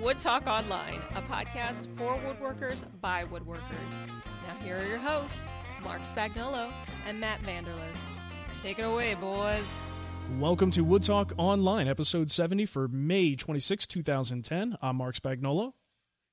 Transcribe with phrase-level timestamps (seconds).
[0.00, 3.98] Wood Talk Online, a podcast for woodworkers by woodworkers.
[4.46, 5.40] Now, here are your hosts,
[5.82, 6.72] Mark Spagnolo
[7.06, 7.98] and Matt Vanderlist.
[8.62, 9.66] Take it away, boys.
[10.38, 14.78] Welcome to Wood Talk Online, episode 70 for May 26, 2010.
[14.80, 15.72] I'm Mark Spagnolo.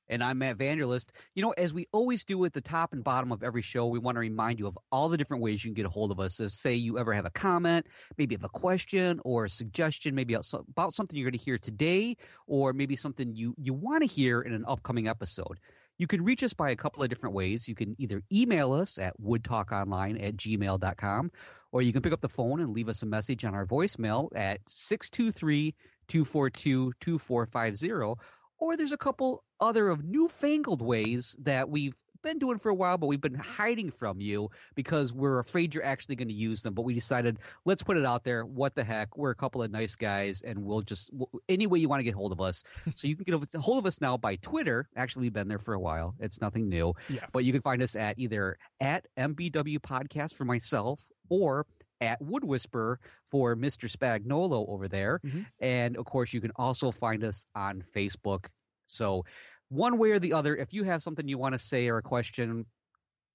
[0.08, 1.08] And I'm Matt Vanderlist.
[1.34, 3.98] You know, as we always do at the top and bottom of every show, we
[3.98, 6.20] want to remind you of all the different ways you can get a hold of
[6.20, 6.36] us.
[6.36, 10.36] So say you ever have a comment, maybe have a question or a suggestion, maybe
[10.36, 14.42] about something you're going to hear today, or maybe something you, you want to hear
[14.42, 15.60] in an upcoming episode.
[15.98, 17.68] You can reach us by a couple of different ways.
[17.68, 21.32] You can either email us at woodtalkonline at gmail.com,
[21.72, 24.30] or you can pick up the phone and leave us a message on our voicemail
[24.36, 25.74] at 623
[26.08, 28.22] 242 2450
[28.60, 31.96] or there's a couple other of newfangled ways that we've
[32.26, 35.86] been doing for a while, but we've been hiding from you because we're afraid you're
[35.86, 36.74] actually going to use them.
[36.74, 38.44] But we decided, let's put it out there.
[38.44, 39.16] What the heck?
[39.16, 41.12] We're a couple of nice guys, and we'll just
[41.48, 42.64] any way you want to get hold of us.
[42.96, 44.90] so you can get a hold of us now by Twitter.
[44.98, 46.16] Actually, we've been there for a while.
[46.20, 46.94] It's nothing new.
[47.08, 47.26] Yeah.
[47.32, 51.66] But you can find us at either at MBW Podcast for myself or
[52.02, 53.00] at Wood Whisperer
[53.32, 53.90] for Mr.
[53.90, 55.20] Spagnolo over there.
[55.26, 55.42] Mm-hmm.
[55.60, 58.46] And of course, you can also find us on Facebook.
[58.86, 59.26] So,
[59.70, 62.02] one way or the other, if you have something you want to say or a
[62.04, 62.66] question,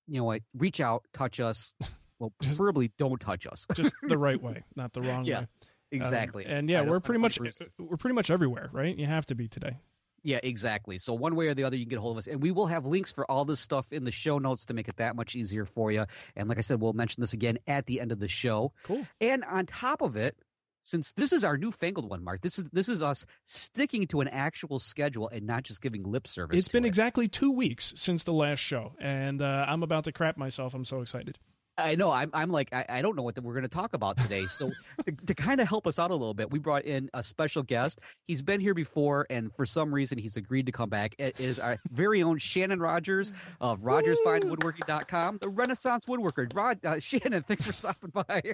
[0.06, 1.75] you know what, reach out, touch us.
[2.21, 3.66] Well, preferably don't touch us.
[3.75, 5.41] Just the right way, not the wrong Yeah, way.
[5.41, 5.48] Um,
[5.91, 6.44] exactly.
[6.44, 7.38] and yeah, we're pretty much
[7.78, 8.94] we're pretty much everywhere, right?
[8.94, 9.78] You have to be today.
[10.22, 10.98] Yeah, exactly.
[10.98, 12.50] So one way or the other, you can get a hold of us, and we
[12.50, 15.16] will have links for all this stuff in the show notes to make it that
[15.16, 16.04] much easier for you.
[16.36, 18.72] And like I said, we'll mention this again at the end of the show.
[18.82, 19.06] Cool.
[19.20, 20.36] And on top of it,
[20.82, 24.28] since this is our newfangled one, Mark, this is this is us sticking to an
[24.28, 26.59] actual schedule and not just giving lip service.
[26.59, 26.88] It's been it.
[26.88, 30.75] exactly two weeks since the last show, and uh, I'm about to crap myself.
[30.75, 31.38] I'm so excited.
[31.80, 32.10] I know.
[32.10, 34.46] I'm, I'm like, I, I don't know what the, we're going to talk about today.
[34.46, 34.70] So,
[35.06, 37.62] to, to kind of help us out a little bit, we brought in a special
[37.62, 38.00] guest.
[38.26, 41.14] He's been here before, and for some reason, he's agreed to come back.
[41.18, 46.54] It is our very own Shannon Rogers of RogersFineWoodworking.com, the Renaissance woodworker.
[46.54, 48.42] Rod, uh, Shannon, thanks for stopping by.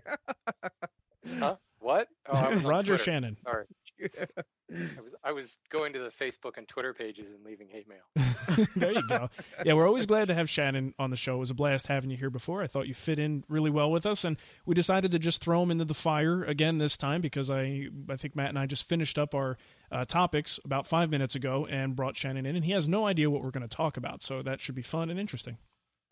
[1.41, 1.57] Huh?
[1.81, 2.09] What?
[2.29, 3.05] Oh, I was on Roger Twitter.
[3.05, 3.37] Shannon.
[3.45, 3.65] Sorry.
[4.01, 8.67] I was I was going to the Facebook and Twitter pages and leaving hate mail.
[8.77, 9.31] there you go.
[9.65, 11.37] Yeah, we're always glad to have Shannon on the show.
[11.37, 12.63] It was a blast having you here before.
[12.63, 15.63] I thought you fit in really well with us, and we decided to just throw
[15.63, 18.89] him into the fire again this time because I I think Matt and I just
[18.89, 19.57] finished up our
[19.91, 23.31] uh, topics about five minutes ago and brought Shannon in, and he has no idea
[23.31, 24.23] what we're going to talk about.
[24.23, 25.59] So that should be fun and interesting.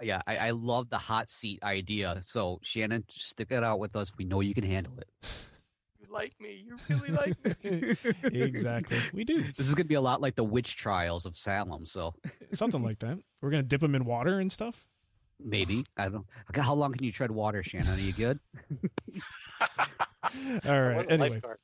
[0.03, 2.21] yeah, I, I love the hot seat idea.
[2.23, 4.13] So, Shannon, stick it out with us.
[4.17, 5.09] We know you can handle it.
[6.15, 6.65] You like me.
[6.67, 7.97] You really like me.
[8.41, 11.37] exactly, we do This is going to be a lot like the witch trials of
[11.37, 11.87] Salem.
[11.87, 12.15] So,
[12.53, 13.19] something like that.
[13.41, 14.87] We're going to dip them in water and stuff.
[15.41, 15.85] maybe.
[15.97, 17.95] I don't Okay, How long can you tread water, Shannon?
[17.95, 18.39] Are you good?
[19.63, 20.31] All
[20.65, 20.97] I right.
[20.99, 21.59] was a Anyway, lifeguard.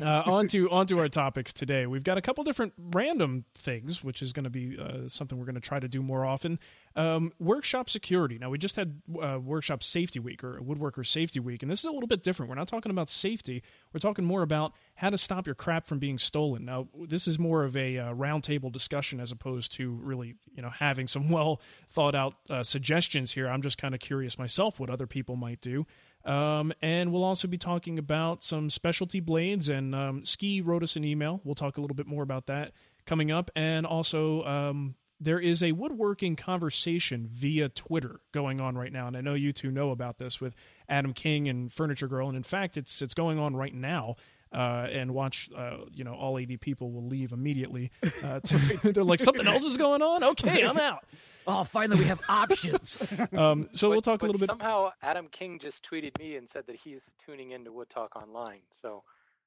[0.00, 1.86] Uh, on to our topics today.
[1.86, 5.44] We've got a couple different random things, which is going to be uh, something we're
[5.44, 6.58] going to try to do more often.
[6.94, 8.38] Um, workshop security.
[8.38, 11.86] Now we just had uh, workshop safety week or woodworker safety week, and this is
[11.86, 12.50] a little bit different.
[12.50, 13.62] We're not talking about safety.
[13.92, 16.64] We're talking more about how to stop your crap from being stolen.
[16.64, 20.70] Now this is more of a uh, roundtable discussion as opposed to really you know
[20.70, 23.48] having some well thought out uh, suggestions here.
[23.48, 25.86] I'm just kind of curious myself what other people might do.
[26.24, 29.68] Um, and we'll also be talking about some specialty blades.
[29.68, 31.40] And um, Ski wrote us an email.
[31.44, 32.72] We'll talk a little bit more about that
[33.06, 33.50] coming up.
[33.56, 39.16] And also, um, there is a woodworking conversation via Twitter going on right now, and
[39.16, 40.54] I know you two know about this with
[40.88, 44.16] Adam King and Furniture Girl, and in fact, it's it's going on right now.
[44.52, 47.90] Uh, and watch, uh, you know, all 80 people will leave immediately.
[48.22, 50.22] Uh, to, they're like, something else is going on.
[50.22, 51.04] Okay, I'm out.
[51.46, 52.98] Oh, finally we have options.
[53.36, 54.48] Um, so But- we'll talk a little bit.
[54.48, 58.60] Somehow Adam King just tweeted me and said that he's tuning into Wood Talk Online.
[58.82, 59.02] So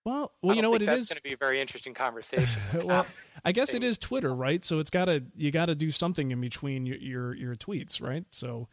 [0.06, 1.10] Well, well, you don't know what think it that's is.
[1.10, 2.48] going to be a very interesting conversation.
[2.84, 3.06] well,
[3.46, 4.66] I guess it is Twitter, right?
[4.66, 8.26] So it's gotta you gotta do something in between your your, your tweets, right?
[8.32, 8.68] So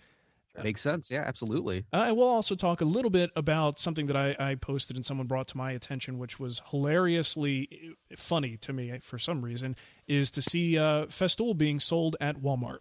[0.63, 1.11] Makes sense.
[1.11, 1.87] Yeah, absolutely.
[1.93, 5.07] uh, and we'll also talk a little bit about something that I, I posted and
[5.07, 9.77] someone brought to my attention, which was hilariously funny to me for some reason,
[10.07, 12.81] is to see uh, Festool being sold at Walmart.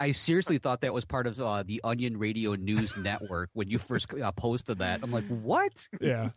[0.00, 3.78] I seriously thought that was part of uh, the Onion Radio News Network when you
[3.78, 5.00] first uh, posted that.
[5.02, 5.88] I'm like, what?
[6.00, 6.30] Yeah.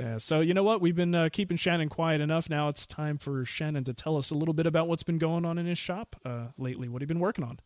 [0.00, 0.80] Yeah, so you know what?
[0.80, 2.48] We've been uh, keeping Shannon quiet enough.
[2.48, 5.44] Now it's time for Shannon to tell us a little bit about what's been going
[5.44, 6.88] on in his shop uh, lately.
[6.88, 7.60] What have you been working on?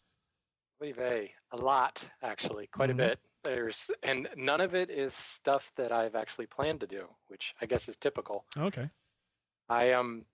[0.82, 2.94] Oy vey, a lot actually, quite Mhm.
[2.94, 3.20] a bit.
[3.44, 7.66] There's and none of it is stuff that I've actually planned to do, which I
[7.66, 8.44] guess is typical.
[8.56, 8.90] Okay.
[9.68, 10.24] I um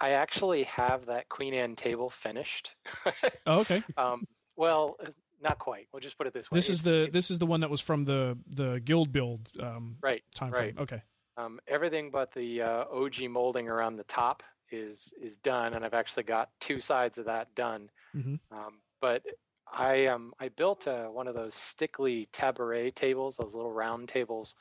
[0.00, 2.74] I actually have that Queen Anne table finished.
[3.46, 3.82] Oh, okay.
[3.96, 4.26] um
[4.56, 5.10] well, uh,
[5.40, 5.88] not quite.
[5.92, 6.56] We'll just put it this way.
[6.58, 9.12] This is It's- the it's- this is the one that was from the the guild
[9.12, 10.74] build um, right time right.
[10.74, 10.78] frame.
[10.78, 11.02] Okay.
[11.36, 15.94] Um, everything but the uh, OG molding around the top is is done, and I've
[15.94, 17.90] actually got two sides of that done.
[18.14, 18.38] Mhm.
[18.50, 19.24] Um, but
[19.72, 24.54] I um I built uh, one of those Stickley tabouret tables, those little round tables,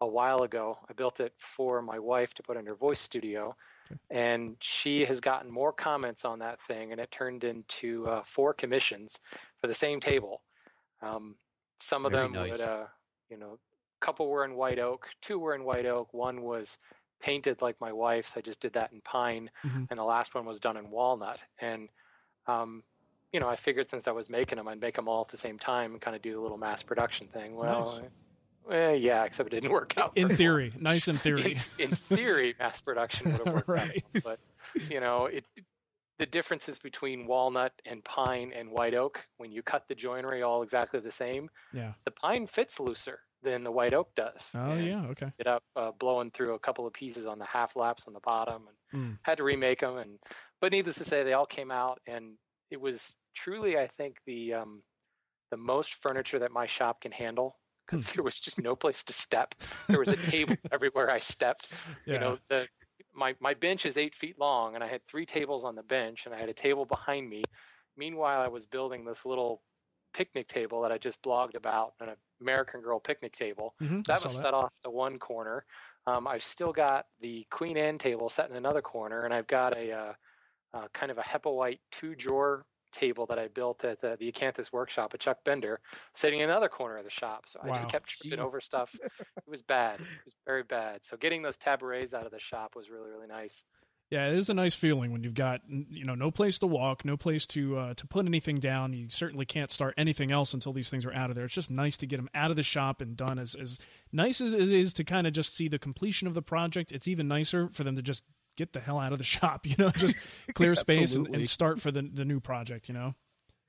[0.00, 0.78] a while ago.
[0.88, 3.56] I built it for my wife to put in her voice studio,
[4.10, 8.54] and she has gotten more comments on that thing, and it turned into uh, four
[8.54, 9.20] commissions
[9.60, 10.44] for the same table.
[11.02, 11.38] Um,
[11.80, 12.50] some of Very them nice.
[12.50, 12.88] would, uh,
[13.28, 16.78] you know, a couple were in white oak, two were in white oak, one was
[17.20, 18.36] painted like my wife's.
[18.36, 19.88] I just did that in pine, Mhm.
[19.90, 21.42] and the last one was done in walnut.
[21.58, 21.90] And
[22.46, 22.84] um,
[23.34, 25.36] you know, I figured since I was making them, I'd make them all at the
[25.36, 27.56] same time and kind of do a little mass production thing.
[27.56, 28.00] Well,
[28.70, 30.12] eh, yeah, except it didn't work out.
[30.14, 30.82] In theory, well.
[30.82, 31.58] nice in theory.
[31.78, 34.04] In, in theory, mass production would have worked Right.
[34.14, 34.38] out, but
[34.88, 35.44] you know, it
[36.20, 40.62] the differences between walnut and pine and white oak when you cut the joinery all
[40.62, 41.92] exactly the same, yeah.
[42.04, 44.48] the pine fits looser than the white oak does.
[44.54, 45.04] Oh And yeah.
[45.06, 45.26] Okay.
[45.26, 48.20] Ended up uh, blowing through a couple of pieces on the half laps on the
[48.20, 49.18] bottom, and Mm.
[49.22, 49.96] had to remake them.
[49.96, 50.20] And
[50.60, 52.34] but needless to say, they all came out, and
[52.70, 54.84] it was truly, I think, the um,
[55.50, 59.12] the most furniture that my shop can handle because there was just no place to
[59.12, 59.54] step.
[59.90, 61.70] There was a table everywhere I stepped.
[62.06, 62.14] Yeah.
[62.14, 62.68] You know, the
[63.12, 66.26] my my bench is eight feet long, and I had three tables on the bench,
[66.26, 67.50] and I had a table behind me.
[67.96, 69.62] Meanwhile, I was building this little
[70.12, 73.74] picnic table that I just blogged about, an American Girl picnic table.
[73.80, 74.34] Mhm, That was that.
[74.34, 75.66] set off to one corner.
[76.06, 79.76] Um, I've still got the Queen Anne table set in another corner, and I've got
[79.76, 80.14] a uh,
[80.72, 84.72] uh, kind of a Hepplewhite two drawer table that I built at the, the Acanthus
[84.72, 85.80] workshop at Chuck Bender,
[86.14, 87.44] sitting in another corner of the shop.
[87.46, 88.46] So I just kept tripping Jeez.
[88.46, 88.94] over stuff.
[89.02, 90.00] It was bad.
[90.00, 91.00] It was very bad.
[91.02, 93.64] So getting those tabourets out of the shop was really really nice.
[94.10, 97.04] Yeah, it is a nice feeling when you've got you know no place to walk,
[97.04, 98.92] no place to uh, to put anything down.
[98.92, 101.46] You certainly can't start anything else until these things are out of there.
[101.46, 103.38] It's just nice to get them out of the shop and done.
[103.38, 103.78] As as
[104.12, 107.08] nice as it is to kind of just see the completion of the project, it's
[107.08, 108.22] even nicer for them to just
[108.56, 109.66] get the hell out of the shop.
[109.66, 110.16] You know, just
[110.54, 112.88] clear space and, and start for the the new project.
[112.88, 113.14] You know.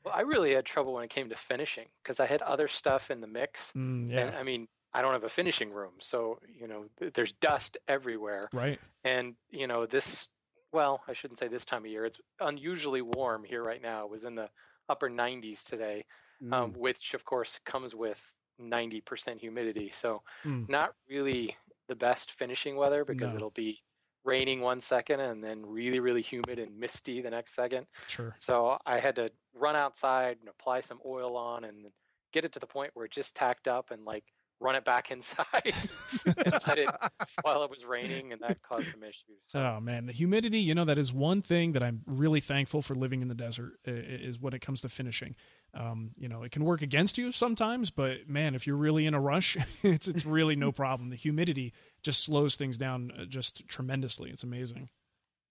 [0.04, 3.10] Well, I really had trouble when it came to finishing because I had other stuff
[3.10, 3.72] in the mix.
[3.76, 4.38] Mm, And yeah.
[4.40, 8.48] I mean, I don't have a finishing room, so you know, th- there's dust everywhere.
[8.54, 8.80] Right.
[9.04, 10.30] And you know, this
[10.72, 12.06] well, I shouldn't say this time of year.
[12.06, 14.04] It's unusually warm here right now.
[14.04, 14.50] It was in the
[14.90, 16.04] upper 90s today,
[16.52, 16.78] um, Mm.
[16.78, 18.22] which of course comes with
[18.62, 19.90] 90% humidity.
[19.90, 20.68] So Mm.
[20.70, 21.56] not really
[21.88, 23.36] the best finishing weather because No.
[23.38, 23.80] it'll be
[24.26, 27.86] raining one second and then really really humid and misty the next second.
[28.08, 28.36] Sure.
[28.40, 31.86] So I had to run outside and apply some oil on and
[32.34, 34.26] get it to the point where it just tacked up and like
[34.60, 36.90] run it back inside it
[37.42, 39.38] while it was raining, and that caused some issues.
[39.48, 39.60] So.
[39.60, 40.60] Oh man, the humidity.
[40.60, 43.74] You know that is one thing that I'm really thankful for living in the desert.
[43.86, 45.36] Is when it comes to finishing.
[45.74, 49.14] Um, you know, it can work against you sometimes, but man, if you're really in
[49.14, 51.10] a rush, it's it's really no problem.
[51.10, 54.30] The humidity just slows things down uh, just tremendously.
[54.30, 54.90] It's amazing.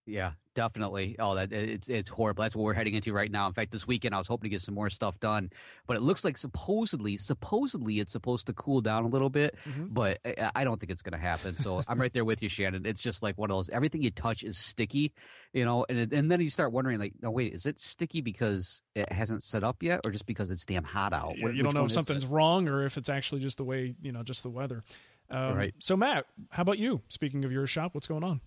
[0.06, 1.16] Yeah, definitely.
[1.18, 2.42] Oh, that it's it's horrible.
[2.42, 3.46] That's what we're heading into right now.
[3.46, 5.50] In fact, this weekend I was hoping to get some more stuff done,
[5.86, 9.86] but it looks like supposedly, supposedly it's supposed to cool down a little bit, mm-hmm.
[9.86, 11.56] but I, I, don't think it's going to happen.
[11.56, 12.84] So I'm right there with you, Shannon.
[12.84, 13.70] It's just like one of those.
[13.70, 15.12] Everything you touch is sticky,
[15.54, 18.82] you know, and and then you start wondering, like, no, wait, is it sticky because
[18.94, 21.38] it hasn't set up yet, or just because it's damn hot out?
[21.38, 24.12] Yeah, you don't know if something's wrong or if it's actually just the way you
[24.12, 24.84] know, just the weather.
[25.30, 25.74] Um, right.
[25.78, 27.00] So Matt, how about you?
[27.08, 28.42] Speaking of your shop, what's going on?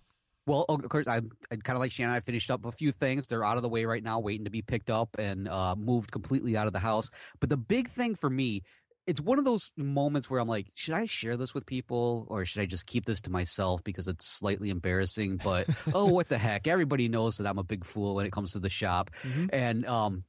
[0.48, 2.16] Well, of course, I'm, I'm kind of like Shannon.
[2.16, 3.28] I finished up a few things.
[3.28, 6.12] They're out of the way right now, waiting to be picked up and uh, moved
[6.12, 7.10] completely out of the house.
[7.42, 8.64] But the big thing for me,
[9.06, 12.46] it's one of those moments where I'm like, should I share this with people or
[12.46, 15.38] should I just keep this to myself because it's slightly embarrassing?
[15.44, 16.66] But oh, what the heck?
[16.66, 19.12] Everybody knows that I'm a big fool when it comes to the shop.
[19.24, 19.48] Mm-hmm.
[19.52, 20.24] And um,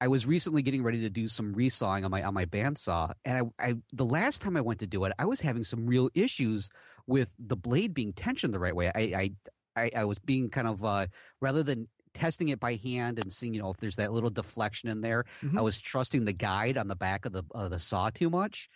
[0.00, 3.50] I was recently getting ready to do some resawing on my on my bandsaw, and
[3.58, 6.08] I, I the last time I went to do it, I was having some real
[6.14, 6.70] issues
[7.06, 8.90] with the blade being tensioned the right way.
[8.94, 9.30] I I,
[9.76, 11.06] I, I was being kind of uh,
[11.40, 14.88] rather than testing it by hand and seeing you know if there's that little deflection
[14.88, 15.58] in there, mm-hmm.
[15.58, 18.68] I was trusting the guide on the back of the uh, the saw too much.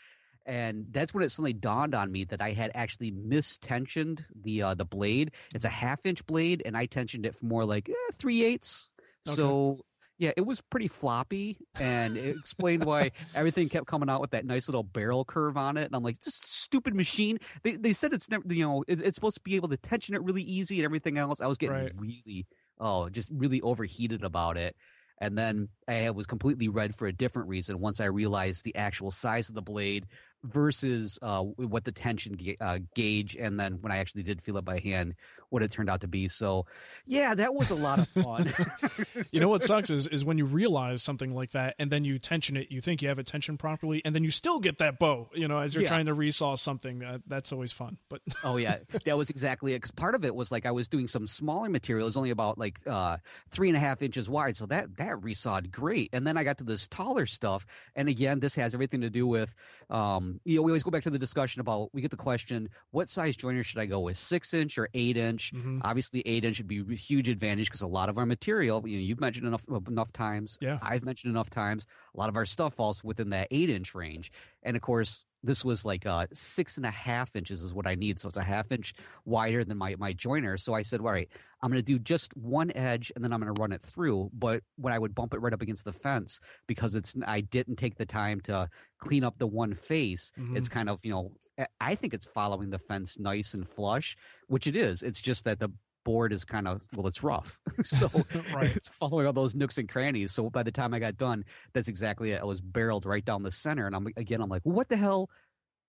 [0.47, 4.75] And that's when it suddenly dawned on me that I had actually mistensioned the uh,
[4.75, 5.31] the blade.
[5.54, 8.90] It's a half inch blade, and I tensioned it for more like eh, three eighths.
[9.26, 9.37] Okay.
[9.37, 9.78] So
[10.25, 14.47] yeah, it was pretty floppy, and it explained why everything kept coming out with that
[14.47, 15.85] nice little barrel curve on it.
[15.85, 17.38] And I'm like, this stupid machine.
[17.62, 20.14] They they said it's never, you know, it's, it's supposed to be able to tension
[20.14, 21.43] it really easy and everything else.
[21.43, 21.93] I was getting right.
[21.95, 22.47] really,
[22.81, 24.75] oh, just really overheated about it.
[25.19, 29.11] And then I was completely red for a different reason once I realized the actual
[29.11, 30.07] size of the blade
[30.43, 34.57] versus uh, what the tension ga- uh, gauge, and then when I actually did feel
[34.57, 35.14] it by hand,
[35.54, 36.26] what it turned out to be.
[36.26, 36.66] So,
[37.06, 38.52] yeah, that was a lot of fun.
[39.30, 42.18] you know what sucks is is when you realize something like that, and then you
[42.18, 44.99] tension it, you think you have it tensioned properly, and then you still get that
[44.99, 45.30] bow.
[45.32, 45.88] You know, as you're yeah.
[45.88, 47.99] trying to resaw something, uh, that's always fun.
[48.11, 49.76] But oh yeah, that was exactly it.
[49.76, 52.30] Because part of it was like I was doing some smaller material, it was only
[52.30, 53.18] about like uh,
[53.49, 56.11] three and a half inches wide, so that that resawed great.
[56.12, 59.26] And then I got to this taller stuff, and again, this has everything to do
[59.26, 59.54] with.
[59.88, 62.68] Um, you know, we always go back to the discussion about we get the question,
[62.90, 65.44] what size jointer should I go with, six inch or eight inch?
[65.53, 65.81] Mm-hmm.
[65.83, 68.97] Obviously, eight inch would be a huge advantage because a lot of our material, you
[68.97, 70.59] know, you've mentioned enough enough times.
[70.61, 71.87] Yeah, I've mentioned enough times.
[72.15, 74.33] A lot of our stuff falls within that eight inch range,
[74.64, 77.94] and of course, this was like uh, six and a half inches is what I
[77.94, 78.18] need.
[78.18, 78.94] So it's a half inch
[79.26, 80.59] wider than my, my jointer.
[80.59, 81.28] So I said, all right,
[81.62, 84.30] I'm going to do just one edge and then I'm going to run it through.
[84.33, 87.76] But when I would bump it right up against the fence, because it's I didn't
[87.76, 88.68] take the time to
[88.99, 90.56] clean up the one face, mm-hmm.
[90.56, 91.33] it's kind of, you know,
[91.78, 94.16] I think it's following the fence nice and flush,
[94.49, 95.02] which it is.
[95.02, 95.71] It's just that the
[96.04, 97.61] board is kind of well it's rough.
[97.84, 98.08] So
[98.54, 98.75] right.
[98.75, 100.32] it's following all those nooks and crannies.
[100.32, 102.40] So by the time i got done that's exactly it.
[102.40, 105.30] I was barreled right down the center and i'm again i'm like what the hell?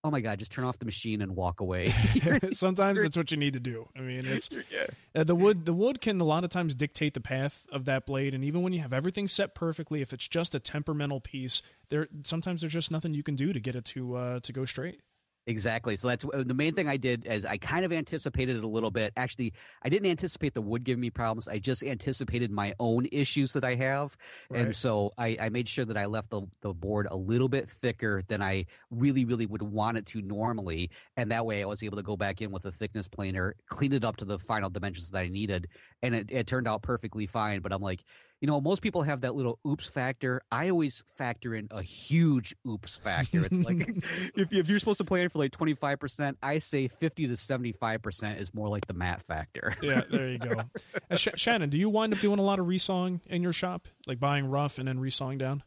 [0.04, 1.90] Oh my god just turn off the machine and walk away.
[2.54, 3.88] Sometimes that's what you need to do.
[3.96, 4.88] I mean it's yeah.
[5.16, 8.06] uh, the wood the wood can a lot of times dictate the path of that
[8.06, 11.62] blade and even when you have everything set perfectly if it's just a temperamental piece
[11.90, 14.66] there sometimes there's just nothing you can do to get it to uh, to go
[14.66, 15.02] straight
[15.48, 15.96] Exactly.
[15.96, 18.68] So that's uh, the main thing I did is I kind of anticipated it a
[18.68, 19.14] little bit.
[19.16, 21.48] Actually, I didn't anticipate the wood giving me problems.
[21.48, 24.18] I just anticipated my own issues that I have.
[24.50, 24.62] Right.
[24.62, 27.70] And so I, I, made sure that I left the, the board a little bit
[27.70, 30.90] thicker than I really, really would want it to normally.
[31.16, 33.94] And that way I was able to go back in with a thickness planer, clean
[33.94, 35.68] it up to the final dimensions that I needed.
[36.02, 37.60] And it, it turned out perfectly fine.
[37.60, 38.04] But I'm like,
[38.46, 40.40] you know, most people have that little oops factor.
[40.52, 43.44] I always factor in a huge oops factor.
[43.44, 43.90] It's like
[44.36, 48.54] if, if you're supposed to plan for like 25%, I say 50 to 75% is
[48.54, 49.76] more like the Matt factor.
[49.82, 50.52] yeah, there you go.
[51.10, 53.88] Uh, Sh- Shannon, do you wind up doing a lot of resawing in your shop?
[54.08, 55.62] Like buying rough and then resawing down?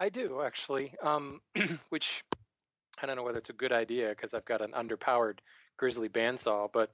[0.00, 1.40] I do, actually, um,
[1.90, 2.24] which
[3.00, 5.38] I don't know whether it's a good idea because I've got an underpowered
[5.76, 6.92] Grizzly bandsaw, but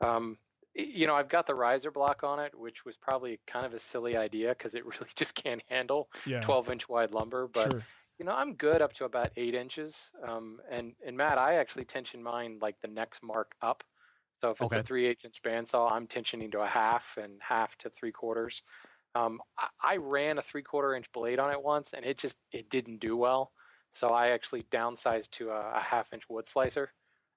[0.00, 0.38] um,
[0.74, 3.78] you know, I've got the riser block on it, which was probably kind of a
[3.78, 6.40] silly idea because it really just can't handle yeah.
[6.40, 7.48] 12 inch wide lumber.
[7.48, 7.84] But sure.
[8.18, 10.10] you know, I'm good up to about eight inches.
[10.26, 13.82] Um, and and Matt, I actually tension mine like the next mark up.
[14.40, 14.80] So if it's okay.
[14.80, 18.62] a three eighths inch bandsaw, I'm tensioning to a half and half to three quarters.
[19.14, 22.36] Um, I, I ran a three quarter inch blade on it once, and it just
[22.52, 23.52] it didn't do well.
[23.92, 26.92] So I actually downsized to a, a half inch wood slicer.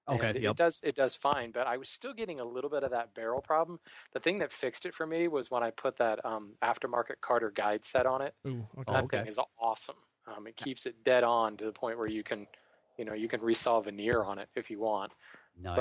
[0.10, 0.52] Okay, yep.
[0.52, 3.14] it does it does fine, but I was still getting a little bit of that
[3.14, 3.80] barrel problem.
[4.14, 7.52] The thing that fixed it for me was when I put that um, aftermarket Carter
[7.52, 8.34] guide set on it.
[8.46, 8.92] Ooh, okay.
[8.92, 9.18] That okay.
[9.20, 9.96] thing is awesome.
[10.28, 12.48] Um, it keeps it dead on to the point where you can
[12.98, 15.12] you know, you can resaw veneer on it if you want.
[15.62, 15.76] Nice.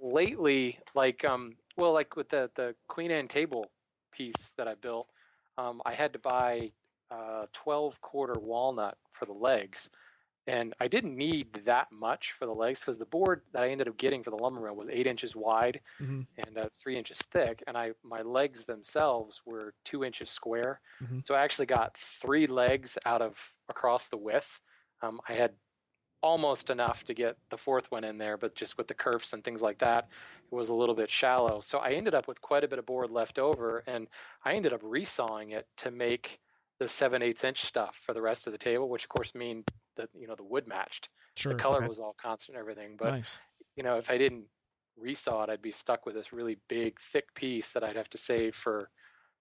[0.00, 3.70] But lately, like um, well, like with the the Queen Anne table
[4.12, 5.08] piece that I built,
[5.58, 6.72] um, I had to buy
[7.10, 9.90] uh, 12 quarter walnut for the legs,
[10.46, 13.88] and I didn't need that much for the legs because the board that I ended
[13.88, 16.26] up getting for the lumber mill was eight inches wide Mhm.
[16.36, 20.80] and uh, three inches thick, and I my legs themselves were two inches square.
[21.02, 21.26] Mhm.
[21.26, 24.60] So I actually got three legs out of across the width.
[25.02, 25.56] Um, I had
[26.22, 29.42] almost enough to get the fourth one in there, but just with the kerfs and
[29.42, 30.08] things like that,
[30.50, 31.60] it was a little bit shallow.
[31.60, 34.08] So I ended up with quite a bit of board left over, and
[34.44, 36.40] I ended up resawing it to make
[36.78, 39.64] the seven eighths inch stuff for the rest of the table, which of course mean
[40.00, 41.08] that you know the wood matched.
[41.36, 41.52] Sure.
[41.52, 41.88] The color okay.
[41.88, 43.38] was all constant and everything, but nice.
[43.76, 44.44] you know if I didn't
[45.02, 48.18] resaw it, I'd be stuck with this really big, thick piece that I'd have to
[48.18, 48.90] save for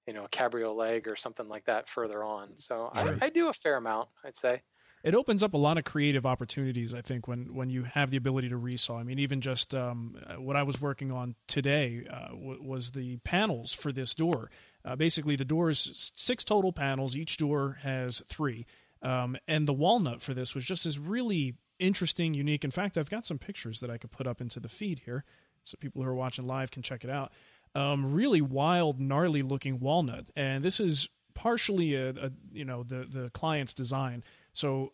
[0.07, 2.57] you know a cabriole leg or something like that further on.
[2.57, 3.17] So Sure.
[3.21, 4.61] I, I do a fair amount, I'd say.
[5.03, 8.17] it opens up a lot of creative opportunities i think when when you have the
[8.17, 12.05] ability to resaw i mean even just um, uh, what i was working on today
[12.11, 14.49] uh, w- was the panels for this door
[14.83, 18.65] uh, basically the door is six total panels each door has three
[19.01, 23.09] um, and the walnut for this was just this really interesting unique in fact i've
[23.09, 25.23] got some pictures that i could put up into the feed here
[25.63, 27.31] so people who are watching live can check it out.
[27.75, 33.05] Um, really wild gnarly looking walnut and this is partially a, a you know the
[33.09, 34.23] the client's design.
[34.53, 34.91] So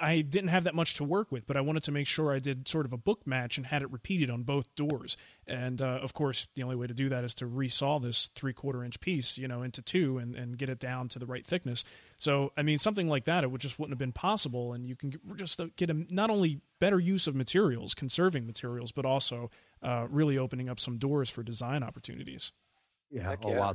[0.00, 2.38] I didn't have that much to work with, but I wanted to make sure I
[2.38, 5.16] did sort of a book match and had it repeated on both doors.
[5.46, 8.52] And uh, of course, the only way to do that is to resaw this three
[8.52, 11.44] quarter inch piece, you know, into two and, and get it down to the right
[11.44, 11.84] thickness.
[12.18, 14.72] So, I mean, something like that, it would just wouldn't have been possible.
[14.72, 18.92] And you can just uh, get a, not only better use of materials, conserving materials,
[18.92, 19.50] but also
[19.82, 22.52] uh, really opening up some doors for design opportunities.
[23.10, 23.22] Yeah.
[23.22, 23.58] Heck oh yeah.
[23.60, 23.74] wow.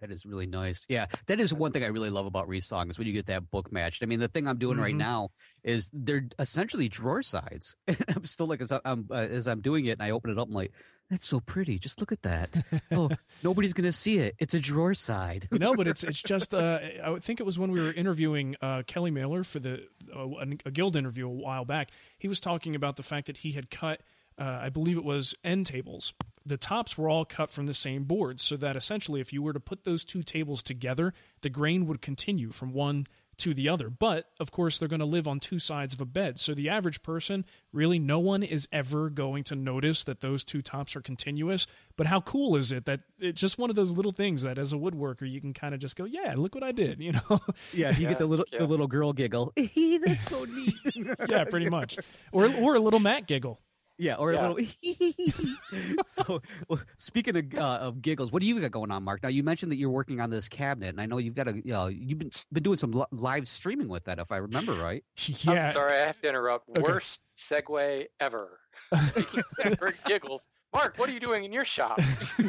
[0.00, 0.86] That is really nice.
[0.88, 3.50] Yeah, that is one thing I really love about resawing is when you get that
[3.50, 4.02] book matched.
[4.02, 4.98] I mean, the thing I'm doing right Mhm.
[4.98, 5.28] now
[5.62, 7.76] is they're essentially drawer sides.
[8.08, 10.48] I'm still like as I'm uh, as I'm doing it, and I open it up,
[10.48, 10.72] I'm like,
[11.10, 11.78] that's so pretty.
[11.78, 12.62] Just look at that.
[12.92, 13.10] oh,
[13.42, 14.36] nobody's gonna see it.
[14.38, 15.48] It's a drawer side.
[15.50, 16.54] no, but it's it's just.
[16.54, 20.20] Uh, I think it was when we were interviewing uh, Kelly Mehler for the uh,
[20.28, 21.90] a, a guild interview a while back.
[22.18, 24.00] He was talking about the fact that he had cut,
[24.38, 26.14] uh, I believe it was end tables.
[26.46, 29.52] The tops were all cut from the same board, so that essentially, if you were
[29.52, 33.06] to put those two tables together, the grain would continue from one
[33.38, 33.88] to the other.
[33.88, 36.38] But of course, they're going to live on two sides of a bed.
[36.38, 40.60] So the average person, really, no one is ever going to notice that those two
[40.60, 41.66] tops are continuous.
[41.96, 44.72] But how cool is it that it's just one of those little things that, as
[44.74, 47.40] a woodworker, you can kind of just go, "Yeah, look what I did," you know?
[47.72, 48.58] Yeah, you Yeah, get the little yeah.
[48.58, 49.52] the little girl giggle.
[49.56, 50.74] that's so neat.
[51.28, 51.98] yeah, pretty much.
[52.32, 53.60] Or or a little Matt giggle.
[54.00, 54.48] Yeah, or Yeah.
[54.48, 54.66] a little.
[56.06, 59.22] so, well, speaking of, uh, of giggles, what do you got going on, Mark?
[59.22, 61.54] Now you mentioned that you're working on this cabinet, and I know you've got a,
[61.54, 64.72] you know, you've been been doing some li- live streaming with that, if I remember
[64.72, 65.04] right.
[65.44, 66.70] Yeah, I'm sorry, I have to interrupt.
[66.70, 66.82] Okay.
[66.82, 68.58] Worst segue ever.
[69.10, 71.98] Speaking of for giggles, Mark, what are you doing in your shop?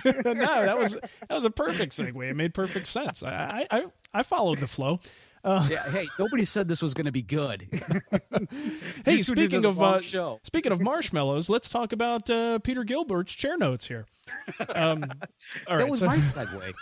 [0.05, 2.29] no, that was that was a perfect segue.
[2.29, 3.23] It made perfect sense.
[3.23, 4.99] I I I, I followed the flow.
[5.43, 7.67] Uh, Yeah, hey, nobody said this was going to be good.
[9.06, 10.39] hey, You tuned into speaking of uh, show.
[10.43, 14.06] speaking of marshmallows, let's talk about uh, Peter Galbert's chair notes here.
[14.69, 15.04] Um,
[15.67, 16.73] all that right, was so- my segue.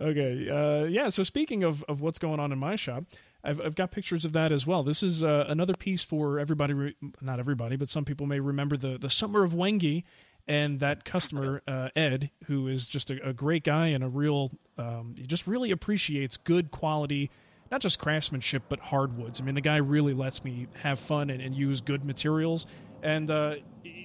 [0.00, 0.48] okay.
[0.48, 1.08] Uh, yeah.
[1.08, 3.04] So speaking of, of what's going on in my shop,
[3.44, 4.82] I've, I've got pictures of that as well.
[4.82, 6.74] This is uh, another piece for everybody.
[6.74, 10.04] Re- not everybody, but some people may remember the the summer of Wenge
[10.48, 14.50] and that customer uh, Ed, who is just a, a great guy and a real.
[14.76, 17.30] Um, he just really appreciates good quality.
[17.70, 19.40] Not just craftsmanship, but hardwoods.
[19.40, 22.66] I mean, the guy really lets me have fun and, and use good materials.
[23.02, 23.56] And uh,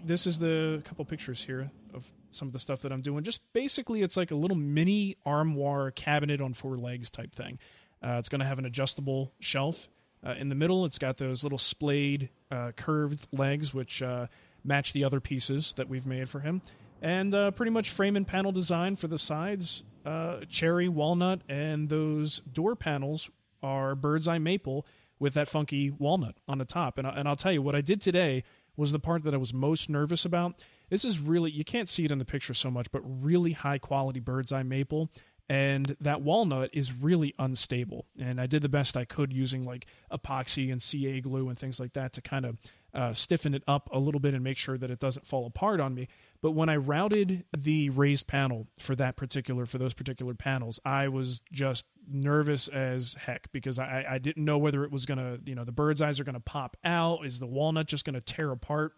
[0.03, 3.23] this is the couple pictures here of some of the stuff that I'm doing.
[3.23, 7.57] Just basically, it's like a little mini armoire cabinet on four legs type thing.
[8.03, 9.89] Uh, it's going to have an adjustable shelf
[10.25, 10.85] uh, in the middle.
[10.85, 14.27] It's got those little splayed, uh, curved legs, which uh,
[14.63, 16.61] match the other pieces that we've made for him.
[17.01, 21.89] And uh, pretty much frame and panel design for the sides uh, cherry, walnut, and
[21.89, 23.29] those door panels
[23.65, 24.85] are bird's eye maple
[25.19, 26.97] with that funky walnut on the top.
[26.97, 28.43] And, I, and I'll tell you, what I did today
[28.77, 30.61] was the part that I was most nervous about.
[30.89, 33.77] This is really, you can't see it in the picture so much, but really high
[33.77, 35.09] quality bird's eye maple.
[35.47, 38.05] And that walnut is really unstable.
[38.19, 41.79] And I did the best I could using like epoxy and CA glue and things
[41.79, 42.57] like that to kind of
[42.95, 45.79] uh, stiffen it up a little bit and make sure that it doesn't fall apart
[45.79, 46.07] on me.
[46.41, 51.09] But when I routed the raised panel for that particular, for those particular panels, I
[51.09, 55.39] was just nervous as heck because I, I didn't know whether it was going to,
[55.45, 57.25] you know, the bird's eyes are going to pop out.
[57.25, 58.93] Is the walnut just going to tear apart?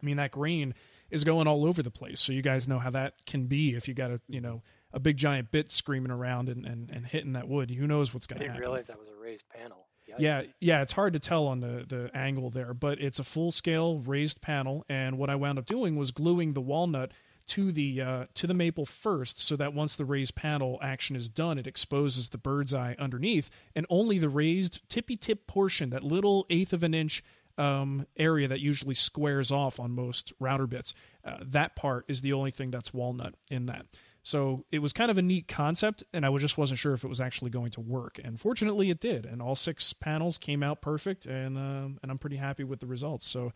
[0.00, 0.74] I mean, that grain
[1.10, 2.20] is going all over the place.
[2.20, 5.00] So you guys know how that can be if you got a, you know, a
[5.00, 7.70] big giant bit screaming around and, and, and hitting that wood.
[7.70, 8.68] Who knows what's going to I didn't happen?
[8.70, 9.88] realize that was a raised panel.
[10.18, 13.52] Yeah, yeah, it's hard to tell on the the angle there, but it's a full
[13.52, 17.12] scale raised panel, and what I wound up doing was gluing the walnut
[17.48, 21.28] to the uh, to the maple first, so that once the raised panel action is
[21.28, 26.02] done, it exposes the bird's eye underneath, and only the raised tippy tip portion, that
[26.02, 27.22] little eighth of an inch
[27.58, 32.32] um, area that usually squares off on most router bits, uh, that part is the
[32.32, 33.86] only thing that's walnut in that.
[34.26, 37.06] So it was kind of a neat concept, and I just wasn't sure if it
[37.06, 38.18] was actually going to work.
[38.24, 42.18] And fortunately, it did, and all six panels came out perfect, and uh, and I'm
[42.18, 43.24] pretty happy with the results.
[43.28, 43.52] So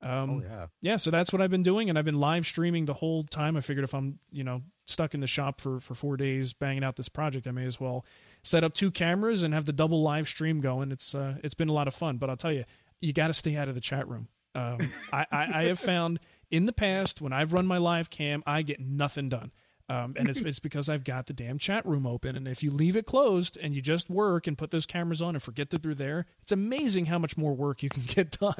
[0.00, 0.96] um, oh yeah, yeah.
[0.96, 3.58] So that's what I've been doing, and I've been live streaming the whole time.
[3.58, 6.82] I figured if I'm, you know, stuck in the shop for for four days banging
[6.82, 8.06] out this project, I may as well
[8.42, 10.92] set up two cameras and have the double live stream going.
[10.92, 12.64] It's uh, it's been a lot of fun, but I'll tell you,
[13.02, 14.28] you got to stay out of the chat room.
[14.54, 14.78] Um,
[15.12, 18.62] I, I, I have found in the past when I've run my live cam, I
[18.62, 19.52] get nothing done.
[19.88, 22.36] Um, and it's, it's because I've got the damn chat room open.
[22.36, 25.34] And if you leave it closed and you just work and put those cameras on
[25.34, 28.54] and forget that they're there, it's amazing how much more work you can get done.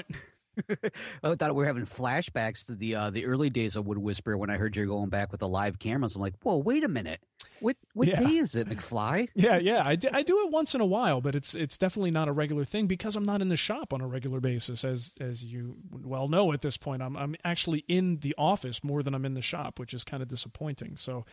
[1.23, 4.37] I thought we were having flashbacks to the uh, the early days of Wood Whisper
[4.37, 6.17] when I heard you're going back with the live cameras.
[6.17, 7.21] I'm like, whoa, wait a minute.
[7.61, 8.21] What what Yeah.
[8.21, 9.29] day is it, McFly?
[9.35, 12.11] Yeah, yeah, I do, I do it once in a while, but it's it's definitely
[12.11, 15.13] not a regular thing because I'm not in the shop on a regular basis, as
[15.21, 17.03] as you well know at this point.
[17.03, 20.23] I'm I'm actually in the office more than I'm in the shop, which is kind
[20.23, 20.97] of disappointing.
[20.97, 21.25] So,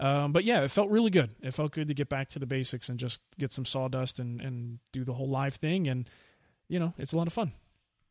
[0.00, 1.30] um, but yeah, it felt really good.
[1.40, 4.40] It felt good to get back to the basics and just get some sawdust and
[4.40, 6.08] and do the whole live thing, and
[6.68, 7.52] you know, it's a lot of fun.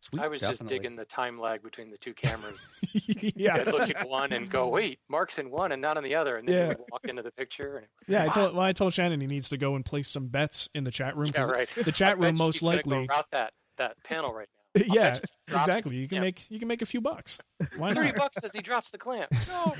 [0.02, 2.66] Sweet, I was just digging the time lag between the two cameras.
[3.36, 6.16] yeah, I'd look at one and go, "Wait, Mark's in one and not in the
[6.16, 6.74] other," and then Yeah.
[6.92, 7.78] walk into the picture.
[7.78, 9.84] And it was, Yeah, I told well, I told Shannon he needs to go and
[9.84, 11.32] place some bets in the chat room.
[11.36, 11.70] Yeah, right.
[11.76, 13.08] The chat room most likely.
[13.08, 14.59] go route that that panel right now.
[14.78, 15.96] I'll yeah, bet you he drops exactly.
[15.96, 16.24] You can clamp.
[16.26, 17.40] make you can make a few bucks.
[17.78, 18.18] Why thirty not?
[18.18, 19.32] bucks as he drops the clamp.
[19.50, 19.76] No.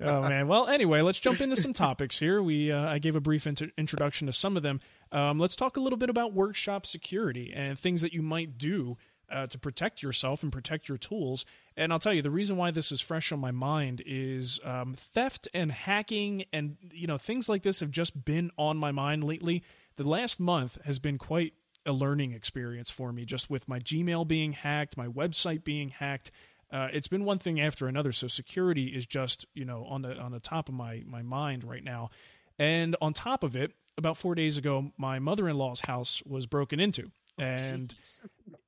[0.00, 0.48] oh man.
[0.48, 2.42] Well, anyway, let's jump into some topics here.
[2.42, 4.80] We uh, I gave a brief int- introduction to some of them.
[5.10, 8.96] Um, let's talk a little bit about workshop security and things that you might do
[9.30, 11.44] uh, to protect yourself and protect your tools.
[11.76, 14.94] And I'll tell you the reason why this is fresh on my mind is um,
[14.94, 19.24] theft and hacking and you know things like this have just been on my mind
[19.24, 19.62] lately.
[19.96, 21.52] The last month has been quite
[21.86, 26.30] a learning experience for me, just with my Gmail being hacked, my website being hacked.
[26.70, 28.12] Uh, it's been one thing after another.
[28.12, 31.64] So security is just you know on the on the top of my my mind
[31.64, 32.10] right now.
[32.58, 36.46] And on top of it, about four days ago, my mother in law's house was
[36.46, 37.94] broken into, and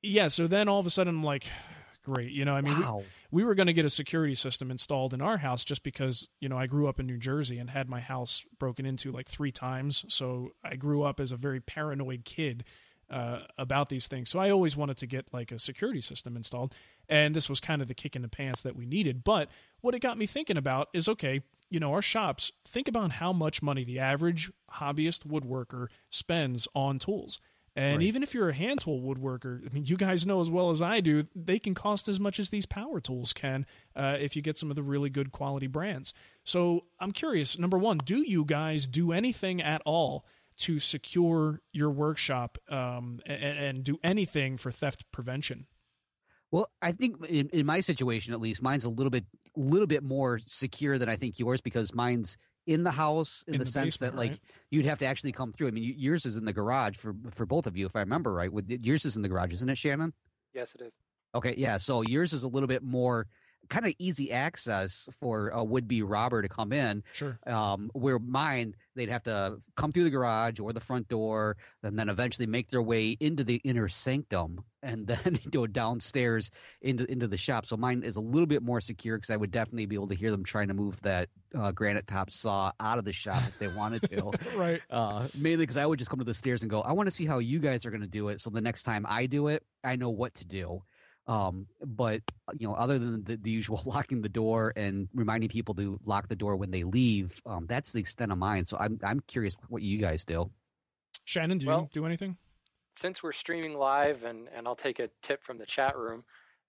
[0.03, 0.29] yeah.
[0.29, 1.47] So then all of a sudden, I'm like,
[2.05, 2.33] great.
[2.33, 2.85] You know, I mean, we-
[3.31, 6.49] we, were going to get a security system installed in our house just because you
[6.49, 9.53] know I grew up in New Jersey and had my house broken into like three
[9.53, 10.05] times.
[10.09, 12.65] So I grew up as a very paranoid kid
[13.15, 14.29] uh, about these things.
[14.29, 16.75] So I always wanted to get like a security system installed,
[17.09, 19.23] and this was kind of the kick in the pants that we needed.
[19.23, 19.49] But
[19.81, 22.51] what it got me thinking about is okay, you know, our shops.
[22.65, 27.41] Think about how much money the average hobbyist woodworker spends on tools.
[27.77, 30.71] And even if you're a hand tool woodworker, I mean, you guys know as well
[30.71, 34.37] as I do, they can cost as much as these power tools can uh, if
[34.37, 36.15] you get some of the really good quality brands.
[36.45, 40.25] So I'm curious number one, do you guys do anything at all
[40.59, 45.67] to secure your workshop um, and, and do anything for theft prevention?
[46.51, 49.25] Well, I think in, in my situation, at least, mine's a little bit,
[49.57, 53.59] little bit more secure than I think yours because mine's in the house in, In
[53.59, 54.41] the, the sense basement, that like right?
[54.71, 55.69] you'd have to actually come through.
[55.69, 58.33] I mean, yours is in the garage for for both of you, if I remember
[58.33, 58.53] right.
[58.53, 60.13] With yours is in the garage, isn't it, Shannon?
[60.55, 60.95] yes, it is.
[61.35, 61.77] Okay, yeah.
[61.79, 63.27] So yours is a little bit more
[63.69, 67.03] kind of easy access for a would be robber to come in.
[67.13, 67.39] Sure.
[67.47, 71.99] Um, where mine, they'd have to come through the garage or the front door, and
[71.99, 76.51] then eventually make their way into the inner sanctum, and then go downstairs
[76.81, 77.67] into into the shop.
[77.67, 80.15] So mine is a little bit more secure because I would definitely be able to
[80.15, 83.59] hear them trying to move that uh, granite top saw out of the shop if
[83.59, 84.33] they wanted to.
[84.55, 84.81] Right.
[84.89, 87.11] Uh, mainly because I would just come to the stairs and go, I want to
[87.11, 88.41] see how you guys are going to do it.
[88.41, 90.83] So the next time I do it, I know what to do.
[91.27, 92.21] Um, but
[92.59, 96.29] you know, other than the, the usual locking the door and reminding people to lock
[96.29, 98.65] the door when they leave, um, that's the extent of mine.
[98.67, 100.51] So I'm I'm curious what you guys do.
[101.25, 102.37] Shannon, do you Well- do anything?
[102.97, 106.23] since we're streaming live and and I'll take a tip from the chat room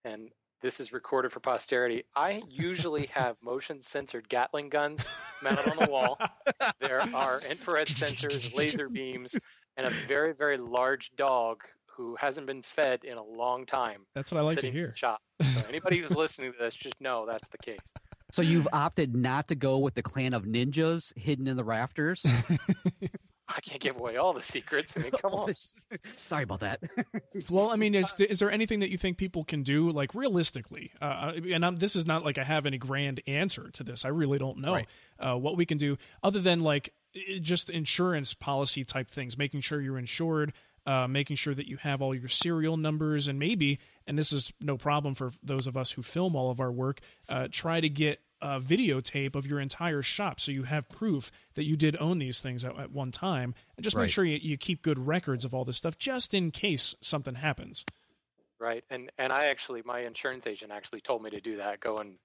[0.05, 0.29] and
[0.61, 2.03] this is recorded for posterity.
[2.15, 5.05] I usually have motion censored Gatling guns
[5.43, 6.17] mounted on the wall.
[6.79, 9.35] There are infrared sensors, laser beams,
[9.77, 11.63] and a very very large dog
[11.95, 14.01] who hasn't been fed in a long time.
[14.13, 14.93] That's what I like to hear.
[14.95, 15.21] Shop.
[15.43, 17.79] So anybody who's listening to this, just know that's the case.
[18.31, 22.25] So you've opted not to go with the clan of ninjas hidden in the rafters.
[23.47, 24.93] I can't give away all the secrets.
[24.97, 25.53] I mean, come on.
[26.17, 26.79] Sorry about that.
[27.49, 30.91] Well, I mean, is is there anything that you think people can do, like realistically?
[31.01, 34.03] Uh, and I'm, this is not like I have any grand answer to this.
[34.03, 34.87] I really don't know Right.
[35.19, 36.91] uh, what we can do other than like
[37.39, 40.51] just insurance policy type things, making sure you're insured,
[40.85, 44.53] uh, making sure that you have all your serial numbers, and maybe, and this is
[44.61, 47.89] no problem for those of us who film all of our work, uh, try to
[47.89, 52.19] get a videotape of your entire shop so you have proof that you did own
[52.19, 54.03] these things at, at one time and just Right.
[54.03, 57.35] make sure you, you keep good records of all this stuff just in case something
[57.35, 57.85] happens
[58.59, 58.83] Right.
[58.89, 61.79] And and I actually my insurance agent actually told me to do that.
[61.81, 62.15] Go and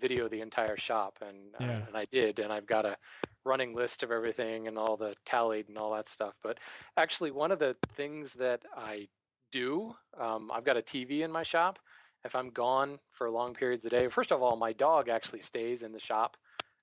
[0.00, 1.86] video the entire shop and uh, Yeah.
[1.86, 2.96] and I did and I've got a
[3.44, 6.34] running list of everything and all the tallied and all that stuff.
[6.42, 6.58] But
[6.96, 9.08] actually one of the things that I
[9.50, 11.78] do, um, I've got a TV in my shop.
[12.24, 15.40] If I'm gone for long periods of the day, first of all, my dog actually
[15.40, 16.36] stays in the shop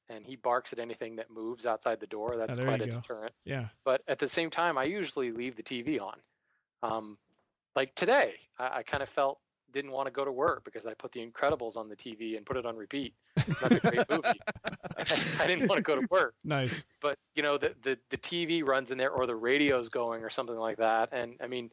[0.09, 2.35] and he barks at anything that moves outside the door.
[2.35, 2.99] That's there quite a go.
[2.99, 6.17] deterrent yeah but at the same time, I usually leave the TV on.
[6.83, 7.17] Um,
[7.75, 9.39] like today, I, I kind of felt
[9.73, 12.45] didn't want to go to work because I put The Incredibles on the TV and
[12.45, 13.13] put it on repeat.
[13.35, 14.23] That's a great movie.
[15.39, 18.65] I didn't want to go to work, nice but you know the, the the TV
[18.65, 21.09] runs in there or the radio's going or something like that.
[21.11, 21.69] And I mean,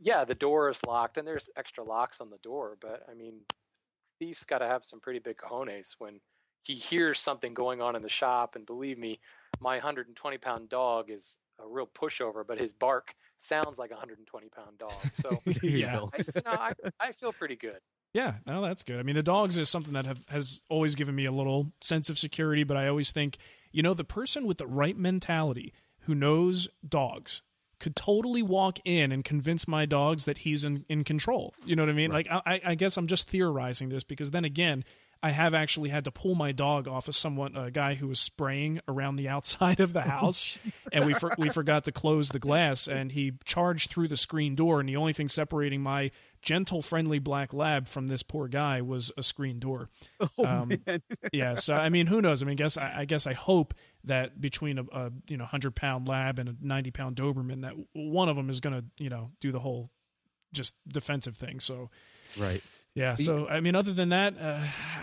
[0.00, 3.40] yeah, the door is locked and there's extra locks on the door, but I mean,
[4.18, 6.20] thief's got to have some pretty big cojones when
[6.62, 8.56] he hears something going on in the shop.
[8.56, 9.20] And believe me,
[9.60, 14.48] my 120 pound dog is a real pushover, but his bark sounds like a 120
[14.48, 14.92] pound dog.
[15.20, 16.00] So Yeah.
[16.12, 17.78] I, you know, I, I feel pretty good.
[18.12, 18.98] Yeah, no, that's good.
[18.98, 22.08] I mean, the dogs is something that have, has always given me a little sense
[22.08, 23.36] of security, but I always think,
[23.72, 27.42] you know, the person with the right mentality who knows dogs
[27.78, 31.52] could totally walk in and convince my dogs that he's in, in control.
[31.64, 32.10] You know what I mean?
[32.10, 34.82] Like, I, I guess I'm just theorizing this because then again,
[35.22, 38.20] I have actually had to pull my dog off of someone, a guy who was
[38.20, 40.58] spraying around the outside of the house,
[40.92, 44.54] and we for, we forgot to close the glass, and he charged through the screen
[44.54, 46.10] door, and the only thing separating my
[46.42, 49.88] gentle, friendly black lab from this poor guy was a screen door.
[50.38, 51.02] Oh, Um, man.
[51.32, 52.42] yeah, so I mean, who knows?
[52.42, 53.74] I mean, guess I, I guess I hope
[54.04, 57.72] that between a, a you know hundred pound lab and a ninety pound Doberman, that
[57.94, 59.90] one of them is going to you know do the whole
[60.52, 61.58] just defensive thing.
[61.60, 61.90] So
[62.38, 62.62] Right.
[62.96, 63.14] Yeah.
[63.16, 64.58] So I mean, other than that, uh,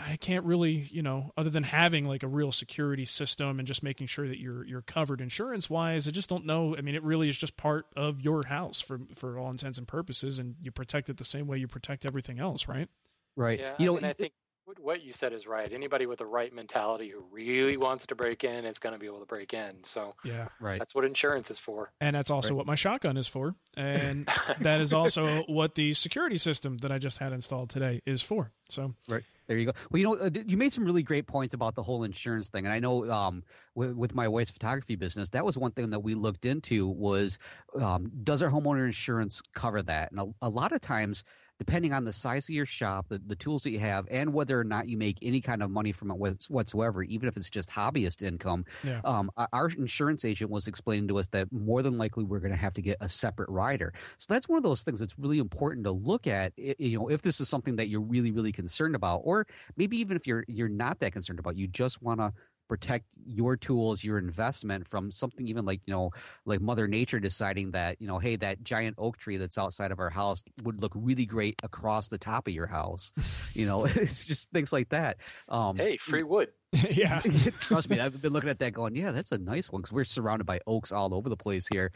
[0.09, 3.83] I can't really, you know, other than having like a real security system and just
[3.83, 6.07] making sure that you're you're covered insurance wise.
[6.07, 6.75] I just don't know.
[6.75, 9.87] I mean, it really is just part of your house for for all intents and
[9.87, 12.89] purposes, and you protect it the same way you protect everything else, right?
[13.35, 13.59] Right.
[13.59, 14.33] Yeah, you know, I, mean, I think
[14.65, 15.71] what- what you said is right.
[15.73, 19.05] Anybody with the right mentality who really wants to break in is going to be
[19.05, 19.83] able to break in.
[19.83, 20.47] So Yeah.
[20.59, 20.79] right.
[20.79, 21.91] that's what insurance is for.
[21.99, 22.57] And that's also Right.
[22.57, 24.25] what my shotgun is for, and
[24.61, 28.51] that is also what the security system that I just had installed today is for.
[28.69, 29.23] So Right.
[29.47, 29.73] There you go.
[29.91, 32.65] Well, you know, uh, you made some really great points about the whole insurance thing,
[32.65, 33.43] and I know um,
[33.75, 37.39] with, with my wife's photography business, that was one thing that we looked into was
[37.75, 40.11] um, does our homeowner insurance cover that?
[40.11, 41.25] And a, a lot of times,
[41.65, 44.59] depending on the size of your shop, the, the tools that you have, and whether
[44.59, 46.17] or not you make any kind of money from it
[46.49, 49.01] whatsoever, even if it's just hobbyist income, Yeah.
[49.03, 52.51] um, our- our insurance agent was explaining to us that more than likely we're going
[52.51, 53.93] to have to get a separate rider.
[54.17, 56.53] So that's one of those things that's really important to look at.
[56.57, 59.47] You know, if this is something that you're really, really concerned about, or
[59.77, 62.33] maybe even if you're you're not that concerned about, you just want to
[62.67, 66.11] protect your tools, your investment from something even like you know,
[66.45, 69.99] like Mother Nature deciding that you know, hey, that giant oak tree that's outside of
[69.99, 73.13] our house would look really great across the top of your house.
[73.53, 75.17] You know, it's just things like that.
[75.47, 76.49] Um, Hey, free wood.
[76.89, 77.21] yeah,
[77.59, 80.03] Trust me, I've been looking at that going, yeah, that's a nice one because we're
[80.05, 81.91] surrounded by oaks all over the place here.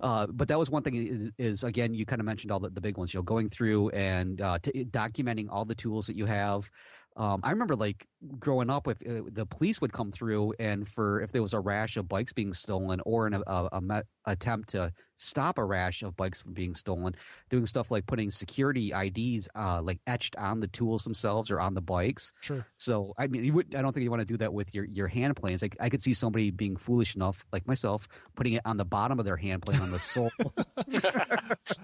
[0.00, 2.68] Uh, but that was one thing is, is again, you kind of mentioned all the,
[2.68, 6.16] the big ones, you know, going through and uh, t- documenting all the tools that
[6.16, 6.70] you have.
[7.18, 8.06] Um, I remember like
[8.38, 11.60] growing up, with uh, the police would come through and for if there was a
[11.60, 16.02] rash of bikes being stolen or an a, a met, attempt to stop a rash
[16.02, 17.14] of bikes from being stolen,
[17.50, 21.74] doing stuff like putting security IDs uh, like etched on the tools themselves or on
[21.74, 22.32] the bikes.
[22.40, 22.64] sure.
[22.78, 23.74] So I mean, you would.
[23.74, 25.60] I don't think you want to do that with your your hand planes.
[25.60, 29.18] Like I could see somebody being foolish enough, like myself, putting it on the bottom
[29.18, 30.30] of their hand plane on the sole.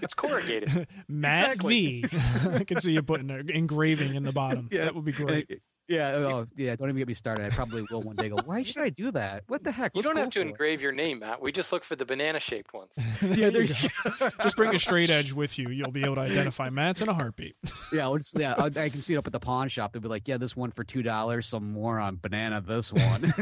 [0.01, 0.87] it's corrugated.
[1.09, 2.03] Matt Exactly.
[2.03, 2.19] V.
[2.55, 4.69] I can see you putting an engraving in the bottom.
[4.71, 4.85] Yeah.
[4.85, 5.61] That would be great.
[5.89, 6.13] Yeah.
[6.13, 6.77] Oh, yeah.
[6.77, 7.45] Don't even get me started.
[7.47, 8.29] I probably will one day.
[8.29, 8.37] Go.
[8.45, 9.45] Why should I do that?
[9.49, 9.93] What the heck?
[9.95, 11.41] You Let's don't have to for it." engrave your name, Matt.
[11.43, 12.93] We just look for the banana shaped ones.
[13.23, 14.31] yeah, there you you go.
[14.43, 15.69] Just bring a straight edge with you.
[15.69, 17.57] You'll be able to identify Matt's in a heartbeat.
[17.93, 18.55] Yeah, I'll just, yeah.
[18.57, 19.93] I, I can see it up at the pawn shop.
[19.93, 21.47] They'll be like, "Yeah, this one for two dollars.
[21.47, 22.61] Some more on banana.
[22.61, 23.33] This one."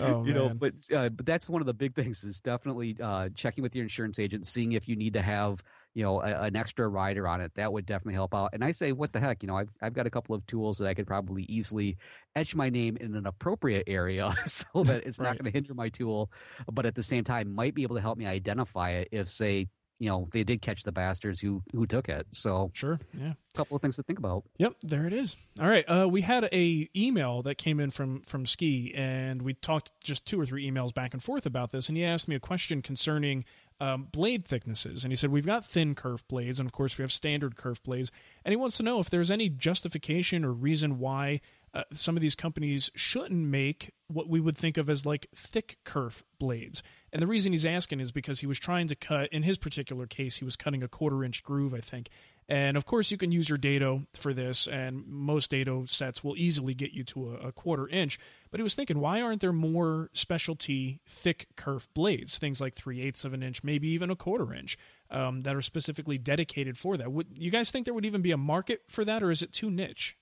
[0.00, 3.28] Oh, you know, but uh, but that's one of the big things is definitely uh,
[3.34, 5.62] checking with your insurance agent, seeing if you need to have
[5.94, 7.52] you know a, an extra rider on it.
[7.54, 8.50] That would definitely help out.
[8.52, 10.78] And I say, what the heck, you know, I've I've got a couple of tools
[10.78, 11.96] that I could probably easily
[12.36, 15.88] etch my name in an appropriate area so that it's not going to hinder my
[15.88, 16.30] tool,
[16.70, 19.68] but at the same time might be able to help me identify it if say
[19.98, 22.26] you know they did catch the bastards who who took it.
[22.32, 24.44] So sure, yeah, a couple of things to think about.
[24.58, 25.36] Yep, there it is.
[25.60, 29.54] All right, uh, we had a email that came in from from Ski, and we
[29.54, 32.34] talked just two or three emails back and forth about this, and he asked me
[32.34, 33.44] a question concerning
[33.80, 35.04] um, blade thicknesses.
[35.04, 37.82] And he said, We've got thin kerf blades, and of course, we have standard kerf
[37.82, 38.10] blades.
[38.44, 41.40] And he wants to know if there's any justification or reason why
[41.74, 45.76] uh, some of these companies shouldn't make what we would think of as like thick
[45.84, 46.82] kerf blades.
[47.12, 50.06] And the reason he's asking is because he was trying to cut, in his particular
[50.06, 52.08] case, he was cutting a quarter inch groove, I think.
[52.48, 56.36] And of course, you can use your dado for this, and most dado sets will
[56.36, 58.18] easily get you to a, a, quarter inch.
[58.50, 63.00] But he was thinking, why aren't there more specialty thick kerf blades, things like three
[63.00, 64.76] eighths of an inch, maybe even a quarter inch,
[65.10, 67.10] um, that are specifically dedicated for that?
[67.10, 69.52] Would you guys think there would even be a market for that, or is it
[69.52, 70.18] too niche?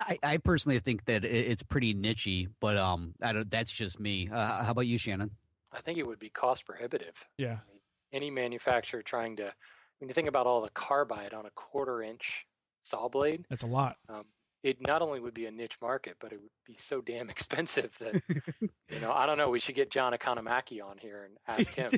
[0.00, 4.30] I, I personally think that it's pretty nichey, but um, I don't, that's just me.
[4.32, 5.32] Uh, how about you, Shannon?
[5.72, 7.14] I think it would be cost prohibitive.
[7.36, 7.48] Yeah.
[7.48, 7.80] I mean,
[8.12, 9.52] any manufacturer trying to
[10.00, 12.44] when you think about all the carbide on a quarter inch
[12.82, 13.96] saw blade, that's a lot.
[14.08, 14.24] Um,
[14.62, 17.96] it not only would be a niche market, but it would be so damn expensive
[17.98, 18.22] that
[18.60, 19.50] you know I don't know.
[19.50, 21.90] We should get John Economaki on here and ask him.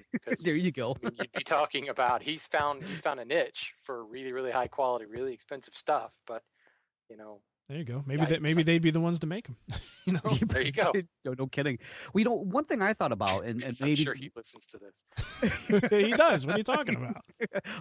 [0.42, 0.96] there you go.
[1.02, 4.50] I mean, you'd be talking about he's found he's found a niche for really really
[4.50, 6.42] high quality, really expensive stuff, but
[7.08, 7.40] you know
[7.72, 8.04] there you go.
[8.06, 9.56] Maybe that maybe they'd be the ones to make them.
[10.04, 10.92] you know, there you go.
[11.24, 11.78] no, no kidding.
[12.12, 12.48] We well, don't.
[12.48, 15.90] One thing I thought about, and, and maybe I'm sure he listens to this.
[15.90, 16.44] he does.
[16.44, 17.24] What are you talking about?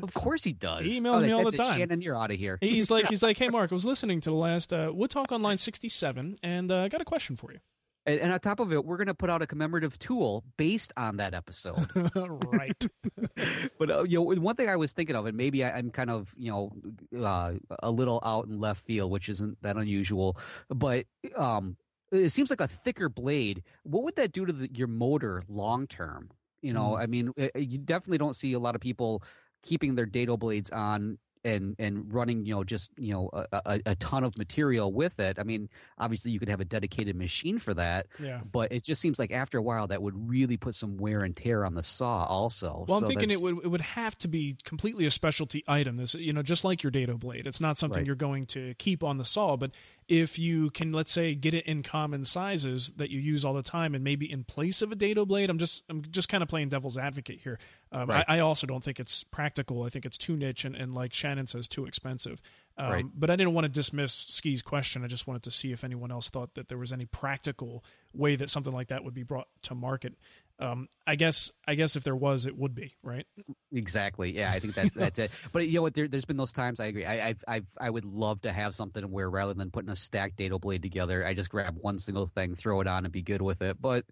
[0.02, 0.86] of course he does.
[0.86, 1.76] He emails oh, me all the time.
[1.76, 1.80] It.
[1.80, 2.58] Shannon, you're out of here.
[2.62, 5.34] He's like, he's like, hey Mark, I was listening to the last uh, Wood Talk
[5.34, 7.60] Online 67, and uh, I got a question for you.
[8.06, 10.92] And, and on top of it, we're going to put out a commemorative tool based
[10.98, 11.88] on that episode.
[12.52, 12.88] right.
[13.80, 16.10] but uh, you know, one thing I was thinking of, and maybe I, am kind
[16.10, 20.38] of you know uh, a little out in left field, which isn't that unusual,
[20.70, 21.78] but um,
[22.12, 23.64] it seems like a thicker blade.
[23.84, 26.32] What would that do to the, your motor long term?
[26.62, 27.02] You know, mm.
[27.02, 29.24] I mean, it, you definitely don't see a lot of people
[29.64, 33.82] keeping their dado blades on and and running you know just you know a, a,
[33.88, 37.58] a, ton of material with it i mean obviously you could have a dedicated machine
[37.58, 38.42] for that yeah.
[38.52, 41.36] but it just seems like after a while that would really put some wear and
[41.36, 42.86] tear on the saw also.
[42.88, 45.98] Well i'm thinking it would it would have to be completely a specialty item.
[45.98, 48.08] This you know just like your dado blade it's not something right.
[48.08, 49.72] you're going to keep on the saw but
[50.12, 53.64] if you can let's say get it in common sizes that you use all the
[53.64, 56.50] time and maybe in place of a dado blade i'm just i'm just kind of
[56.50, 57.58] playing devil's advocate here.
[57.94, 58.26] Um, right.
[58.28, 59.84] I, I, also don't think it's practical.
[59.84, 62.42] I think it's too niche and, and like shannon says too expensive.
[62.78, 63.06] Um, right.
[63.14, 65.04] but i didn't want to dismiss ski's question.
[65.06, 68.36] I just wanted to see if anyone else thought that there was any practical way
[68.36, 70.16] that something like that would be brought to market
[70.62, 73.26] um, I guess I guess if there was, it would be right.
[73.74, 74.38] Exactly.
[74.38, 75.32] Yeah, I think that that's it.
[75.52, 75.96] But you know what?
[75.96, 76.80] There, has been those times.
[76.80, 77.06] I agree.
[77.06, 80.38] I I've, I've, i would love to have something where rather than putting a stacked
[80.38, 83.42] dado blade together, I just grab one single thing, throw it on, and be good
[83.42, 83.82] with it.
[83.82, 84.06] But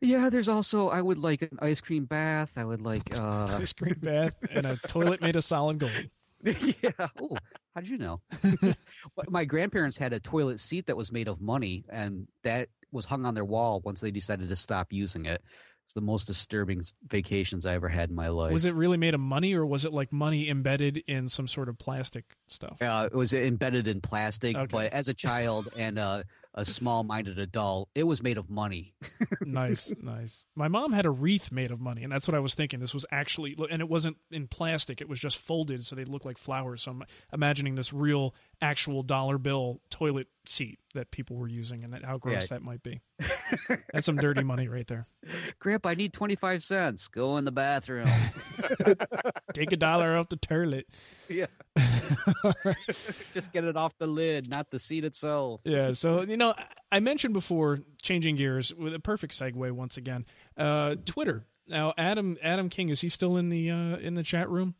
[0.00, 2.58] yeah, there's also I would like an ice cream bath.
[2.58, 3.58] I would like uh...
[3.60, 6.10] ice cream bath and a toilet made of solid gold.
[6.42, 6.90] yeah.
[7.20, 7.36] Oh,
[7.74, 8.20] how did you know?
[9.28, 13.26] My grandparents had a toilet seat that was made of money, and that was hung
[13.26, 15.42] on their wall once they decided to stop using it.
[15.88, 18.52] It's the most disturbing vacations I ever had in my life.
[18.52, 21.70] Was it really made of money, or was it like money embedded in some sort
[21.70, 22.76] of plastic stuff?
[22.82, 24.66] Uh, it was embedded in plastic, okay.
[24.70, 28.92] but as a child and uh, a small-minded adult, it was made of money.
[29.40, 30.46] nice, nice.
[30.54, 32.80] My mom had a wreath made of money, and that's what I was thinking.
[32.80, 36.26] This was actually, and it wasn't in plastic; it was just folded, so they looked
[36.26, 36.82] like flowers.
[36.82, 41.92] So I'm imagining this real, actual dollar bill toilet seat that people were using, and
[41.92, 42.46] that, how gross yeah.
[42.50, 43.00] that might be.
[43.92, 45.06] That's some dirty money right there.
[45.58, 47.08] Grandpa, I need twenty five cents.
[47.08, 48.06] Go in the bathroom.
[49.54, 50.86] Take a dollar off the toilet.
[51.28, 51.46] Yeah.
[53.34, 55.60] Just get it off the lid, not the seat itself.
[55.64, 55.92] Yeah.
[55.92, 56.54] So you know,
[56.90, 60.24] I mentioned before changing gears with a perfect segue once again.
[60.56, 61.44] Uh, Twitter.
[61.68, 64.74] Now, Adam Adam King is he still in the uh, in the chat room?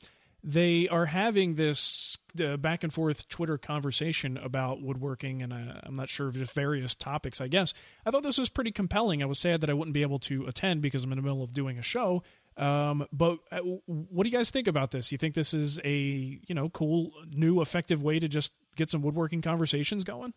[0.49, 5.95] They are having this uh, back and forth Twitter conversation about woodworking, and uh, I'm
[5.95, 7.39] not sure just various topics.
[7.39, 7.75] I guess
[8.07, 9.23] I thought this was pretty compelling.
[9.23, 11.43] I was sad that I wouldn't be able to attend because I'm in the middle
[11.43, 12.23] of doing a show.
[12.57, 15.13] Um, but uh, what do you guys think about this?
[15.13, 19.03] You think this is a you know cool, new, effective way to just get some
[19.03, 20.33] woodworking conversations going?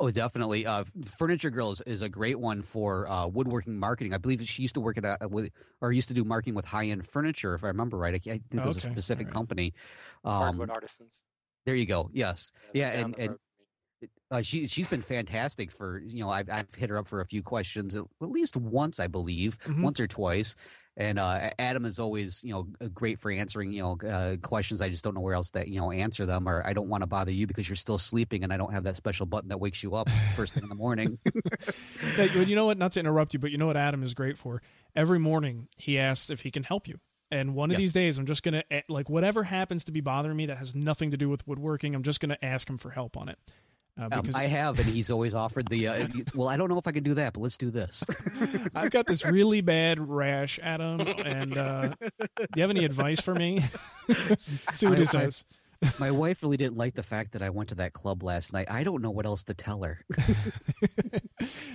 [0.00, 0.64] Oh, definitely.
[0.64, 0.84] Uh,
[1.18, 4.14] Furniture Girl is, is, a great one for uh, woodworking marketing.
[4.14, 6.64] I believe she used to work at a, with, or used to do marketing with
[6.64, 8.14] high end furniture, if I remember right.
[8.14, 9.34] I, I think it was a specific right.
[9.34, 9.74] company.
[10.24, 11.24] Um, Hardwood Artisans.
[11.66, 12.10] There you go.
[12.12, 12.52] Yes.
[12.72, 13.36] Yeah, yeah and, and
[14.30, 17.26] uh, she she's been fantastic for you know I've I've hit her up for a
[17.26, 19.82] few questions at least once I believe mm-hmm.
[19.82, 20.54] once or twice
[20.98, 24.80] and uh, Adam is always, you know, great for answering, you know, uh, questions.
[24.82, 27.02] I just don't know where else that, you know, answer them, or I don't want
[27.02, 29.60] to bother you because you're still sleeping, and I don't have that special button that
[29.60, 31.18] wakes you up first thing in the morning.
[32.46, 32.78] you know what?
[32.78, 34.60] Not to interrupt you, but you know what Adam is great for.
[34.96, 36.98] Every morning he asks if he can help you.
[37.30, 37.80] And one of Yes.
[37.80, 40.74] these days, I'm just gonna eh, like whatever happens to be bothering me that has
[40.74, 41.94] nothing to do with woodworking.
[41.94, 43.38] I'm just gonna ask him for help on it.
[43.98, 45.88] Uh, Um, I have, and he's always offered the.
[45.88, 48.04] Uh, well, I don't know if I can do that, but let's do this.
[48.74, 51.00] I've got this really bad rash, Adam.
[51.00, 51.88] And uh,
[52.20, 52.26] do
[52.56, 53.60] you have any advice for me?
[54.72, 55.44] See what he I- I- says.
[56.00, 58.66] My wife really didn't like the fact that I went to that club last night.
[58.70, 60.04] I don't know what else to tell her.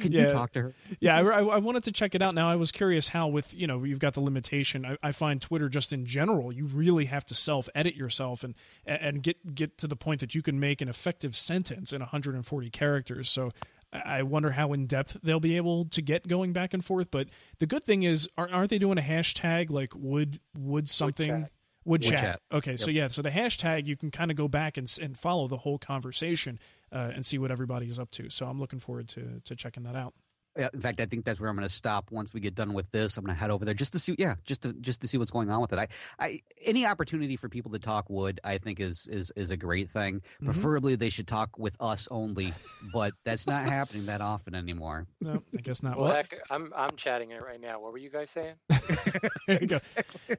[0.02, 0.74] Can you talk to her?
[1.00, 2.36] Yeah, I, I- I wanted to check it out.
[2.36, 4.86] Now, I was curious how, with you know, you've got the limitation.
[4.86, 8.56] I, I find Twitter just in general, you really have to self edit yourself and
[8.86, 12.70] and get get to the point that you can make an effective sentence in 140
[12.70, 13.30] characters.
[13.30, 13.52] So.
[13.52, 13.54] I
[13.94, 17.12] I wonder how in depth they'll be able to get going back and forth.
[17.12, 17.28] But
[17.60, 21.50] the good thing is, are, aren't they doing a hashtag like would would something would
[21.86, 22.20] Would chat?
[22.20, 22.42] chat.
[22.52, 25.48] Okay, so yeah, so the hashtag you can kind of go back and and follow
[25.48, 26.60] the whole conversation
[26.92, 28.30] uh, and see what everybody's up to.
[28.30, 30.14] So I'm looking forward to to checking that out.
[30.58, 32.74] Yeah, in fact, I think that's where I'm going to stop once we get done
[32.74, 33.18] with this.
[33.18, 35.18] I'm going to head over there just to see, yeah, just to just to see
[35.18, 35.80] what's going on with it.
[35.80, 35.88] I,
[36.20, 39.90] I any opportunity for people to talk wood, I think is is is a great
[39.90, 40.20] thing.
[40.20, 40.46] Mm-hmm.
[40.46, 42.54] Preferably, they should talk with us only,
[42.94, 45.08] but that's not happening that often anymore.
[45.22, 45.98] No, I guess not.
[45.98, 47.80] Well, Well, heck, I'm I'm chatting it right now.
[47.80, 48.54] What were you guys saying?
[49.48, 49.78] there you go.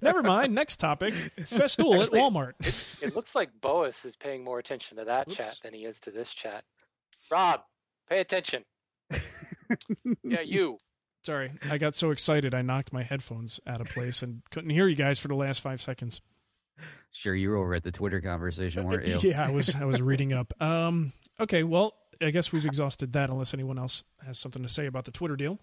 [0.01, 0.55] Never mind.
[0.55, 2.53] Next topic: Festool at Actually- Walmart.
[3.03, 5.37] It looks like Boas is paying more attention to that Oops.
[5.37, 6.63] chat than he is to this chat.
[7.33, 7.63] Rob,
[8.09, 8.63] pay attention.
[10.23, 10.79] yeah, you.
[11.25, 14.87] Sorry, I got so excited I knocked my headphones out of place and couldn't hear
[14.87, 16.21] you guys for the last five seconds.
[17.13, 19.19] Sure, you were over at the Twitter conversation, weren't you?
[19.31, 20.53] Yeah, I was I was reading up.
[20.61, 23.31] Um, okay, well, I guess we've exhausted that.
[23.31, 25.59] Unless anyone else has something to say about the Twitter deal.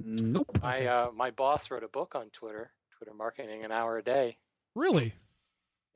[0.00, 0.58] Nope.
[0.62, 4.38] My uh, my boss wrote a book on Twitter, Twitter marketing an hour a day.
[4.74, 5.14] Really?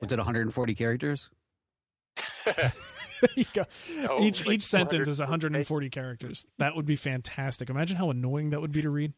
[0.01, 1.29] Was it 140 characters?
[2.45, 3.65] There you go.
[3.97, 6.45] No, each like each sentence is 140 140 characters.
[6.57, 7.69] That would be fantastic.
[7.69, 9.13] Imagine how annoying that would be to read.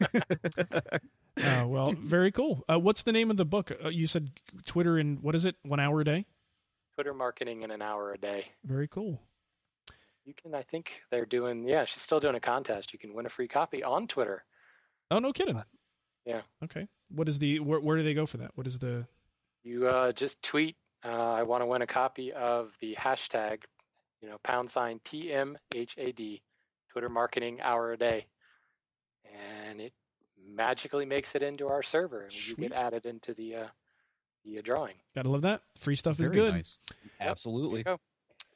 [1.42, 2.64] Uh, well, very cool.
[2.68, 3.72] Uh, what's the name of the book?
[3.82, 4.30] Uh, you said
[4.66, 5.56] Twitter in what is it?
[5.62, 6.26] One hour a day.
[6.94, 8.46] Twitter marketing in an hour a day.
[8.64, 9.20] Very cool.
[10.26, 11.66] You can, I think they're doing.
[11.66, 12.92] Yeah, she's still doing a contest.
[12.92, 14.44] You can win a free copy on Twitter.
[15.10, 15.62] Oh, no kidding.
[16.26, 16.42] Yeah.
[16.62, 16.86] Okay.
[17.08, 18.50] What is the where, where do they go for that?
[18.54, 19.06] What is the
[19.62, 20.76] You uh, just tweet.
[21.04, 23.62] Uh, I want to win a copy of the hashtag,
[24.20, 26.40] you know, pound sign TMHAD,
[26.90, 28.26] Twitter marketing hour a day,
[29.66, 29.92] and it
[30.48, 33.66] magically makes it into our server, and you get added into the uh,
[34.44, 34.94] the uh, drawing.
[35.14, 36.52] gotta love that free stuff is good.
[36.52, 36.78] nice.
[36.90, 37.82] Yep, there you Absolutely.
[37.82, 38.00] go.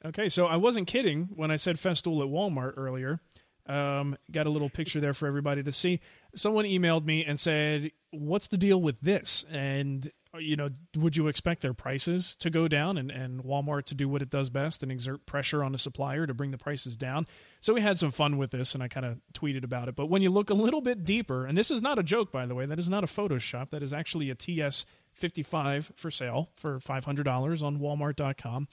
[0.03, 3.19] Okay, so I wasn't kidding when I said Festool at Walmart earlier.
[3.67, 5.99] Um, got a little picture there for everybody to see.
[6.35, 11.27] Someone emailed me and said, "What's the deal with this?" And you know, would you
[11.27, 14.83] expect their prices to go down and, and Walmart to do what it does best
[14.83, 17.27] and exert pressure on the supplier to bring the prices down?
[17.59, 19.95] So we had some fun with this, and I kind of tweeted about it.
[19.95, 22.45] But when you look a little bit deeper, and this is not a joke, by
[22.45, 23.69] the way, that is not a Photoshop.
[23.71, 28.67] That is actually a TS 55 for sale for $500 on Walmart.com.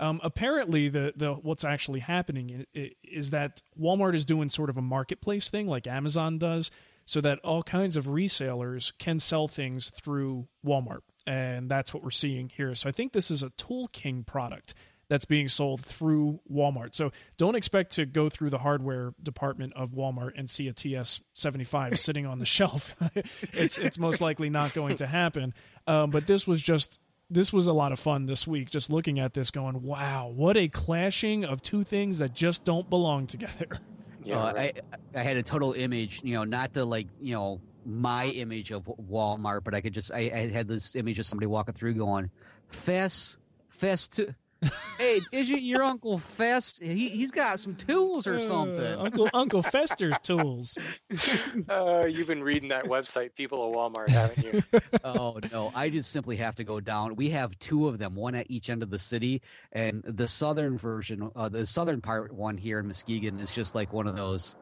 [0.00, 2.66] Um, apparently, the the what's actually happening
[3.02, 6.70] is that Walmart is doing sort of a marketplace thing, like Amazon does,
[7.04, 12.10] so that all kinds of resellers can sell things through Walmart, and that's what we're
[12.10, 12.74] seeing here.
[12.74, 14.72] So I think this is a Tool King product
[15.08, 16.94] that's being sold through Walmart.
[16.94, 21.98] So don't expect to go through the hardware department of Walmart and see a TS75
[22.06, 22.96] sitting on the shelf.
[23.52, 25.52] it's it's most likely not going to happen.
[25.86, 26.98] Um, but this was just
[27.30, 30.56] this was a lot of fun this week just looking at this going wow what
[30.56, 33.66] a clashing of two things that just don't belong together
[34.24, 34.80] Yeah, Uh, right.
[35.14, 38.70] I I had a total image, you know, not to like, you know, my image
[38.70, 41.94] of Walmart, but I could just I, I had this image of somebody walking through
[41.94, 42.30] going,
[42.68, 43.38] Fess,
[43.70, 44.34] Fess, to,
[44.98, 46.78] hey, isn't your uncle Fess?
[46.82, 48.84] He he's got some tools or something.
[48.84, 50.76] Uh, uncle uncle fester's tools
[51.68, 54.80] Uh, you've been reading that website, people at Walmart, haven't you?
[55.04, 57.14] oh no, I just simply have to go down.
[57.14, 60.76] We have two of them, one at each end of the city, and the southern
[60.76, 64.56] version, uh, the southern part one here in Muskegon is just like one of those.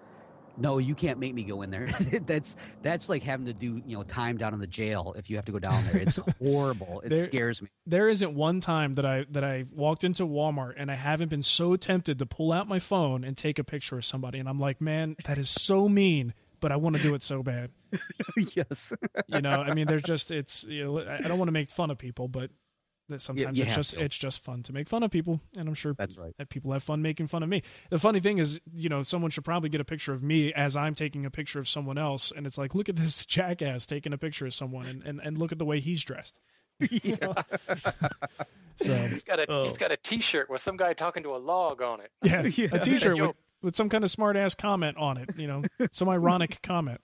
[0.59, 1.87] No, you can't make me go in there.
[2.27, 5.37] that's that's like having to do you know time down in the jail if you
[5.37, 5.99] have to go down there.
[6.03, 7.01] It's horrible.
[7.05, 7.69] It There- scares me.
[7.87, 11.43] there isn't one time that I that I walked into Walmart and I haven't been
[11.43, 14.59] so tempted to pull out my phone and take a picture of somebody and I'm
[14.61, 17.71] like, man, that is so mean, but I want to do it so bad.
[18.55, 18.93] yes.
[19.29, 20.65] You know, I mean, there's just it's.
[20.65, 22.51] You know, I I don't want to make fun of people, but
[23.09, 24.03] that sometimes you it's just to.
[24.03, 26.35] it's just fun to make fun of people, and I'm sure That's right.
[26.39, 27.63] that people have fun making fun of me.
[27.91, 30.77] The funny thing is, you know, someone should probably get a picture of me as
[30.77, 34.13] I'm taking a picture of someone else, and it's like, look at this jackass taking
[34.13, 36.37] a picture of someone, and and, and look at the way he's dressed.
[36.91, 37.17] You
[38.77, 39.77] so He's got a he's oh.
[39.79, 42.11] got a T-shirt with some guy talking to a log on it.
[42.23, 45.31] yeah, a T-shirt with, with some kind of smart ass comment on it.
[45.39, 47.01] You know, some ironic comment.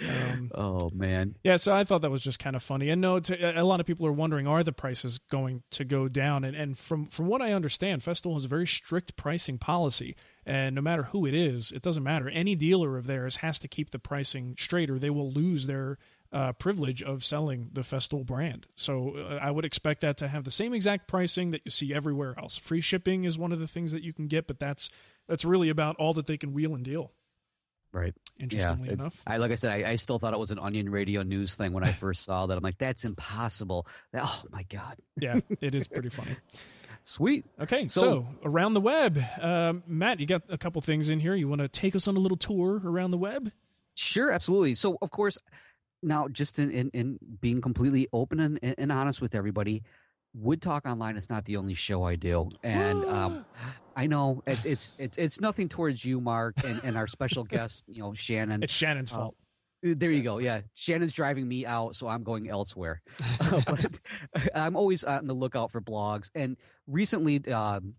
[0.00, 1.36] Um, oh man.
[1.44, 2.88] Yeah, so I thought that was just kind of funny.
[2.88, 6.08] And no, to, a lot of people are wondering are the prices going to go
[6.08, 6.44] down?
[6.44, 10.16] And and from from what I understand, Festool has a very strict pricing policy,
[10.46, 12.28] and no matter who it is, it doesn't matter.
[12.28, 15.98] Any dealer of theirs has to keep the pricing straight, or they will lose their
[16.32, 18.66] uh, privilege of selling the Festool brand.
[18.74, 21.92] So uh, I would expect that to have the same exact pricing that you see
[21.92, 22.56] everywhere else.
[22.56, 24.88] Free shipping is one of the things that you can get, but that's
[25.28, 27.12] that's really about all that they can wheel and deal.
[27.92, 28.14] Right.
[28.40, 30.88] Interestingly yeah, enough, I like I said, I, I, still thought it was an Onion
[30.88, 32.56] Radio news thing when I first saw that.
[32.56, 33.86] I'm like, that's impossible.
[34.14, 34.96] Oh my god.
[35.16, 36.36] yeah, it is pretty funny.
[37.04, 37.44] Sweet.
[37.60, 41.34] Okay, so, so around the web, um, Matt, you got a couple things in here.
[41.34, 43.50] You want to take us on a little tour around the web?
[43.94, 44.74] Sure, absolutely.
[44.74, 45.36] So, of course,
[46.02, 49.82] now just in, in, in being completely open and, and honest with everybody,
[50.34, 53.44] Wood Talk Online is not the only show I do, and um,
[53.96, 57.84] I know it's it's it's it's nothing towards you, Mark, and, and our special guest,
[57.86, 58.62] you know, Shannon.
[58.62, 59.36] It's Shannon's uh, fault.
[59.82, 60.38] There you go.
[60.38, 63.02] Yeah, Shannon's driving me out, so I'm going elsewhere.
[63.66, 64.00] but
[64.54, 66.56] I'm always on the lookout for blogs, and
[66.86, 67.94] recently, um,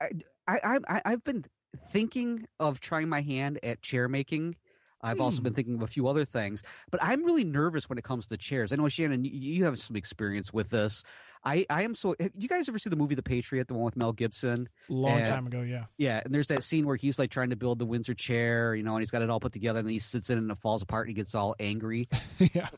[0.00, 0.10] I,
[0.46, 1.44] I I I've been
[1.90, 4.56] thinking of trying my hand at chair making
[5.02, 5.56] I've also been hmm.
[5.56, 8.72] thinking of a few other things, but I'm really nervous when it comes to chairs.
[8.72, 11.02] I know Shannon, you have some experience with this.
[11.44, 12.14] I, I am so.
[12.36, 14.68] you guys ever see the movie The Patriot, the one with Mel Gibson?
[14.88, 15.84] Long and, time ago, yeah.
[15.98, 18.82] Yeah, and there's that scene where he's like trying to build the Windsor chair, you
[18.82, 20.58] know, and he's got it all put together, and then he sits in and it
[20.58, 22.08] falls apart, and he gets all angry.
[22.54, 22.68] yeah,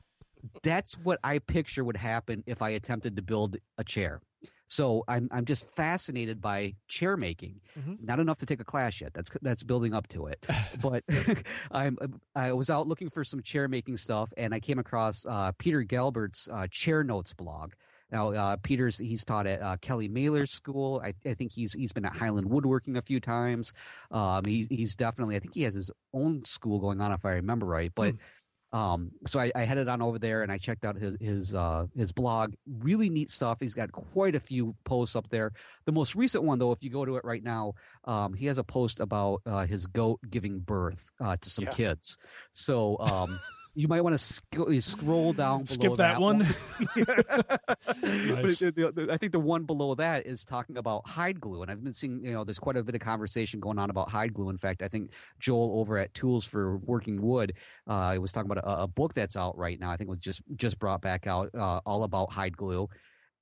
[0.62, 4.20] that's what I picture would happen if I attempted to build a chair.
[4.66, 7.60] So I'm I'm just fascinated by chair making.
[7.78, 8.04] Mm-hmm.
[8.04, 9.12] Not enough to take a class yet.
[9.12, 10.44] That's that's building up to it.
[10.82, 11.04] but
[11.70, 11.98] I'm
[12.34, 15.82] I was out looking for some chair making stuff, and I came across uh, Peter
[15.82, 17.72] Galbert's uh, Chair Notes blog.
[18.14, 21.02] Now, uh, Peter's he's taught at uh, Kelly Mehler's school.
[21.04, 23.72] I, I, think he's he's been at Highland Woodworking a few times.
[24.12, 27.32] Um, he's he's definitely I think he has his own school going on if I
[27.32, 27.90] remember right.
[27.94, 28.18] But mm.
[28.72, 31.86] Um, so I, I, headed on over there and I checked out his his uh,
[31.96, 32.54] his blog.
[32.80, 33.58] Really neat stuff.
[33.60, 35.52] He's got quite a few posts up there.
[35.84, 38.58] The most recent one, though, if you go to it right now, um, he has
[38.58, 41.70] a post about uh, his goat giving birth uh, to some yeah.
[41.70, 42.18] kids.
[42.50, 43.38] So um,
[43.74, 45.66] you might want to sc- scroll down.
[45.66, 46.40] Skip that, that one.
[46.40, 46.46] one.
[48.02, 48.58] nice.
[48.60, 51.70] the, the, the, I think the one below that is talking about hide glue, and
[51.70, 54.32] I've been seeing you know there's quite a bit of conversation going on about hide
[54.32, 54.48] glue.
[54.50, 57.54] In fact, I think Joel over at Tools for Working Wood
[57.86, 59.90] uh, was talking about a, a, book that's out right now.
[59.90, 62.88] I think it was just just brought back out uh, all about hide glue.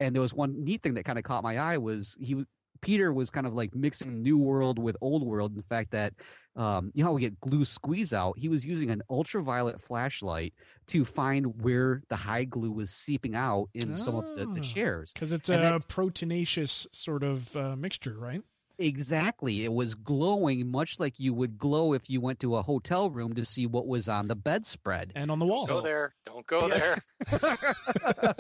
[0.00, 2.44] And there was one neat thing that kind of caught my eye was he
[2.82, 5.52] Peter was kind of like mixing new world with old world.
[5.52, 6.12] In the fact that
[6.54, 10.52] um, you know how we get glue squeeze out, he was using an ultraviolet flashlight
[10.88, 14.62] to find where the hide glue was seeping out in some of the, the ah,
[14.62, 18.42] chairs because it's and a that, proteinaceous sort of uh, mixture, right?
[18.82, 19.64] Exactly.
[19.64, 23.34] It was glowing much like you would glow if you went to a hotel room
[23.34, 25.68] to see what was on the bedspread and on the walls.
[25.68, 26.14] Don't go there.
[26.26, 26.78] Don't go yeah.
[26.78, 27.02] there.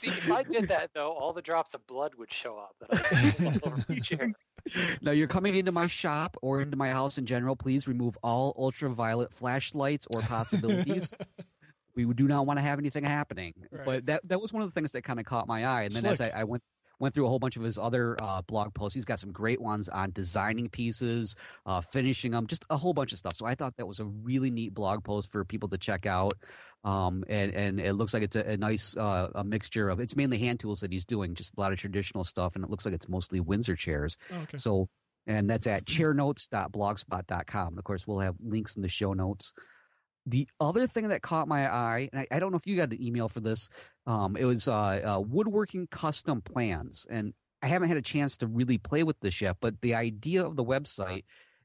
[0.00, 3.84] see, if I did that though, all the drops of blood would show up that
[3.90, 4.32] I chair.
[5.02, 7.54] Now you're coming into my shop or into my house in general.
[7.54, 11.14] Please remove all ultraviolet flashlights or possibilities.
[11.94, 13.54] we do not want to have anything happening.
[13.70, 13.84] Right.
[13.84, 15.82] But that that was one of the things that kind of caught my eye.
[15.82, 16.12] And then Slick.
[16.12, 16.62] as I, I, went
[17.02, 18.94] went through a whole bunch of his other uh, blog posts.
[18.94, 21.34] He's got some great ones on designing pieces,
[21.66, 23.34] uh, finishing them, just a whole bunch of stuff.
[23.34, 26.34] So I thought that was a really neat blog post for people to check out.
[26.84, 30.14] Um, and, and it looks like it's a, a nice uh, a mixture of it's
[30.14, 32.84] mainly hand tools that he's doing, just a lot of traditional stuff, and it looks
[32.84, 34.16] like it's mostly Windsor chairs.
[34.32, 34.56] Oh, okay.
[34.56, 34.88] So
[35.26, 37.78] and that's at chairnotes.blogspot.com.
[37.78, 39.54] Of course, we'll have links in the show notes.
[40.26, 42.92] The other thing that caught my eye, and I, I, don't know if you got
[42.92, 43.68] an email for this,
[44.06, 44.72] um, it was uh,
[45.16, 49.40] uh, woodworking custom plans, and I haven't had a chance to really play with this
[49.40, 49.56] yet.
[49.60, 51.24] But the idea of the website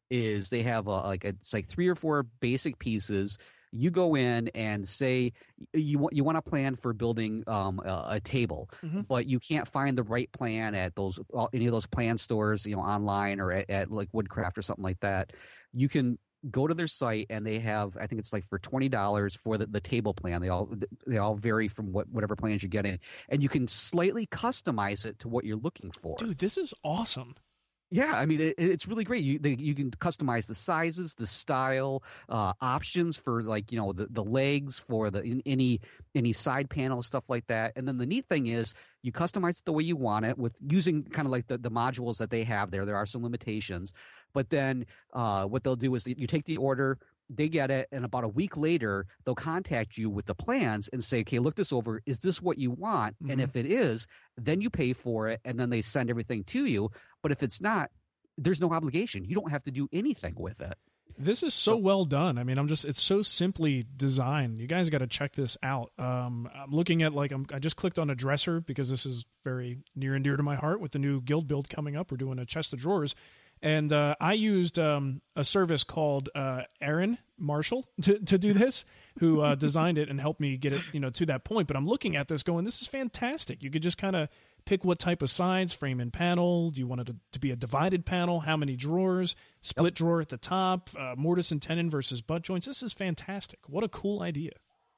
[0.10, 3.38] is they have a, like a, it's like three or four basic pieces.
[3.72, 5.34] You go in and say
[5.74, 9.02] you want you want a plan for building um, a, a, table, mm-hmm.
[9.02, 11.20] but you can't find the right plan at those
[11.54, 14.84] any of those plan stores, you know, online or at, at like Woodcraft or something
[14.84, 15.34] like that.
[15.74, 16.18] You can
[16.52, 19.66] go to their site and they have i think it's like for $20 for the,
[19.66, 20.42] the table plan.
[20.42, 20.70] They all
[21.06, 25.20] they all vary from what whatever plans you're getting and you can slightly customize it
[25.20, 26.16] to what you're looking for.
[26.18, 27.36] Dude this is awesome
[27.90, 29.24] yeah, I mean it, it's really great.
[29.24, 33.94] You they, you can customize the sizes, the style, uh, options for like you know
[33.94, 35.80] the, the legs for the any
[36.14, 37.74] any side panel stuff like that.
[37.76, 38.74] And then the neat thing is
[39.04, 41.72] you customize it the way you want it with using kind of like the, the
[41.72, 42.86] modules that they have there.
[42.86, 43.94] There are some limitations,
[44.34, 46.98] but then uh, what they'll do is you take the order,
[47.30, 51.04] they get it and about a week later they'll contact you with the plans and
[51.04, 53.32] say okay look this over is this what you want mm-hmm.
[53.32, 54.08] and if it is
[54.38, 56.90] then you pay for it and then they send everything to you
[57.22, 57.90] but if it's not
[58.38, 60.76] there's no obligation you don't have to do anything with it
[61.18, 62.38] This is so, so, well done.
[62.38, 64.60] I mean, I'm just it's so simply designed.
[64.60, 65.92] You guys got to check this out.
[65.98, 69.26] Um, I'm looking at like I'm, I just clicked on a dresser because this is
[69.44, 72.12] very near and dear to my heart with the new guild build coming up.
[72.12, 73.16] We're doing a chest of drawers,
[73.62, 78.86] and uh, I used um, a service called uh, Aaron Marshall to, to do this,
[79.20, 81.68] who uh, designed it and helped me get it you know to that point.
[81.68, 83.64] But I'm looking at this going, this is fantastic.
[83.64, 84.30] You could just kind of
[84.66, 86.72] pick what type of sides, frame and panel.
[86.72, 88.42] Do you want it to, to be a divided panel?
[88.42, 89.36] How many drawers?
[89.62, 89.96] Split yep.
[89.96, 92.68] drawer at the top, uh, mortise and tenon versus butt joints.
[92.68, 93.60] This is fantastic.
[93.68, 94.52] What a cool idea.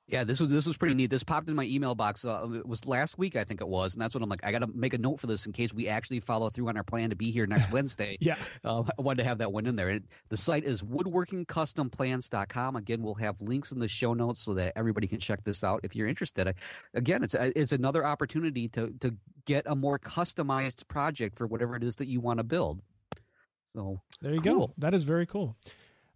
[0.09, 1.11] Yeah, this was this was pretty neat.
[1.11, 2.25] This popped in my email box.
[2.25, 4.43] Uh, it was last week, I think it was, and that's what I'm like.
[4.43, 6.77] I got to make a note for this in case we actually follow through on
[6.77, 8.17] our plan to be here next Wednesday.
[8.19, 9.89] yeah, uh, I wanted to have that one in there.
[9.89, 12.75] And the site is woodworkingcustomplans.com.
[12.75, 15.81] Again, we'll have links in the show notes so that everybody can check this out
[15.83, 16.47] if you're interested.
[16.47, 16.53] I,
[16.95, 21.83] again, it's it's another opportunity to to get a more customized project for whatever it
[21.83, 22.81] is that you want to build.
[23.75, 24.67] So there you cool.
[24.67, 24.73] go.
[24.79, 25.55] That is very cool.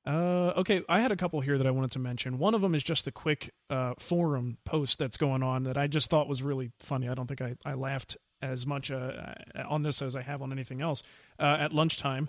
[0.06, 2.38] Uh, okay, I had a couple here that I wanted to mention.
[2.38, 5.88] One of them is just a quick uh, forum post that's going on that I
[5.88, 7.08] just thought was really funny.
[7.08, 9.34] I don't think I, I laughed as much uh,
[9.68, 11.04] on this as I have on anything else.
[11.40, 12.28] Uh, at lunchtime,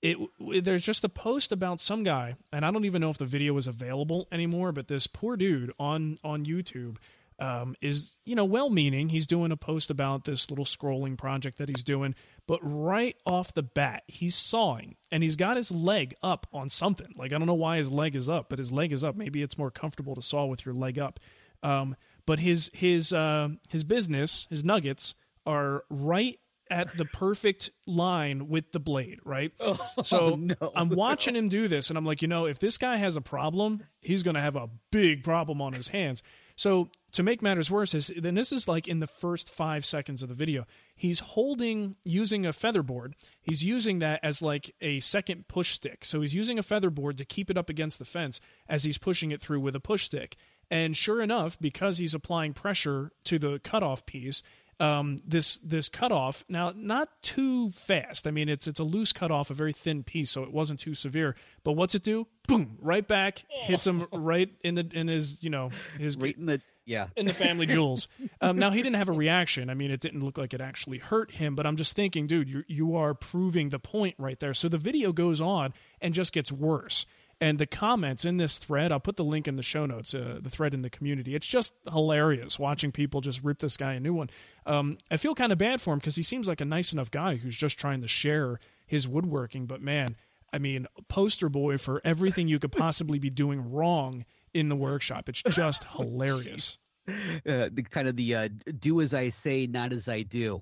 [0.00, 0.16] it
[0.64, 3.56] there's just a post about some guy, and I don't even know if the video
[3.56, 4.70] is available anymore.
[4.70, 6.98] But this poor dude on on YouTube
[7.38, 9.08] um, is you know well meaning.
[9.08, 12.14] He's doing a post about this little scrolling project that he's doing,
[12.46, 17.14] but right off the bat, he's sawing and he's got his leg up on something.
[17.16, 19.16] Like I don't know why his leg is up, but his leg is up.
[19.16, 21.20] Maybe it's more comfortable to saw with your leg up.
[21.62, 25.14] Um, but his his uh, his business, his nuggets
[25.46, 26.38] are right
[26.70, 29.52] at the perfect line with the blade, right?
[29.60, 30.72] Oh, so no.
[30.74, 33.20] I'm watching him do this, and I'm like, you know, if this guy has a
[33.20, 36.22] problem, he's going to have a big problem on his hands.
[36.58, 40.24] So to make matters worse, is then this is like in the first five seconds
[40.24, 40.66] of the video.
[40.96, 43.14] He's holding using a featherboard.
[43.40, 46.04] He's using that as like a second push stick.
[46.04, 49.30] So he's using a featherboard to keep it up against the fence as he's pushing
[49.30, 50.34] it through with a push stick.
[50.68, 54.42] And sure enough, because he's applying pressure to the cutoff piece,
[54.80, 58.26] um, this this cutoff now not too fast.
[58.26, 60.94] I mean, it's it's a loose cutoff, a very thin piece, so it wasn't too
[60.94, 61.34] severe.
[61.64, 62.26] But what's it do?
[62.46, 62.78] Boom!
[62.80, 66.60] Right back, hits him right in the in his you know his right in the
[66.84, 68.08] yeah in the family jewels.
[68.40, 69.68] Um, now he didn't have a reaction.
[69.68, 71.56] I mean, it didn't look like it actually hurt him.
[71.56, 74.54] But I'm just thinking, dude, you you are proving the point right there.
[74.54, 77.04] So the video goes on and just gets worse.
[77.40, 80.38] And the comments in this thread, I'll put the link in the show notes, uh,
[80.40, 81.36] the thread in the community.
[81.36, 84.28] It's just hilarious watching people just rip this guy a new one.
[84.66, 87.10] Um, I feel kind of bad for him because he seems like a nice enough
[87.12, 89.66] guy who's just trying to share his woodworking.
[89.66, 90.16] But man,
[90.52, 95.28] I mean, poster boy for everything you could possibly be doing wrong in the workshop.
[95.28, 96.78] It's just hilarious.
[97.08, 100.60] Uh, the kind of the uh, do as I say, not as I do.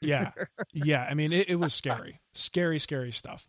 [0.00, 0.30] yeah,
[0.72, 1.04] yeah.
[1.10, 3.48] I mean, it, it was scary, scary, scary stuff.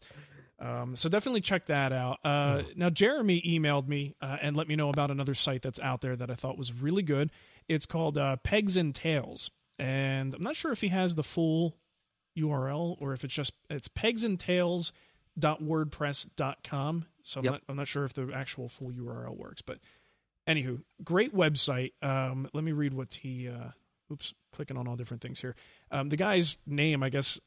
[0.60, 2.20] Um, so definitely check that out.
[2.24, 6.02] Uh, now, Jeremy emailed me uh, and let me know about another site that's out
[6.02, 7.32] there that I thought was really good.
[7.68, 11.78] It's called uh, Pegs and Tails, and I'm not sure if he has the full
[12.38, 14.92] URL or if it's just it's Pegs and Tails
[15.40, 17.54] wordpress.com so I'm, yep.
[17.54, 19.80] not, I'm not sure if the actual full url works but
[20.48, 23.70] anywho great website um, let me read what he uh,
[24.12, 25.56] oops clicking on all different things here
[25.92, 27.40] um, the guy's name i guess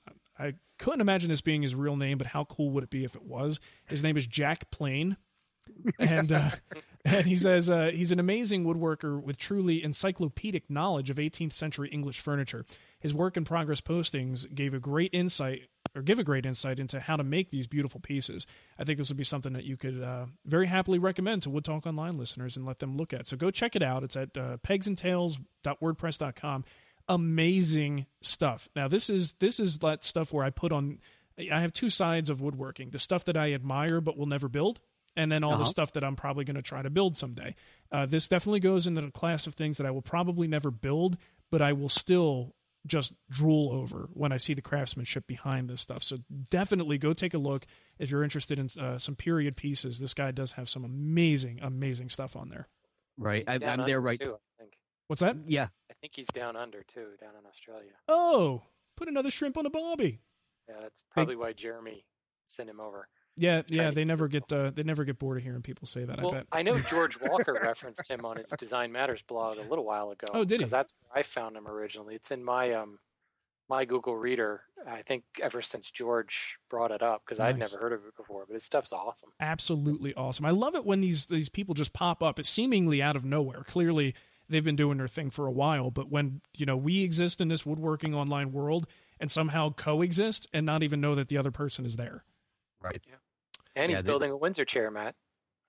[0.43, 3.15] I couldn't imagine this being his real name, but how cool would it be if
[3.15, 3.61] it was?
[3.87, 5.17] His name is Jack Plane.
[5.99, 6.51] and uh,
[7.05, 11.89] and he says uh, he's an amazing woodworker with truly encyclopedic knowledge of 18th century
[11.91, 12.65] English furniture.
[12.99, 16.99] His work in progress postings gave a great insight or give a great insight into
[17.01, 18.47] how to make these beautiful pieces.
[18.79, 21.65] I think this would be something that you could uh, very happily recommend to Wood
[21.65, 23.29] Talk Online listeners and let them look at.
[23.29, 24.03] So go check it out.
[24.03, 26.65] It's at uh, pegsandtails.wordpress.com
[27.09, 28.69] amazing stuff.
[28.75, 30.99] Now this is this is that stuff where I put on
[31.39, 32.91] I have two sides of woodworking.
[32.91, 34.81] The stuff that I admire but will never build
[35.17, 35.61] and then all uh-huh.
[35.61, 37.55] the stuff that I'm probably going to try to build someday.
[37.91, 41.19] Uh, this definitely goes into the class of things that I will probably never build,
[41.51, 42.55] but I will still
[42.87, 46.03] just drool over when I see the craftsmanship behind this stuff.
[46.03, 46.17] So
[46.51, 47.67] definitely go take a look
[47.99, 49.99] if you're interested in uh, some period pieces.
[49.99, 52.69] This guy does have some amazing, amazing stuff on there.
[53.19, 54.19] Right, I, am there right.
[54.19, 54.73] Too, I think.
[55.07, 55.37] What's that?
[55.47, 57.93] Yeah, I think he's down under too, down in Australia.
[58.09, 58.63] Oh,
[58.97, 60.21] put another shrimp on a barbie.
[60.69, 62.05] Yeah, that's probably why Jeremy
[62.49, 63.09] sent him over.
[63.37, 66.21] Yeah, yeah, they never get uh, they never get bored of hearing people say that.
[66.21, 66.47] Well, I bet.
[66.53, 70.27] I know George Walker referenced him on his Design Matters blog a little while ago.
[70.35, 70.67] Oh, did he?
[70.67, 72.15] That's where I found him originally.
[72.15, 72.99] It's in my um
[73.71, 74.61] my Google Reader.
[74.87, 77.55] I think ever since George brought it up because nice.
[77.55, 78.45] I'd never heard of it before.
[78.47, 79.31] But his stuff's awesome.
[79.41, 80.45] Absolutely awesome.
[80.45, 82.39] I love it when these these people just pop up.
[82.39, 83.63] It's seemingly out of nowhere.
[83.67, 84.15] Clearly,
[84.53, 85.91] they've been doing their thing for a while.
[85.91, 88.87] But when you know we exist in this woodworking online world
[89.19, 92.25] and somehow coexist and not even know that the other person is there,
[92.81, 93.01] right?
[93.09, 93.15] Yeah.
[93.75, 95.15] And he's Yeah, they- building a Windsor chair, Matt.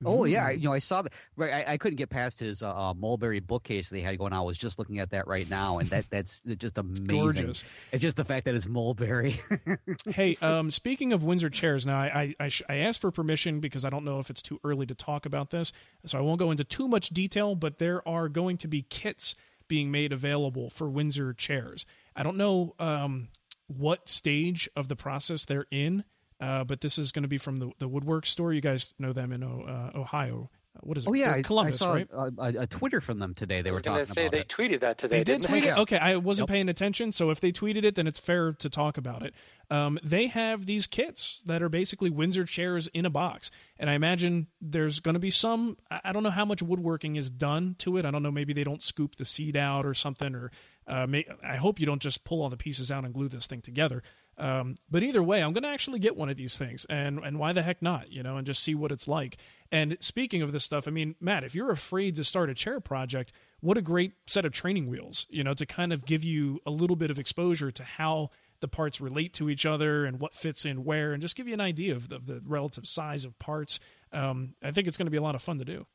[0.06, 0.58] Oh yeah, I, Mm.
[0.62, 1.14] you know I saw that.
[1.36, 4.40] Right, I, I couldn't get past his uh, uh, mulberry bookcase they had going on.
[4.40, 7.06] I was just looking at that right now, and that that's just amazing.
[7.08, 7.64] gorgeous.
[7.92, 9.40] It's just the fact that it's mulberry.
[10.08, 12.06] hey, um, speaking of Windsor chairs, now I
[12.40, 14.86] I, I, sh- I asked for permission because I don't know if it's too early
[14.86, 15.72] to talk about this,
[16.06, 17.56] so I won't go into too much detail.
[17.56, 19.36] But there are going to be kits
[19.68, 21.86] being made available for Windsor chairs.
[22.16, 23.30] I don't know um,
[23.68, 26.04] what stage of the process they're in,
[26.44, 28.54] uh, but this is going to be from the the Woodwork store.
[28.54, 30.50] You guys know them in uh, Ohio.
[30.82, 31.10] What is it?
[31.10, 32.10] oh yeah, They're I, Columbus, I saw right?
[32.12, 33.62] a, a, a Twitter from them today.
[33.62, 34.48] They I were was going talking say about they it.
[34.48, 35.18] tweeted that today.
[35.20, 35.70] They did tweet they?
[35.70, 35.78] it.
[35.78, 36.54] Okay, I wasn't Yep.
[36.54, 39.36] paying attention, so if they tweeted it, then it's fair to talk about it.
[39.70, 43.94] Um, they have these kits that are basically Windsor chairs in a box, and I
[43.94, 45.78] imagine there's going to be some.
[45.92, 48.06] I I don't know how much woodworking is done to it.
[48.06, 48.32] I don't know.
[48.32, 50.52] Maybe they don't scoop the seed out or something, or
[50.88, 53.46] uh, may, I hope you don't just pull all the pieces out and glue this
[53.46, 54.02] thing together.
[54.38, 57.38] Um, but either way, I'm going to actually get one of these things, and and
[57.38, 58.12] why the heck not?
[58.12, 59.38] You know, and just see what it's like.
[59.72, 62.80] And speaking of this stuff, I mean, Matt, if you're afraid to start a chair
[62.80, 66.60] project, what a great set of training wheels, you know, to kind of give you
[66.66, 68.30] a little bit of exposure to how
[68.60, 71.54] the parts relate to each other and what fits in where, and just give you
[71.54, 73.80] an idea of the, of the relative size of parts.
[74.12, 75.86] Um, I think it's going to be a lot of fun to do.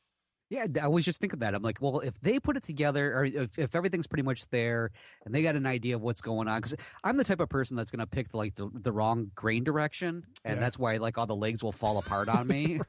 [0.51, 1.55] Yeah, I was just thinking that.
[1.55, 4.91] I'm like, well, if they put it together, or if, if everything's pretty much there,
[5.27, 6.75] and they got an idea of what's going on, because
[7.05, 10.25] I'm the type of person that's going to pick like the, the wrong grain direction,
[10.45, 10.61] and Yeah.
[10.61, 12.81] that's why like all the legs will fall apart on me.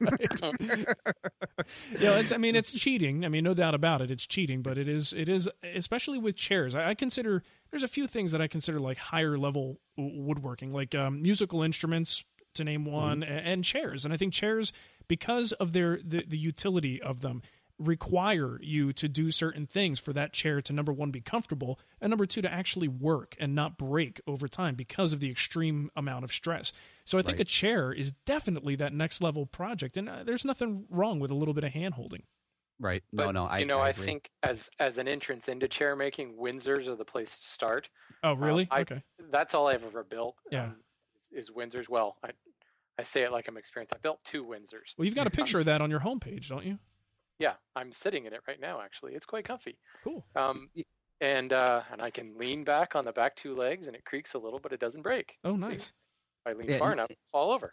[1.98, 3.24] yeah, it's, I mean, it's cheating.
[3.24, 4.10] I mean, no doubt about it.
[4.10, 6.74] It's cheating, but it is, it is, especially with chairs.
[6.74, 10.94] I, I consider there's a few things that I consider like higher level woodworking, like
[10.94, 14.04] um, musical instruments, to name one, a- and, chairs.
[14.04, 14.72] And I think chairs,
[15.08, 17.42] because of their the, the utility of them,
[17.78, 22.10] require you to do certain things for that chair to number one be comfortable and
[22.10, 26.22] number two to actually work and not break over time because of the extreme amount
[26.22, 26.74] of stress
[27.06, 27.40] so i think Right.
[27.40, 31.34] a chair is definitely that next level project and uh, there's nothing wrong with a
[31.34, 32.22] little bit of hand holding
[32.80, 33.02] right?
[33.14, 33.46] But, no, no.
[33.46, 36.96] I you know, I, I, think as as an entrance into chair making, Windsors are
[36.96, 37.88] the place to start.
[38.22, 40.36] oh really I- okay That's all I've ever built.
[40.50, 40.64] Yeah.
[40.64, 40.76] um,
[41.32, 41.88] is, Windsors.
[41.88, 42.30] Well, I
[42.98, 43.94] I say it like I'm experienced.
[43.94, 44.94] I built two Windsors.
[44.98, 46.78] well you've got a picture of that on your homepage don't you
[47.38, 48.80] Yeah, I'm sitting in it right now.
[48.82, 49.78] Actually, it's quite comfy.
[50.04, 50.68] cool Um,
[51.20, 54.34] and uh, and I can lean back on the back two legs, and it creaks
[54.34, 55.38] a little, but it doesn't break.
[55.44, 55.92] oh nice
[56.46, 57.72] I lean Yeah, far enough, it'll fall over.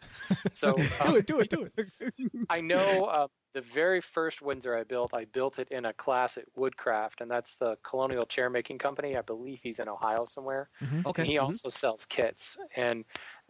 [0.54, 2.14] So do um, it do it do it
[2.50, 6.36] I know uh, the very first Windsor I built, I built it in a class
[6.36, 9.16] at Woodcraft, and that's the Colonial Chair Making Company.
[9.16, 10.68] I believe he's in Ohio somewhere.
[11.06, 11.22] okay.
[11.22, 11.44] And he mhm.
[11.44, 12.58] also sells kits.
[12.76, 13.04] And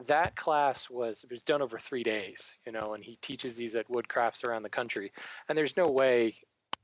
[0.07, 3.75] that class was it was done over three days, you know, and he teaches these
[3.75, 5.13] at Woodcrafts around the country.
[5.49, 6.37] And there's no way.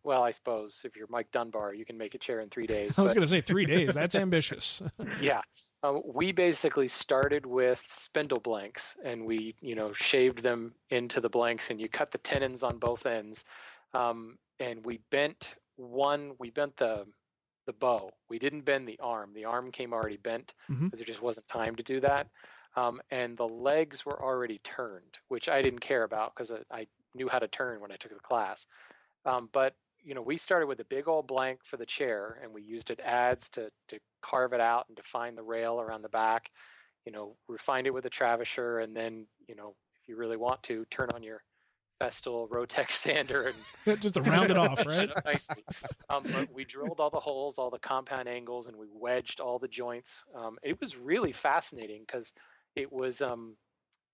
[0.04, 2.92] Well, I suppose if you're Mike Dunbar, you can make a chair in three days.
[2.96, 4.82] i was going to say three days that's ambitious
[5.20, 5.40] yeah.
[5.82, 11.28] Um, we basically started with spindle blanks and we, you know, shaved them into the
[11.28, 13.44] blanks and you cut the tenons on both ends.
[13.92, 17.04] Um, and we bent one, we bent the,
[17.66, 18.10] the bow.
[18.30, 19.32] We didn't bend the arm.
[19.34, 20.96] The arm came already bent because Mhm.
[20.96, 22.28] there just wasn't time to do that.
[22.76, 26.86] Um, and the legs were already turned, which I didn't care about because I, I
[27.14, 28.66] knew how to turn when I took the class.
[29.26, 29.74] Um, but
[30.04, 32.90] you know, we started with a big old blank for the chair, and we used
[32.90, 36.50] it adze to to carve it out and define the rail around the back.
[37.06, 40.62] You know, refined it with a Travisher, and then you know, if you really want
[40.64, 41.44] to, turn on your
[42.02, 43.66] Festool Rotex sander and
[44.00, 45.64] just to round it off right nicely.
[46.10, 49.58] Um, but we drilled all the holes, all the compound angles, and we wedged all
[49.58, 50.24] the joints.
[50.34, 52.32] Um, it was really fascinating because
[52.76, 53.56] it was um,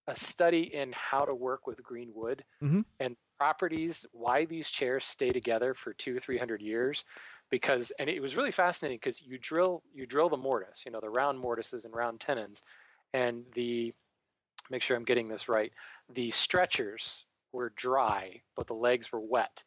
[0.07, 2.83] a study in how to work with green wood Mhm.
[3.01, 7.05] and properties, why these chairs stay together for two, three hundred years.
[7.51, 11.01] Because and it was really fascinating because you drill you drill the mortise, you know,
[11.01, 12.63] the round mortises and round tenons,
[13.15, 13.95] and the
[14.71, 15.73] make sure I'm getting this right.
[16.09, 19.65] The stretchers were dry, but the legs were wet.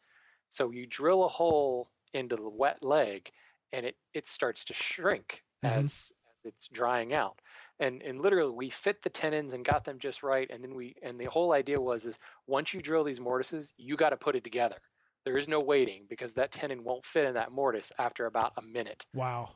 [0.48, 3.30] So you drill a hole into the wet leg,
[3.72, 5.90] and it it starts to shrink Mhm.
[5.90, 7.40] as, as it's drying out.
[7.80, 10.48] And and literally, we fit the tenons and got them just right.
[10.50, 13.96] And then we and the whole idea was is once you drill these mortises, you
[13.96, 14.78] got to put it together.
[15.24, 18.62] There is no waiting because that tenon won't fit in that mortise after about a
[18.62, 19.06] minute.
[19.14, 19.54] wow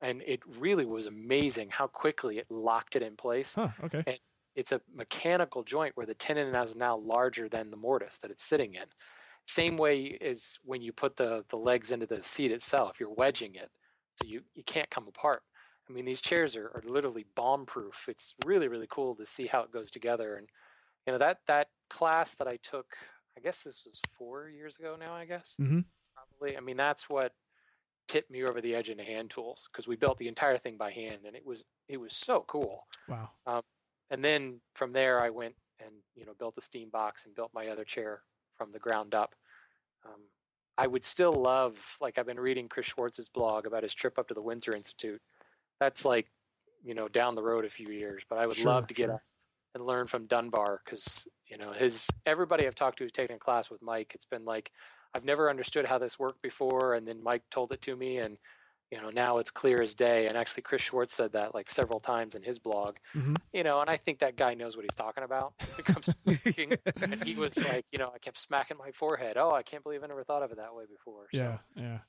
[0.00, 4.06] And it really was amazing how quickly it locked it in place huh okay
[4.54, 8.44] it's a mechanical joint where the tenon is now larger than the mortise that it's
[8.44, 8.86] sitting in.
[9.46, 13.54] Same way as when you put the, the legs into the seat itself, you're wedging
[13.56, 13.70] it
[14.16, 15.42] so you, you can't come apart.
[15.88, 18.06] I mean, these chairs are, are literally bomb proof.
[18.08, 20.36] It's really, really cool to see how it goes together.
[20.36, 20.48] And,
[21.06, 22.96] you know, that, that class that I took,
[23.36, 25.54] I guess this was four years ago now, I guess.
[25.60, 25.84] Mhm.
[26.14, 26.56] Probably.
[26.56, 27.34] I mean, that's what
[28.08, 30.90] tipped me over the edge into hand tools because we built the entire thing by
[30.90, 33.30] hand and it was, it was so cool wow
[34.10, 37.52] and then from there I went and you know built the steam box and built
[37.52, 38.22] my other chair
[38.54, 39.34] from the ground up.
[40.04, 40.22] Um,
[40.78, 44.28] I would still love, like I've been reading Chris Schwarz's blog about his trip up
[44.28, 45.20] to the Windsor Institute.
[45.80, 46.30] That's like,
[46.82, 49.10] you know, down the road a few years, but I would Sure, love to get
[49.10, 49.24] sure.
[49.74, 53.38] and learn from Dunbar because you know his everybody I've talked to who's taken a
[53.38, 54.72] class with Mike, it's been like
[55.14, 58.38] I've never understood how this worked before, and then Mike told it to me, and
[58.90, 60.28] you know now it's clear as day.
[60.28, 62.98] And actually, Chris Schwarz said that like several times in his blog.
[63.14, 63.36] Mhm.
[63.52, 65.54] You know, and I think that guy knows what he's talking about.
[65.76, 66.16] when It comes to
[66.56, 66.76] cooking.
[67.10, 69.36] and he was like, you know, I kept smacking my forehead.
[69.38, 71.28] Oh, I can't believe I never thought of it that way before.
[71.32, 72.00] So, Yeah, yeah.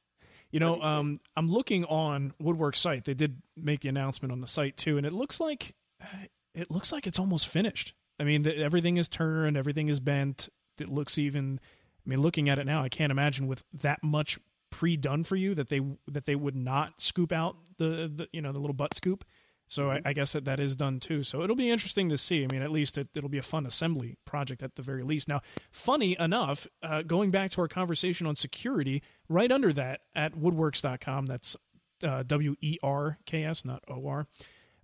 [0.52, 3.06] You know, um, I'm looking on Woodwerks' site.
[3.06, 5.76] They did make the announcement on the site too, and it looks like
[6.56, 7.94] it looks like it's almost finished.
[8.20, 10.50] I mean, the, everything is turned, everything is bent.
[10.80, 11.60] It looks even.
[12.06, 14.40] I mean, looking at it now, I can't imagine with that much
[14.70, 18.52] pre-done for you that they that they would not scoop out the, the you know
[18.52, 19.26] the little butt scoop.
[19.68, 21.24] So I, I guess that that is done too.
[21.24, 22.44] So it'll be interesting to see.
[22.44, 25.28] I mean, at least it, it'll be a fun assembly project at the very least.
[25.28, 25.42] Now,
[25.72, 31.26] funny enough, uh, going back to our conversation on security, right under that at woodwerks.com,
[31.26, 31.58] that's
[32.04, 34.28] uh, W E R K S, not O R.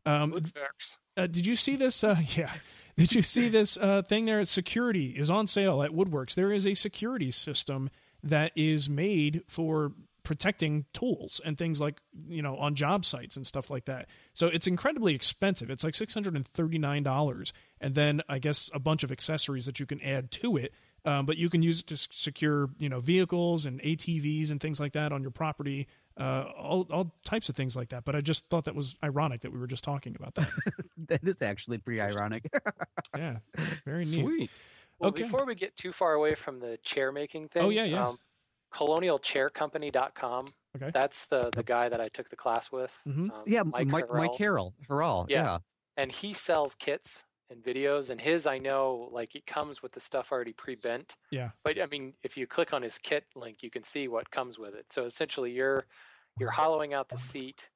[0.06, 0.98] Um, Woodwerks.
[1.16, 2.04] uh, did you see this?
[2.04, 2.52] Uh, yeah.
[2.98, 4.44] Did you see this uh, thing there?
[4.46, 6.36] Security is on sale at Woodwerks.
[6.36, 7.90] There is a security system
[8.22, 9.94] that is made for
[10.24, 12.00] protecting tools and things like
[12.30, 14.08] you know on job sites and stuff like that.
[14.34, 15.70] So it's incredibly expensive.
[15.70, 19.12] It's like six hundred and thirty nine dollars, and then I guess a bunch of
[19.12, 20.74] accessories that you can add to it.
[21.06, 24.80] Um, but you can use it to secure you know vehicles and ATVs and things
[24.80, 25.88] like that on your property.
[26.18, 28.06] Uh, all all types of things like that.
[28.06, 30.50] But I just thought that was ironic that we were just talking about that.
[31.08, 32.50] that is actually pretty ironic.
[33.18, 33.38] yeah,
[33.84, 34.24] very neat.
[34.24, 34.52] Sweet.
[35.00, 35.24] Well, Okay.
[35.24, 38.08] before we get too far away from the chair making thing, Oh, yeah, yeah.
[38.10, 38.20] Um,
[38.74, 40.46] colonialchaircompany.com.
[40.76, 40.92] Okay.
[40.92, 43.00] That's the the guy that I took the class with.
[43.08, 43.32] Mhm.
[43.32, 44.38] um, Yeah, Mike Mike, Harrell.
[44.40, 44.74] Harrell.
[44.90, 45.26] Harrell.
[45.30, 45.44] Yeah.
[45.44, 45.58] Yeah.
[45.98, 50.00] and he sells kits and videos and his i know like it comes with the
[50.00, 51.52] stuff already pre-bent Yeah.
[51.64, 54.58] but i mean if you click on his kit link you can see what comes
[54.58, 55.86] with it so essentially you're
[56.40, 57.70] you're hollowing out the seat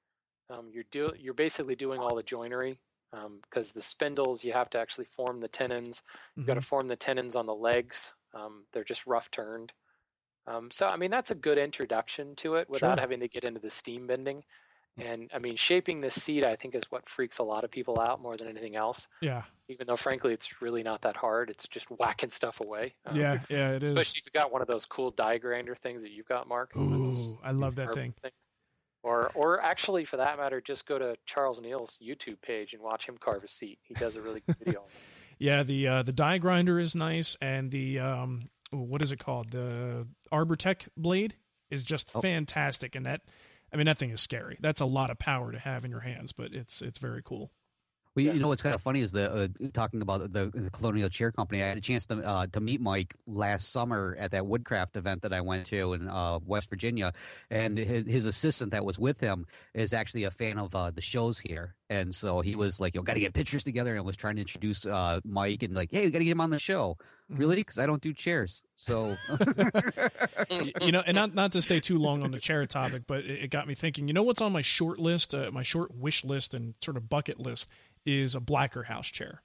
[0.50, 2.80] um, you're do you're basically doing all the joinery
[3.44, 6.02] because the spindles you have to actually form the tenons
[6.36, 9.74] you've got to form the tenons on the legs um, they're just rough turned
[10.48, 13.02] um, so i mean that's a good introduction to it without Sure.
[13.02, 14.44] having to get into the steam bending
[14.98, 18.00] and i mean shaping this seat i think is what freaks a lot of people
[18.00, 19.44] out more than anything else Yeah.
[19.70, 23.40] even though frankly it's really not that hard it's just whacking stuff away Um, Yeah.
[23.50, 23.72] Yeah.
[23.74, 23.92] It is.
[23.92, 26.76] especially if you've got one of those cool die grinder things that you've got mark
[26.76, 28.14] Ooh, I love that thing.
[28.24, 28.34] things.
[29.04, 33.08] or or actually for that matter just go to charles neil's youtube page and watch
[33.08, 34.88] him carve a seat he does a really good video on.
[35.40, 35.62] Yeah.
[35.62, 39.52] The uh, the die grinder is nice, and the um, ooh, what is it called?
[39.52, 41.36] The Arbortech blade
[41.70, 42.22] is just Oh.
[42.22, 43.22] fantastic, and that.
[43.74, 44.58] I mean, that thing is scary.
[44.62, 47.52] That's a lot of power to have in your hands, but it's it's very cool.
[48.16, 50.70] Well, you- you know what's kind of funny is the uh, talking about the, the
[50.72, 51.62] Colonial Chair Company.
[51.62, 55.22] I had a chance to uh, to meet Mike last summer at that Woodcraft event
[55.24, 57.12] that I went to in uh, West Virginia,
[57.52, 61.02] and his, his assistant that was with him is actually a fan of uh, the
[61.02, 64.18] shows here, and so he was like, "You got to get pictures together," and was
[64.18, 66.60] trying to introduce uh, Mike and like, "Hey, we got to get him on the
[66.60, 66.98] show."
[67.32, 67.40] Mm-hmm.
[67.40, 67.56] Really?
[67.58, 69.16] Because I don't do chairs, so
[70.82, 73.44] you know, and not not to stay too long on the chair topic, but it,
[73.46, 74.08] it got me thinking.
[74.08, 77.10] You know what's on my short list, uh, my short wish list, and sort of
[77.10, 77.68] bucket list
[78.06, 79.42] is a Blacker House chair.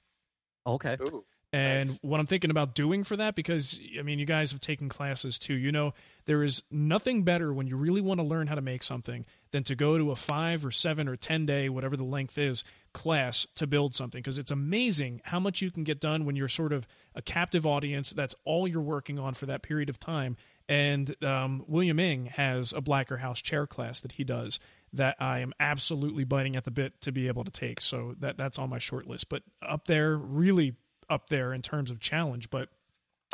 [0.66, 0.96] okay.
[1.08, 1.98] Ooh, And Nice.
[2.02, 5.38] what I'm thinking about doing for that, because I mean, you guys have taken classes
[5.38, 5.54] too.
[5.54, 5.94] You know,
[6.26, 9.62] there is nothing better when you really want to learn how to make something than
[9.64, 13.46] to go to a five or seven or 10 day, whatever the length is, class
[13.54, 14.20] to build something.
[14.20, 17.66] Because it's amazing how much you can get done when you're sort of a captive
[17.66, 18.10] audience.
[18.10, 20.36] That's all you're working on for that period of time.
[20.68, 24.58] And um, William Ng has a Blacker House chair class that he does
[24.92, 27.80] that I am absolutely biting at the bit to be able to take.
[27.80, 29.28] So that that's on my short list.
[29.28, 30.76] But up there, really
[31.08, 32.50] up there in terms of challenge.
[32.50, 32.68] But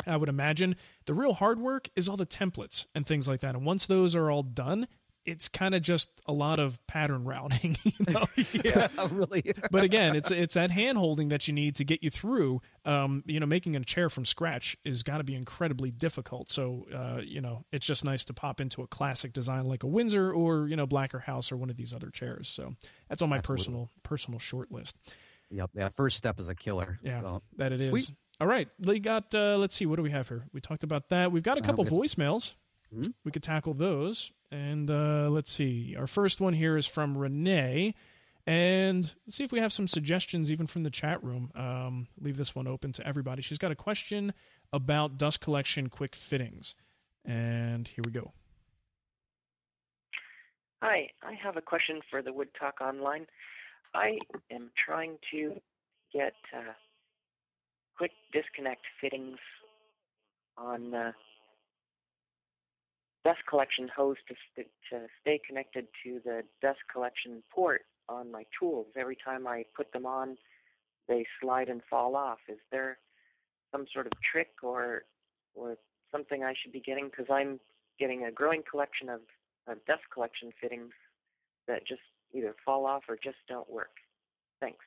[0.07, 3.55] I would imagine the real hard work is all the templates and things like that.
[3.55, 4.87] And once those are all done,
[5.25, 7.77] it's kind of just a lot of pattern routing.
[7.83, 8.25] You know?
[8.63, 9.43] Yeah, really.
[9.71, 12.61] but again, it's it's that hand holding that you need to get you through.
[12.85, 16.49] Um, you know, making a chair from scratch is got to be incredibly difficult.
[16.49, 19.87] So, uh, you know, it's just nice to pop into a classic design like a
[19.87, 22.47] Windsor or you know Blacker House or one of these other chairs.
[22.47, 22.75] So
[23.09, 23.63] that's on my Absolutely.
[23.63, 24.95] personal personal short list.
[25.51, 25.71] Yep.
[25.75, 26.99] That first step is a killer.
[27.03, 27.89] Yeah, So, that it is.
[27.89, 28.11] Sweet.
[28.39, 29.33] All right, we got.
[29.35, 30.45] Uh, let's see, what do we have here?
[30.53, 31.31] We talked about that.
[31.31, 32.55] We've got a Uh, couple got voicemails.
[32.93, 33.13] Mhm.
[33.23, 34.31] We could tackle those.
[34.51, 35.95] And uh, let's see.
[35.97, 37.93] Our first one here is from Renee.
[38.47, 41.51] And let's see if we have some suggestions even from the chat room.
[41.53, 43.41] Um, leave this one open to everybody.
[43.41, 44.33] She's got a question
[44.73, 46.73] about dust collection quick fittings.
[47.23, 48.31] And here we go.
[50.81, 53.27] Hi, I have a question for the Wood Talk Online.
[53.93, 54.17] I
[54.49, 55.59] am trying to
[56.13, 56.73] get uh,
[57.97, 59.39] quick disconnect fittings
[60.57, 61.11] on uh,
[63.25, 68.43] dust collection hose to, st- to stay connected to the dust collection port on my
[68.57, 68.87] tools.
[68.97, 70.37] Every time I put them on,
[71.07, 72.39] they slide and fall off.
[72.47, 72.97] Is there
[73.71, 75.03] some sort of trick or
[75.55, 75.77] or
[76.11, 77.05] something I should be getting?
[77.09, 77.59] Because I'm
[77.99, 79.21] getting a growing collection of,
[79.67, 80.93] of dust collection fittings
[81.67, 82.01] that just
[82.33, 83.91] either fall off or just don't work.
[84.59, 84.85] Thanks.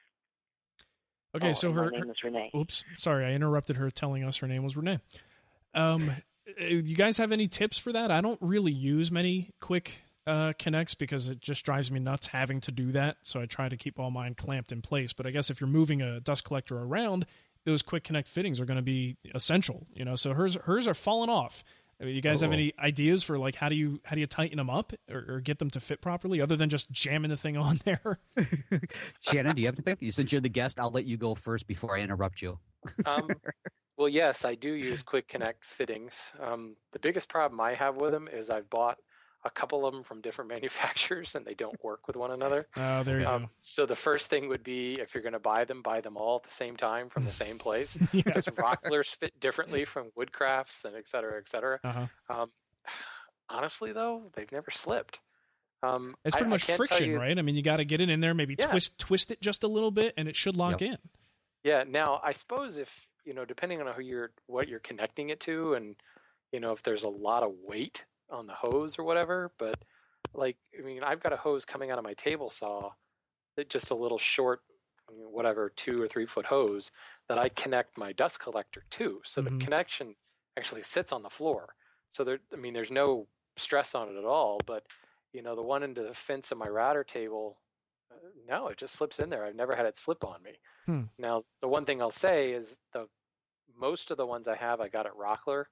[1.34, 2.50] Okay, Oh, so her, name is Renee.
[2.54, 4.98] Oops, sorry, I interrupted her telling us her name was Renee.
[5.74, 6.10] Um,
[6.58, 8.10] you guys have any tips for that?
[8.10, 12.60] I don't really use many quick uh, connects because it just drives me nuts having
[12.62, 13.16] to do that.
[13.22, 15.12] So I try to keep all mine clamped in place.
[15.12, 17.26] But I guess if you're moving a dust collector around,
[17.64, 19.86] those quick connect fittings are going to be essential.
[19.94, 21.64] You know, so hers hers are falling off.
[22.00, 22.54] I mean, you guys have Uh-oh.
[22.54, 25.40] any ideas for like how do you how do you tighten them up or, or
[25.40, 28.18] get them to fit properly other than just jamming the thing on there?
[29.20, 29.96] Shannon, do you have anything?
[30.00, 32.58] You since you're the guest, I'll let you go first before I interrupt you.
[33.06, 33.28] Um,
[33.96, 36.32] well, yes, I do use Quick Connect fittings.
[36.40, 38.98] Um, the biggest problem I have with them is I've bought
[39.44, 42.68] a couple of them from different manufacturers and they don't work with one another.
[42.76, 43.50] Oh, there you Um, go.
[43.58, 46.36] so the first thing would be if you're going to buy them, buy them all
[46.36, 47.96] at the same time from the same place.
[48.12, 48.22] Yeah.
[48.24, 51.80] Because Rocklers fit differently from Woodcrafts and et cetera, et cetera.
[51.82, 52.06] Uh-huh.
[52.42, 52.50] Um,
[53.48, 55.20] honestly, though, they've never slipped.
[55.82, 57.36] Um, It's pretty I much can't friction, you- right?
[57.36, 58.68] I mean, you got to get it in there, maybe Yeah.
[58.68, 60.82] twist twist it just a little bit, and it should lock Yep.
[60.92, 60.98] in.
[61.64, 61.84] Yeah.
[61.86, 65.74] Now, I suppose if you know, depending on who you're, what you're connecting it to,
[65.74, 66.02] and
[66.52, 69.52] you know, if there's a lot of weight on the hose or whatever.
[69.58, 69.84] But
[70.34, 72.92] like, I mean, I've got a hose coming out of my table saw,
[73.56, 74.62] that just a little short,
[75.08, 76.90] whatever, two or three foot hose
[77.28, 79.20] that I connect my dust collector to.
[79.24, 79.42] So Mhm.
[79.42, 80.16] the connection
[80.56, 81.74] actually sits on the floor.
[82.12, 84.60] So there, I mean, there's no stress on it at all.
[84.60, 84.86] But
[85.32, 87.61] you know, the one into the fence of my router table,
[88.46, 89.44] no, it just slips in there.
[89.44, 90.58] I've never had it slip on me.
[90.86, 91.04] Hmm.
[91.18, 93.08] Now, the one thing I'll say is the
[93.74, 95.66] most of the ones I have, I got at Rockler,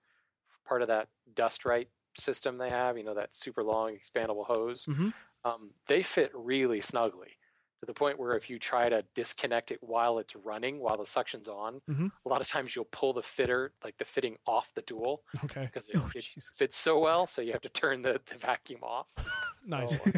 [0.66, 2.98] part of that Dust Right system they have.
[2.98, 4.88] You know, that super long expandable hose.
[4.88, 5.12] Mhm.
[5.44, 7.36] Um, they fit really snugly
[7.80, 11.06] to the point where if you try to disconnect it while it's running, while the
[11.06, 12.10] suction's on, Mhm.
[12.24, 15.62] a lot of times you'll pull the fitter, like the fitting, off the dual Okay,
[15.64, 16.24] because it, Oh, it
[16.56, 17.26] fits so well.
[17.26, 19.08] So you have to turn the, the vacuum off.
[19.66, 19.96] nice.
[20.02, 20.10] So,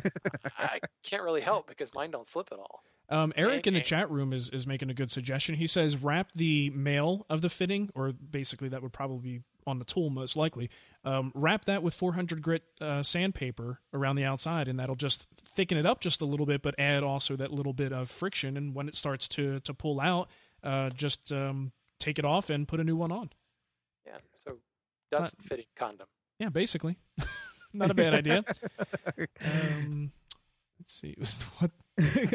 [0.59, 2.83] I can't really help because mine don't slip at all.
[3.09, 5.57] Um, Eric in the chat room is is making a good suggestion.
[5.57, 9.79] He says wrap the male of the fitting, or basically that would probably be on
[9.79, 10.71] the tool most likely.
[11.05, 15.77] Um, wrap that with 400 grit uh, sandpaper around the outside, and that'll just thicken
[15.77, 18.57] it up just a little bit, but add also that little bit of friction.
[18.57, 20.29] And when it starts to to pull out,
[20.63, 23.31] uh, just um, take it off and put a new one on.
[24.07, 24.19] Yeah.
[24.45, 24.59] So
[25.11, 26.07] dust fitting condom.
[26.39, 26.99] Yeah, basically,
[27.73, 28.45] not a bad idea.
[29.45, 30.13] Um,
[30.83, 31.15] let's see,
[31.59, 31.71] what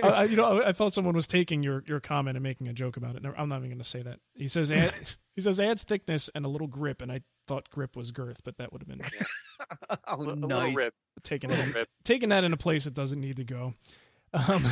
[0.03, 2.73] I, I- you know, I thought someone was taking your, your comment and making a
[2.73, 3.21] joke about it.
[3.23, 4.19] No, I'm not even going to say that.
[4.33, 4.93] He says add,
[5.35, 8.57] he says adds thickness and a little grip, and I thought grip was girth, but
[8.57, 9.01] that would have been
[9.89, 10.49] Oh, A li- a nice.
[10.49, 10.93] little rib.
[11.23, 13.73] taking Little it taking that in a place it doesn't need to go.
[14.47, 14.65] Um,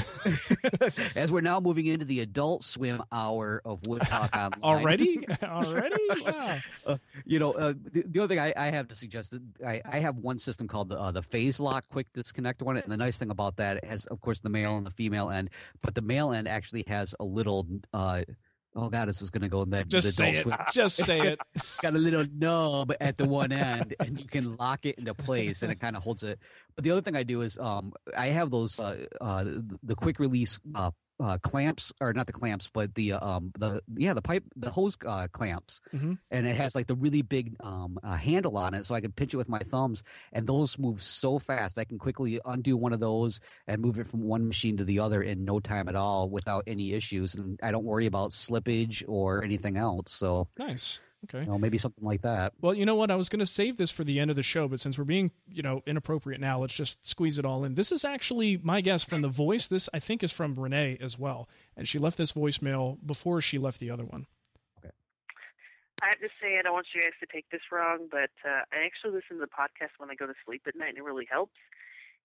[1.16, 4.54] As we're now moving into the adult swim hour of Wood Talk Online.
[4.64, 6.58] already, already, wow.
[6.86, 9.82] Uh, you know, uh, the, the other thing I, I have to suggest that I,
[9.86, 12.98] I have one system called the uh, the Phase Lock Quick Disconnect one, and the
[12.98, 15.50] nice thing about that it has, of course, the male and the female end,
[15.82, 17.68] but the male end actually has a little.
[18.76, 20.38] Oh God, this is going to go in that Just the say it.
[20.38, 20.58] Swim.
[20.74, 21.40] Just say it.
[21.56, 25.14] It's got a little nub at the one end, and you can lock it into
[25.14, 26.40] place, and it kind of holds it.
[26.76, 29.46] But the other thing I do is um, I have those uh, uh,
[29.82, 33.82] the quick release uh, uh, clamps, or not the clamps, but the uh, um, the
[33.96, 36.20] yeah the pipe the hose uh, clamps, Mhm.
[36.32, 39.12] and it has like the really big um, uh, handle on it, so I can
[39.14, 40.04] pinch it with my thumbs,
[40.34, 41.78] and those move so fast.
[41.80, 45.00] I can quickly undo one of those and move it from one machine to the
[45.00, 49.04] other in no time at all without any issues, and I don't worry about slippage
[49.08, 50.12] or anything else.
[50.12, 51.00] So Nice.
[51.26, 51.42] Okay.
[51.42, 52.54] you know, maybe something like that.
[52.62, 53.12] Well, you know what?
[53.12, 55.04] I was going to save this for the end of the show, but since we're
[55.04, 57.76] being, you know, inappropriate now, let's just squeeze it all in.
[57.76, 59.68] This is actually my guess from the voice.
[59.68, 63.58] This I think is from Renee as well, and she left this voicemail before she
[63.58, 64.28] left the other one.
[64.80, 64.94] Okay.
[66.02, 68.64] I have to say, I don't want you guys to take this wrong, but uh,
[68.72, 71.04] I actually listen to the podcast when I go to sleep at night, and it
[71.04, 71.58] really helps.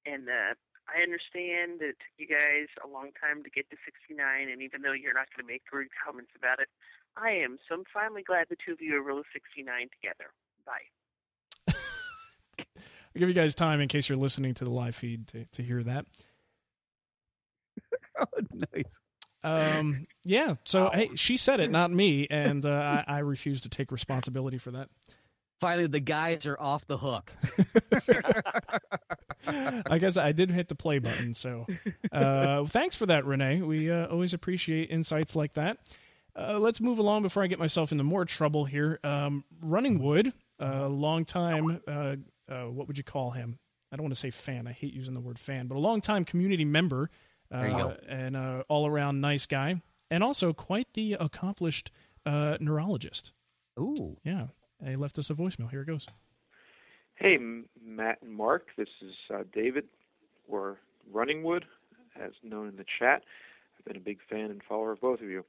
[0.06, 0.54] And uh,
[0.88, 4.16] I understand that it took you guys a long time to get to 69,
[4.50, 6.68] and even though you're not going to make rude comments about it,
[7.16, 7.58] I am.
[7.68, 10.30] So I'm finally glad the two of you are really 69 together.
[10.66, 11.74] Bye.
[12.64, 12.64] I'll
[13.18, 15.82] give you guys time in case you're listening to the live feed to, to hear
[15.82, 16.06] that.
[18.18, 18.26] Oh,
[18.74, 18.98] nice.
[19.42, 20.56] Um, yeah.
[20.64, 24.58] So hey, she said it, not me, and uh, I, I refuse to take responsibility
[24.58, 24.88] for that.
[25.60, 27.32] Finally, the guys are off the hook.
[29.90, 31.34] I guess I did hit the play button.
[31.34, 31.66] So
[32.12, 33.62] uh, thanks for that, Renee.
[33.62, 35.78] We uh, always appreciate insights like that.
[36.36, 38.98] Uh, let's move along before I get myself into more trouble here.
[39.04, 42.16] Um, Running Wood, a uh, long time, uh,
[42.48, 43.58] uh, what would you call him?
[43.92, 44.66] I don't want to say fan.
[44.66, 47.10] I hate using the word fan, but a long time community member
[47.52, 51.90] uh, and uh, all around nice guy, and also quite the accomplished
[52.24, 53.32] uh, neurologist.
[53.78, 54.48] Ooh, yeah.
[54.84, 55.70] He left us a voicemail.
[55.70, 56.06] Here it goes.
[57.14, 57.38] Hey,
[57.84, 58.68] Matt and Mark.
[58.78, 59.84] This is uh, David,
[60.48, 60.78] or
[61.12, 61.66] Running Wood,
[62.18, 63.24] as known in the chat.
[63.78, 65.44] I've been a big fan and follower of both of you.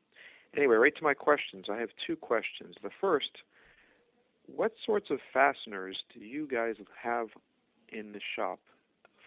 [0.55, 1.65] Anyway, right to my questions.
[1.71, 2.75] I have two questions.
[2.83, 3.29] The first,
[4.47, 7.27] what sorts of fasteners do you guys have
[7.89, 8.59] in the shop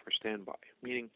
[0.03, 0.53] for standby?
[0.83, 1.09] Meaning,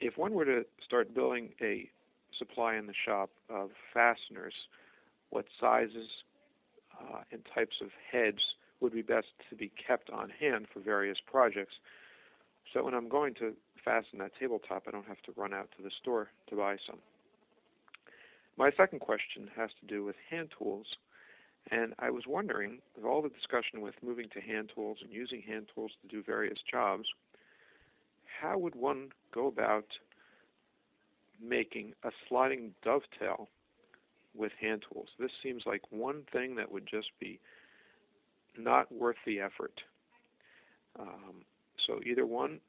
[0.00, 1.88] if one were to start building a
[2.36, 4.54] supply in the shop of fasteners,
[5.30, 6.08] what sizes
[7.00, 8.40] uh, and types of heads
[8.80, 11.74] would be best to be kept on hand for various projects?
[12.72, 13.54] So when I'm going to
[13.84, 16.98] fasten that tabletop, I don't have to run out to the store to buy some.
[18.58, 20.86] My second question has to do with hand tools.
[21.70, 25.42] And I was wondering, with all the discussion with moving to hand tools and using
[25.42, 27.06] hand tools to do various jobs,
[28.40, 29.86] how would one go about
[31.42, 33.48] making a sliding dovetail
[34.34, 35.08] with hand tools?
[35.18, 37.40] This seems like one thing that would just be
[38.56, 39.80] not worth the effort.
[40.98, 41.44] Um,
[41.86, 42.60] so either one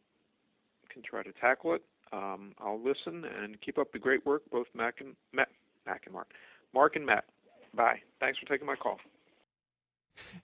[0.89, 1.83] can try to tackle it.
[2.11, 5.49] Um, I'll listen and keep up the great work, both Mac and Matt,
[5.88, 6.27] Mac and Mark,
[6.73, 7.25] Mark and Matt.
[7.73, 8.01] Bye.
[8.19, 8.99] Thanks for taking my call.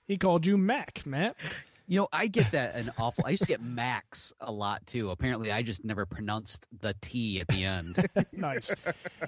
[0.07, 1.35] He called you Mac, Matt.
[1.85, 3.25] You know, I get that an awful.
[3.25, 5.11] I used to get Max a lot too.
[5.11, 8.05] Apparently, I just never pronounced the T at the end.
[8.31, 8.73] nice.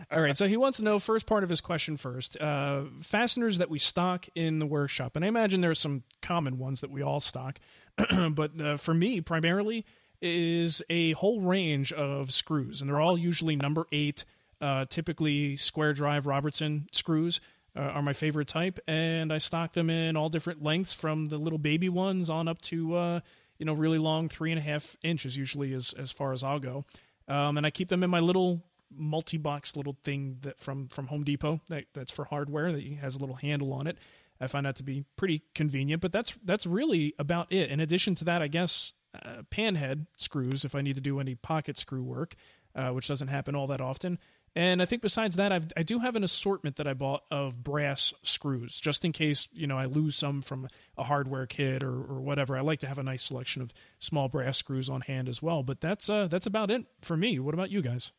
[0.10, 0.38] All right.
[0.38, 2.40] So he wants to know first part of his question first.
[2.40, 6.58] Uh, fasteners that we stock in the workshop, and I imagine there are some common
[6.58, 7.60] ones that we all stock,
[8.32, 9.86] but uh, for me, primarily
[10.22, 14.24] is a whole range of screws, and they're all usually number eight,
[14.62, 17.40] uh, typically square drive Robertson screws
[17.76, 21.38] uh, are my favorite type, and I stock them in all different lengths, from the
[21.38, 23.20] little baby ones on up to uh,
[23.58, 26.60] you know really long, three and a half inches, usually as as far as I'll
[26.60, 26.86] go.
[27.28, 28.64] Um, and I keep them in my little
[28.96, 33.20] multi-box little thing that from from Home Depot that that's for hardware that has a
[33.20, 33.98] little handle on it.
[34.40, 37.70] I find that to be pretty convenient, but that's that's really about it.
[37.70, 41.36] In addition to that, I guess uh, panhead screws if I need to do any
[41.36, 42.36] pocket screw work,
[42.76, 44.20] uh, which doesn't happen all that often.
[44.58, 47.62] And I think besides that, I've, I do have an assortment that I bought of
[47.62, 51.90] brass screws, just in case you know I lose some from a hardware kit or,
[51.92, 52.58] or whatever.
[52.58, 55.62] I like to have a nice selection of small brass screws on hand as well.
[55.62, 57.38] But that's uh, that's about it for me.
[57.38, 58.14] What about you guys?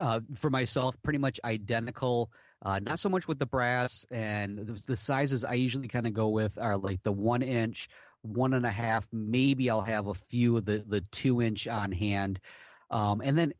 [0.00, 2.30] Uh, for myself, pretty much identical.
[2.62, 6.14] Uh, not so much with the brass and the, the sizes I usually kind of
[6.14, 7.88] go with are like the one inch,
[8.22, 9.06] one and a half.
[9.12, 12.40] Maybe I'll have a few of the the two inch on hand,
[12.90, 13.52] um, and then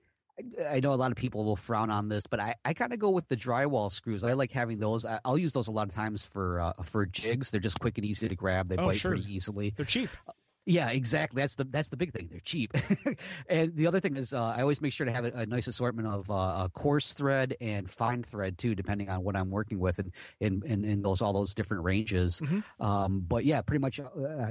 [0.68, 2.98] I know a lot of people will frown on this, but I, I kind of
[2.98, 4.22] go with the drywall screws.
[4.22, 5.04] I like having those.
[5.04, 7.50] I, will use those a lot of times for uh, for jigs.
[7.50, 8.68] They're just quick and easy to grab.
[8.68, 9.12] They oh, bite sure.
[9.12, 9.72] pretty easily.
[9.76, 10.10] They're cheap.
[10.28, 10.32] Uh,
[10.66, 11.40] yeah, exactly.
[11.40, 12.28] That's the that's the big thing.
[12.28, 12.72] They're cheap.
[13.48, 15.68] and the other thing is, uh, I always make sure to have a, a nice
[15.68, 20.00] assortment of uh, coarse thread and fine thread too, depending on what I'm working with,
[20.00, 22.40] and in in, in those all those different ranges.
[22.40, 22.84] Mm-hmm.
[22.84, 24.04] Um, but yeah, pretty much uh,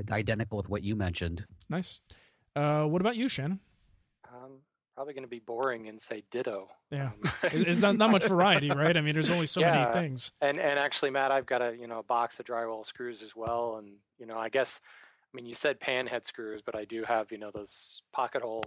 [0.10, 1.46] identical with what you mentioned.
[1.70, 2.00] Nice.
[2.56, 3.60] Uh, what about you, Shannon?
[4.96, 6.70] Probably going to be boring and say ditto.
[6.90, 8.96] Yeah, um, it's not, not much variety, right?
[8.96, 10.32] I mean, there's only so yeah, many things.
[10.42, 13.36] And and actually, Matt, I've got a you know a box of drywall screws as
[13.36, 16.86] well, and you know I guess I mean you said pan head screws, but I
[16.86, 18.64] do have you know those pocket hole.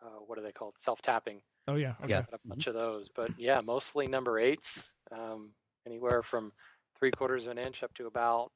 [0.00, 0.74] Uh, what are they called?
[0.78, 1.42] Self tapping.
[1.66, 2.10] Oh yeah, okay.
[2.10, 2.22] yeah.
[2.32, 4.94] a bunch of those, but yeah, mostly number eights.
[5.10, 5.50] Um,
[5.84, 6.52] anywhere from
[6.98, 8.52] three quarters of an inch up to about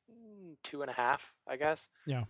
[0.62, 1.88] two and a half, I guess.
[2.06, 2.22] Yeah.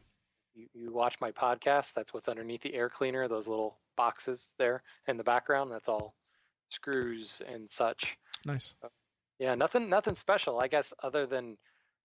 [0.54, 1.92] You, you watch my podcast.
[1.94, 3.28] That's what's underneath the air cleaner.
[3.28, 5.72] Those little boxes there in the background.
[5.72, 6.14] That's all
[6.70, 8.16] screws and such.
[8.44, 8.74] Nice.
[8.80, 8.88] So,
[9.38, 11.56] yeah, nothing nothing special, I guess, other than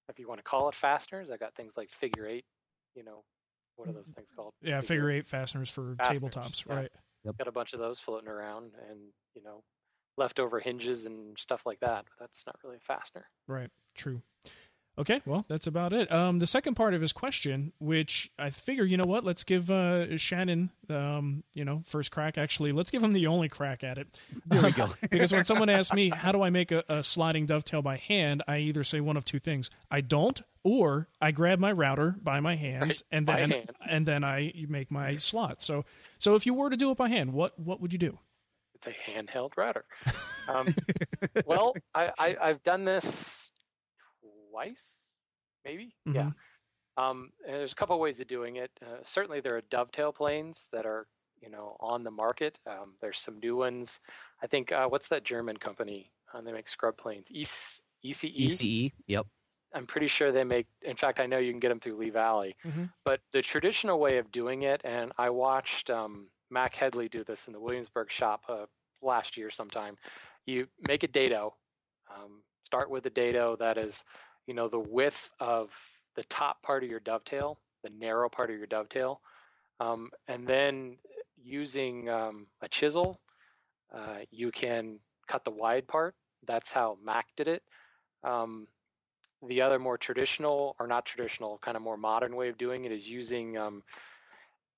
[0.10, 1.30] if you want to call it fasteners.
[1.30, 2.46] I got things like figure eight.
[2.96, 3.24] You know,
[3.76, 4.14] what are those mm-hmm.
[4.14, 4.54] things called?
[4.62, 6.76] Yeah, figure, figure eight fasteners for fasteners, tabletops, yeah.
[6.76, 6.92] right?
[7.24, 7.38] Yep.
[7.38, 9.00] Got a bunch of those floating around, and
[9.34, 9.64] you know,
[10.18, 12.06] leftover hinges and stuff like that.
[12.06, 13.26] But that's not really a fastener.
[13.48, 13.70] Right.
[13.96, 14.22] True.
[15.00, 16.12] Okay, well, that's about it.
[16.12, 19.72] Um, the second part of his question, which I figure, you know what, let's give
[19.72, 22.38] uh, Shannon, um, you know, first crack.
[22.38, 24.20] Actually, let's give him the only crack at it.
[24.46, 24.90] There we go.
[25.10, 28.44] because when someone asks me, how do I make a, a, sliding dovetail by hand,
[28.50, 32.42] I either say one of two things: I don't, or I grab my router by
[32.42, 33.72] my hands right, and then hand.
[33.90, 35.62] and then I make my slot.
[35.62, 35.86] So,
[36.20, 38.20] so if you were to do it by hand, what what would you do?
[38.76, 39.86] It's a handheld router.
[40.50, 40.76] Um,
[41.46, 43.41] well, I, I I've done this
[44.52, 45.00] twice,
[45.66, 45.96] maybe.
[46.08, 46.16] Mm-hmm.
[46.16, 46.32] Yeah.
[46.98, 48.72] Um, and there's a couple ways of doing it.
[48.82, 51.08] Uh, certainly, there are dovetail planes that are
[51.42, 52.60] you know on the market.
[52.68, 54.00] Um, there's some new ones.
[54.44, 56.12] I think uh, what's that German company?
[56.34, 57.28] Uh, they make scrub planes.
[57.34, 57.82] ECE.
[58.04, 58.92] ECE.
[59.08, 59.26] Yep.
[59.74, 60.68] I'm pretty sure they make.
[60.82, 62.56] In fact, I know you can get them through Lee Valley.
[62.66, 62.86] Mm-hmm.
[63.06, 67.48] But the traditional way of doing it, and I watched um, Mack Headley do this
[67.48, 68.66] in the Williamsburg shop uh,
[69.02, 69.96] last year sometime.
[70.46, 71.54] You make a dado.
[72.14, 74.04] Um, start with a dado that is,
[74.52, 75.70] you know, the width of
[76.18, 79.22] the top part of your dovetail, the narrow part of your dovetail,
[79.80, 80.98] um, and then
[81.42, 83.22] using um, a chisel,
[83.96, 85.00] uh, you can
[85.30, 86.16] cut the wide part.
[86.46, 87.64] That's how Mack did it.
[88.26, 88.68] Um,
[89.48, 92.92] the other more traditional, or not traditional, kind of more modern way of doing it
[92.92, 93.84] is using, um,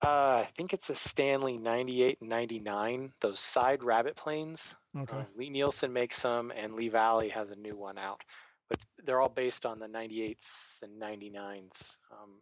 [0.05, 4.75] uh, I think it's a Stanley 98 and 99, those side rabbit planes.
[4.95, 5.17] Okay.
[5.17, 8.21] Uh, Lie-Nielsen makes some, and Lee Valley has a new one out.
[8.69, 11.97] But they're all based on the 98s and 99s.
[12.11, 12.41] Um,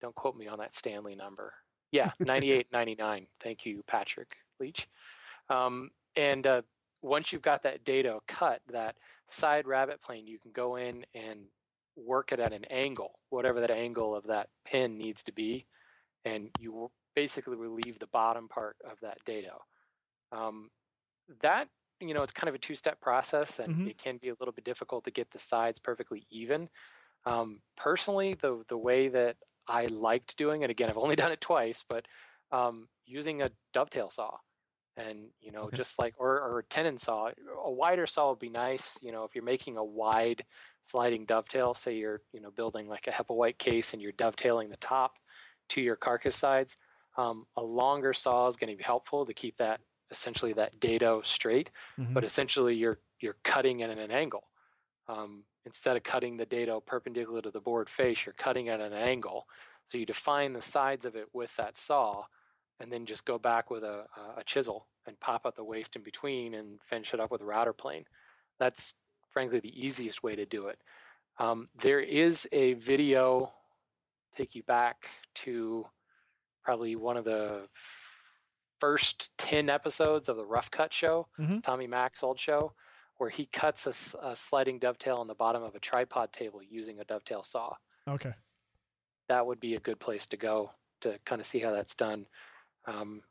[0.00, 1.52] don't quote me on that Stanley number.
[1.92, 3.26] Yeah, 98, 99.
[3.40, 4.88] Thank you, Patrick Leach.
[5.48, 6.62] Um, and uh,
[7.02, 8.96] once you've got that dado cut, that
[9.30, 11.40] side rabbit plane, you can go in and
[11.96, 15.66] work it at an angle, whatever that angle of that pin needs to be,
[16.24, 19.58] and you basically relieve the bottom part of that dado.
[20.32, 20.70] Um,
[21.42, 21.68] that
[22.00, 23.86] you know, it's kind of a two-step process, and Mhm.
[23.86, 26.68] it can be a little bit difficult to get the sides perfectly even.
[27.26, 31.40] Um, personally, the the way that I liked doing it, again, I've only done it
[31.42, 32.06] twice, but
[32.52, 34.38] um, using a dovetail saw,
[34.96, 35.76] and you know, Okay.
[35.76, 37.30] just like or or a tenon saw,
[37.64, 38.98] a wider saw would be nice.
[39.02, 40.44] You know, if you're making a wide
[40.84, 44.76] sliding dovetail, say you're you know building like a Hepplewhite case and you're dovetailing the
[44.78, 45.18] top
[45.70, 46.76] to your carcass sides,
[47.16, 49.80] um, a longer saw is going to be helpful to keep that
[50.10, 51.70] essentially that dado straight.
[51.98, 52.14] Mhm.
[52.14, 54.50] But essentially, you're you're cutting it at an angle.
[55.08, 58.80] Um, instead of cutting the dado perpendicular to the board face, you're cutting it at
[58.80, 59.46] an angle.
[59.88, 62.24] So you define the sides of it with that saw,
[62.80, 64.06] and then just go back with a,
[64.36, 67.44] a chisel and pop out the waste in between and finish it up with a
[67.44, 68.04] router plane.
[68.58, 68.94] That's
[69.30, 70.78] frankly the easiest way to do it.
[71.38, 73.52] Um, there is a video
[74.36, 75.86] take you back to
[76.62, 77.68] probably one of the
[78.80, 81.62] first 10 episodes of the Rough Cut show, Mhm.
[81.62, 82.72] Tommy Mac's old show,
[83.16, 87.04] where he cuts a sliding dovetail on the bottom of a tripod table using a
[87.04, 87.74] dovetail saw.
[88.06, 88.34] Okay.
[89.28, 90.70] That would be a good place to go
[91.00, 92.26] to kind of see how that's done.
[92.84, 93.22] Um,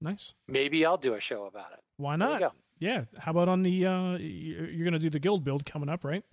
[0.00, 0.34] Nice.
[0.46, 1.80] maybe I'll do a show about it.
[1.96, 2.54] Why not?
[2.78, 3.04] Yeah.
[3.18, 3.86] How about on the?
[3.86, 6.24] Uh, you're going to do the guild build coming up, right?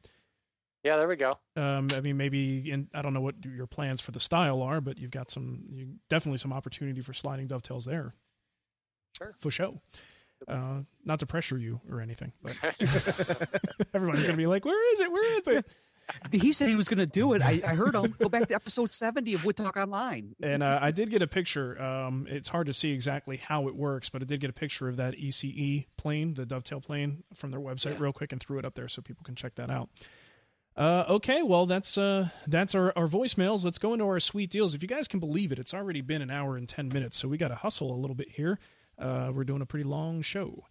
[0.84, 1.40] Yeah, there we go.
[1.56, 4.80] Um, I mean, maybe in, I don't know what your plans for the style are,
[4.82, 8.14] but you've got some, you, definitely some opportunity for sliding dovetails there.
[9.18, 9.36] Sure.
[9.40, 9.82] For show.
[10.48, 12.54] Uh, not to pressure you or anything, but
[13.94, 15.12] everybody's gonna be like, "Where is it?
[15.12, 15.66] Where is it?"
[16.32, 17.42] He said he was going to do it.
[17.42, 18.14] I, I heard him.
[18.20, 20.36] Go back to episode 70 of Wood Talk Online.
[20.40, 21.82] And uh, I did get a picture.
[21.82, 24.88] Um, it's hard to see exactly how it works, but I did get a picture
[24.88, 28.04] of that ECE plane, the dovetail plane, from their website Yeah.
[28.04, 29.90] real quick, and threw it up there so people can check that out.
[30.78, 33.66] Uh, okay, well that's uh, that's our, our voicemails.
[33.66, 34.76] Let's go into our sweet deals.
[34.76, 37.28] If you guys can believe it, it's already been an hour and ten minutes, so
[37.28, 38.60] we got to hustle a little bit here.
[38.98, 40.66] Uh, we're doing a pretty long show.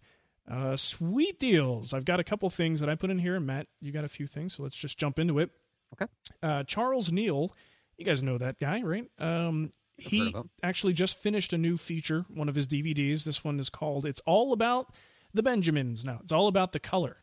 [0.49, 1.93] Uh, sweet deals.
[1.93, 3.39] I've got a couple things that I put in here.
[3.39, 5.49] Matt, you got a few things, so let's just jump into it.
[5.93, 6.11] Okay.
[6.43, 7.53] Uh, Charles Neil,
[7.97, 9.05] you guys know that guy, right?
[9.19, 13.23] Um, he actually just finished a new feature, one of his DVDs.
[13.23, 14.93] This one is called "It's All About
[15.33, 17.17] the Benjamins." Now, it's all about the color.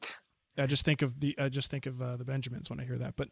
[0.59, 2.99] I just think of the I just think of uh, the Benjamins when I hear
[2.99, 3.29] that, but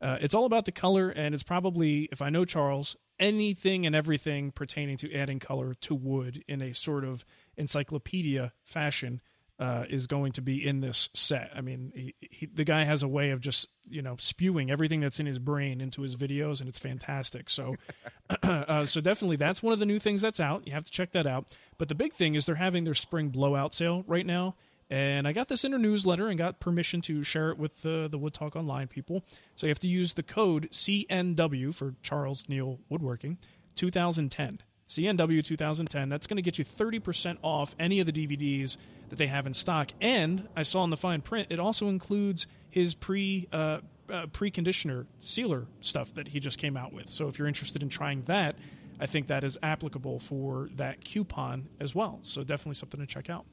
[0.00, 3.94] uh, it's all about the color, and it's probably, if I know Charles, anything and
[3.94, 7.24] everything pertaining to adding color to wood in a sort of
[7.56, 9.20] encyclopedia fashion
[9.58, 11.50] uh, is going to be in this set.
[11.54, 15.00] I mean, he, he, the guy has a way of just you know spewing everything
[15.00, 17.48] that's in his brain into his videos, and it's fantastic.
[17.48, 17.76] So,
[18.42, 20.66] uh, so definitely that's one of the new things that's out.
[20.66, 21.46] You have to check that out.
[21.78, 24.56] But the big thing is they're having their spring blowout sale right now.
[24.90, 28.08] And I got this in a newsletter and got permission to share it with uh,
[28.08, 29.24] the Wood Talk Online people.
[29.56, 33.38] So you have to use the code CNW for Charles Neil Woodworking
[33.76, 34.60] 2010.
[34.88, 36.08] CNW 2010.
[36.08, 38.76] That's going to get you 30% off any of the DVDs
[39.08, 39.90] that they have in stock.
[40.00, 43.78] And I saw in the fine print, it also includes his pre uh,
[44.10, 47.08] uh, preconditioner sealer stuff that he just came out with.
[47.08, 48.56] So if you're interested in trying that,
[49.00, 52.18] I think that is applicable for that coupon as well.
[52.22, 53.46] So definitely something to check out.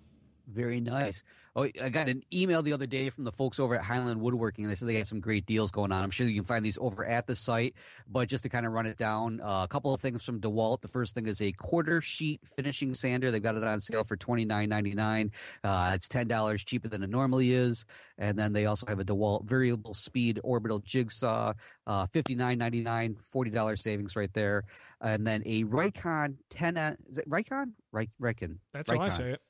[0.54, 1.24] Very nice.
[1.56, 4.68] Oh, I got an email the other day from the folks over at Highland Woodworking.
[4.68, 6.02] They said they had some great deals going on.
[6.02, 7.76] I'm sure you can find these over at the site.
[8.08, 10.80] But just to kind of run it down, uh, a couple of things from DeWalt.
[10.80, 13.32] The first thing is a quarter sheet finishing sander.
[13.32, 15.32] They've got it on sale for twenty nine ninety nine.
[15.64, 17.86] Uh, it's ten dollars cheaper than it normally is.
[18.18, 21.54] And then they also have a DeWalt variable speed orbital jigsaw,
[21.86, 24.64] uh, fifty nine ninety nine, forty dollars savings right there.
[25.02, 26.78] And then a Raycon ten.
[27.10, 27.72] Is it Raycon?
[27.92, 28.60] Ray, Raycon.
[28.72, 29.42] That's how I say it.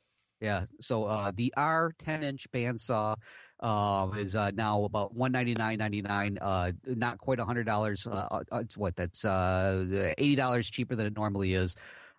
[0.41, 0.65] Yeah.
[0.81, 3.15] So uh, the R 10 inch bandsaw
[3.61, 6.39] uh, is uh, now about one ninety nine ninety nine.
[6.41, 8.07] Uh, not quite hundred dollars.
[8.07, 11.76] Uh, uh, it's what that's uh, eighty dollars cheaper than it normally is.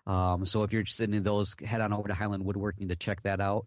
[0.06, 3.22] Um, so if you're interested in those, head on over to Highland Woodworking to check
[3.22, 3.66] that out.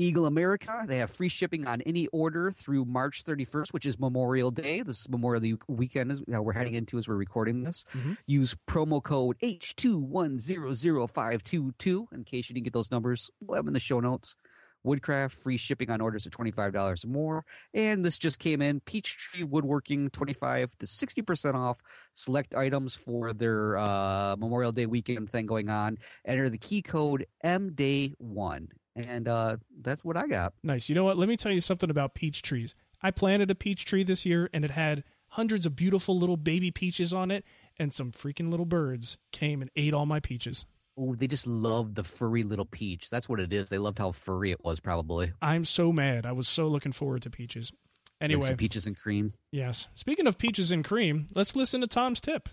[0.00, 4.50] Eagle America, they have free shipping on any order through March 31st, which is Memorial
[4.50, 4.80] Day.
[4.80, 7.84] This is Memorial Day weekend is we're heading into as we're recording this.
[7.94, 8.14] Mm-hmm.
[8.26, 13.30] Use promo code H21000522 in case you didn't get those numbers.
[13.42, 14.36] We'll have them in the show notes.
[14.82, 17.44] Woodcraft, free shipping on orders of $25 or more.
[17.74, 18.80] And this just came in.
[18.80, 21.82] Peachtree Woodworking, 25 to 60% off
[22.14, 25.98] select items for their uh, Memorial Day weekend thing going on.
[26.24, 28.68] Enter the key code MDAY1.
[28.96, 30.52] And uh, that's what I got.
[30.62, 30.88] Nice.
[30.88, 31.16] You know what?
[31.16, 32.74] Let me tell you something about peach trees.
[33.02, 36.72] I planted a peach tree this year and it had hundreds of beautiful little baby
[36.72, 37.44] peaches on it,
[37.78, 40.66] and some freaking little birds came and ate all my peaches.
[40.98, 43.08] Oh, they just loved the furry little peach.
[43.10, 43.70] That's what it is.
[43.70, 45.32] They loved how furry it was, probably.
[45.40, 46.26] I'm so mad.
[46.26, 47.72] I was so looking forward to peaches.
[48.20, 49.32] Like Anyway, some peaches and cream.
[49.52, 49.86] yes.
[49.94, 52.48] Speaking of peaches and cream, let's listen to Tom's tip.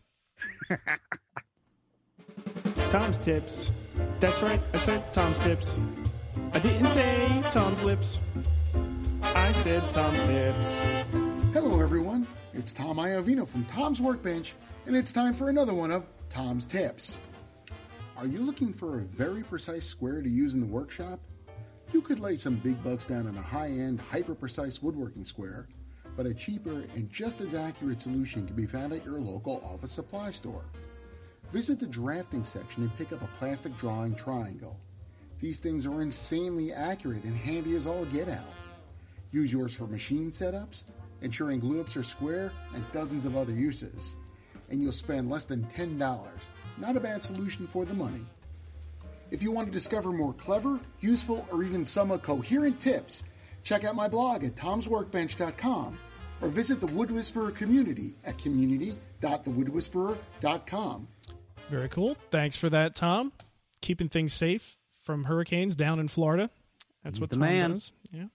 [2.89, 3.71] Tom's tips.
[4.19, 5.77] That's right, I said Tom's tips.
[6.53, 8.19] I didn't say Tom's lips.
[9.21, 10.79] I said Tom's tips.
[11.53, 12.25] Hello, everyone.
[12.53, 14.55] It's Tom Iovino from Tom's Workbench,
[14.85, 17.17] and it's time for another one of Tom's Tips.
[18.15, 21.19] Are you looking for a very precise square to use in the workshop?
[21.91, 25.67] You could lay some big bucks down on a high end, hyper precise woodworking square,
[26.15, 29.91] but a cheaper and just as accurate solution can be found at your local office
[29.91, 30.65] supply store.
[31.51, 34.79] Visit the drafting section and pick up a plastic drawing triangle.
[35.39, 38.55] These things are insanely accurate and handy as all get out.
[39.31, 40.85] Use yours for machine setups,
[41.21, 44.15] ensuring glue ups are square, and dozens of other uses.
[44.69, 45.99] And you'll spend less than $10.
[46.77, 48.25] Not a bad solution for the money.
[49.29, 53.23] If you want to discover more clever, useful, or even somewhat coherent tips,
[53.61, 55.99] check out my blog at tomsworkbench.com
[56.41, 61.07] or visit the Wood Whisperer community at community.thewoodwhisperer.com.
[61.69, 62.15] Very cool.
[62.31, 63.33] Thanks for that, Tom.
[63.81, 64.76] Keeping things safe
[65.07, 66.51] from hurricanes down in Florida.
[67.03, 67.71] That's He's what the Tom man.
[67.71, 67.93] does.
[68.11, 68.25] Yeah.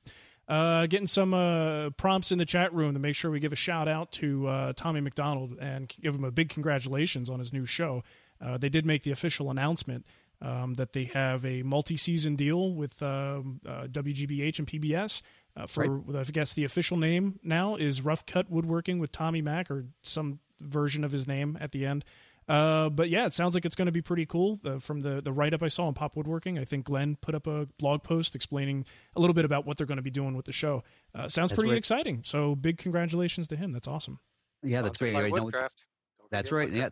[0.48, 3.56] Uh, getting some uh, prompts in the chat room to make sure we give a
[3.56, 7.66] shout out to uh, Tommy MacDonald and give him a big congratulations on his new
[7.66, 8.02] show.
[8.40, 10.04] Uh, they did make the official announcement
[10.40, 15.22] um, that they have a multi-season deal with um, uh, WGBH and PBS.
[15.54, 19.70] Uh, for I guess the official name now is Rough Cut Woodworking with Tommy Mac
[19.70, 22.04] or some version of his name at the end.
[22.48, 24.60] Uh, but yeah, it sounds like it's going to be pretty cool.
[24.64, 27.34] Uh, from the the write up I saw on Pop Woodworking, I think Glenn put
[27.34, 28.84] up a blog post explaining
[29.16, 30.82] a little bit about what they're going to be doing with the show.
[31.14, 31.78] Uh, sounds That's pretty right.
[31.78, 32.22] exciting.
[32.24, 33.72] So big congratulations to him.
[33.72, 34.18] That's awesome.
[34.62, 35.14] Yeah, that's great.
[35.14, 35.86] Like I know- Woodcraft.
[36.30, 36.70] That's right.
[36.70, 36.88] Yeah,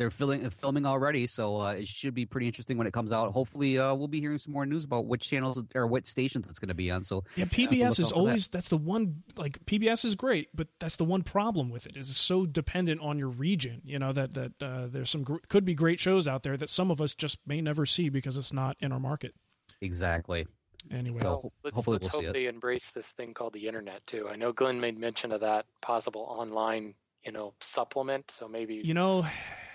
[0.00, 3.12] they're, they're filming filming already, so uh, it should be pretty interesting when it comes
[3.12, 3.30] out.
[3.32, 6.58] Hopefully, uh, we'll be hearing some more news about which channels or what stations it's
[6.58, 7.04] going to be on.
[7.04, 8.14] So Yeah, PBS is for that.
[8.14, 11.96] always that's the one like PBS is great, but that's the one problem with it
[11.96, 13.82] is it's so dependent on your region.
[13.84, 16.70] You know that that uh, there's some gr- could be great shows out there that
[16.70, 19.34] some of us just may never see because it's not in our market.
[19.80, 20.46] exactly.
[20.90, 22.38] Anyway, So Well, let's, hopefully let's we'll see hope it.
[22.38, 24.28] they embrace this thing called the internet too.
[24.30, 28.30] I know Glenn made mention of that possible online, you know, supplement.
[28.30, 29.26] So maybe you know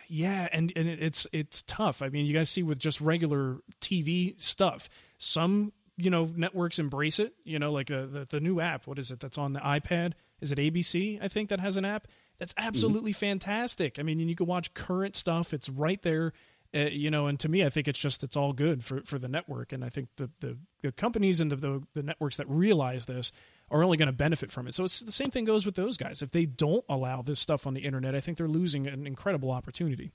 [0.07, 2.02] yeah and, and it's it's tough.
[2.02, 7.19] I mean you guys see with just regular tv stuff some you know networks embrace
[7.19, 9.60] it you know like uh, the, the new app what is it that's on the
[9.61, 10.14] ipad?
[10.41, 12.07] Is it abc i think that has an app?
[12.38, 13.98] That's absolutely fantastic.
[13.98, 16.34] I mean you can watch current stuff it's right there
[16.76, 19.18] uh, you know and to me i think it's just it's all good for for
[19.18, 22.49] the network and i think the the, the companies and the, the the networks that
[22.49, 23.32] realize this
[23.72, 24.76] are only going to benefit from it.
[24.76, 26.22] So it's the same thing goes with those guys.
[26.22, 29.52] If they don't allow this stuff on the internet i think they're losing an incredible
[29.52, 30.12] opportunity.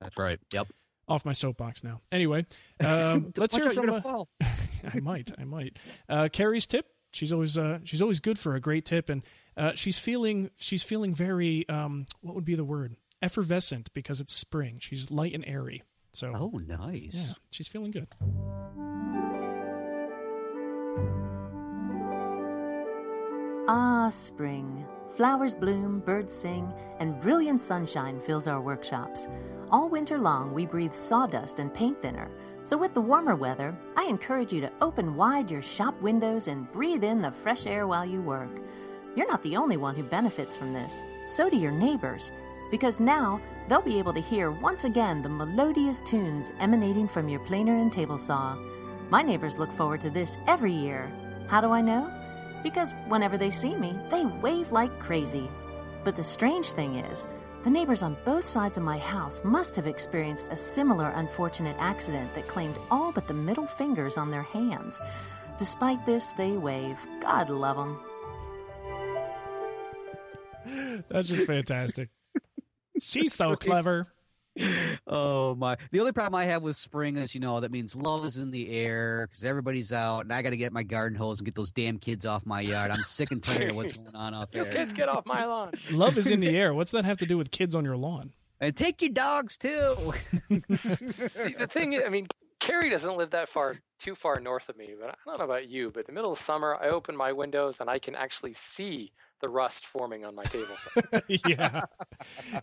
[0.00, 0.38] That's right.
[0.52, 0.68] Yep.
[1.08, 2.00] off my soapbox now.
[2.10, 2.46] Anyway
[2.84, 4.28] um, let's hear from uh, fall.
[4.94, 5.78] i might i might.
[6.08, 9.22] Uh, Kari's tip she's always uh, she's always good for a great tip and
[9.56, 12.96] uh, she's feeling she's feeling very um, what would be the word?
[13.22, 14.78] Effervescent because it's spring.
[14.80, 15.82] She's light and airy.
[16.12, 17.10] So Oh, nice.
[17.14, 18.08] yeah she's feeling good
[23.72, 24.84] Ah, spring.
[25.14, 29.28] Flowers bloom, birds sing, and brilliant sunshine fills our workshops.
[29.70, 32.32] All winter long, we breathe sawdust and paint thinner.
[32.64, 36.68] So, with the warmer weather, I encourage you to open wide your shop windows and
[36.72, 38.50] breathe in the fresh air while you work.
[39.14, 42.32] You're not the only one who benefits from this, so do your neighbors,
[42.72, 47.38] because now they'll be able to hear once again the melodious tunes emanating from your
[47.46, 48.56] planer and table saw.
[49.10, 51.08] My neighbors look forward to this every year.
[51.46, 52.19] How do I know?
[52.62, 55.48] Because whenever they see me, they wave like crazy.
[56.04, 57.26] But the strange thing is,
[57.62, 62.34] The neighbors on both sides of my house must have experienced a similar unfortunate accident
[62.34, 64.98] that claimed all but the middle fingers on their hands.
[65.58, 66.96] Despite this, they wave.
[67.20, 68.00] God love them.
[71.10, 72.08] That's just fantastic.
[73.00, 74.06] She's so clever.
[75.06, 75.76] Oh my!
[75.90, 78.50] The only problem I have with spring is, you know, that means love is in
[78.50, 81.54] the air because everybody's out, and I got to get my garden hose and get
[81.54, 82.90] those damn kids off my yard.
[82.90, 84.72] I'm sick and tired of what's going on out You there.
[84.72, 85.72] kids get off my lawn.
[85.92, 86.74] Love is in the air.
[86.74, 88.32] What's that have to do with kids on your lawn?
[88.60, 89.94] And take your dogs too.
[90.50, 92.26] See, the thing is, I mean,
[92.58, 95.68] Kari doesn't live that far, too far north of me, but I don't know about
[95.68, 99.12] you, but the middle of summer, I open my windows and I can actually see
[99.40, 100.74] the rust forming on my table.
[101.28, 101.82] yeah,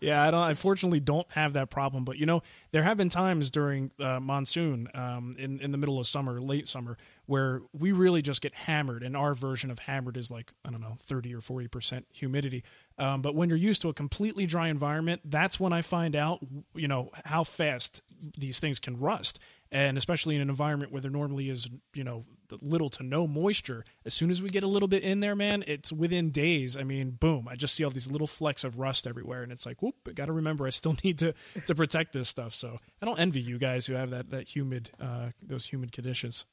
[0.02, 0.24] yeah.
[0.24, 0.50] I don't.
[0.50, 2.06] Unfortunately, don't have that problem.
[2.06, 2.42] But you know,
[2.72, 6.68] there have been times during uh, monsoon, um, in in the middle of summer, late
[6.68, 9.04] summer, where we really just get hammered.
[9.04, 12.64] And our version of hammered is like I don't know, thirty or forty percent humidity.
[13.00, 16.40] Um, but when you're used to a completely dry environment, that's when I find out,
[16.74, 18.02] you know, how fast
[18.38, 19.40] these things can rust.
[19.72, 22.24] And especially in an environment where there normally is, you know,
[22.62, 25.64] little to no moisture, as soon as we get a little bit in there, man,
[25.68, 26.67] it's within days.
[26.76, 29.66] I mean, boom, I just see all these little flecks of rust everywhere, and it's
[29.66, 31.34] like, whoop, I got to remember, I still need to
[31.68, 32.54] to protect this stuff.
[32.56, 36.46] So I don't envy you guys who have that that humid, uh, those humid conditions.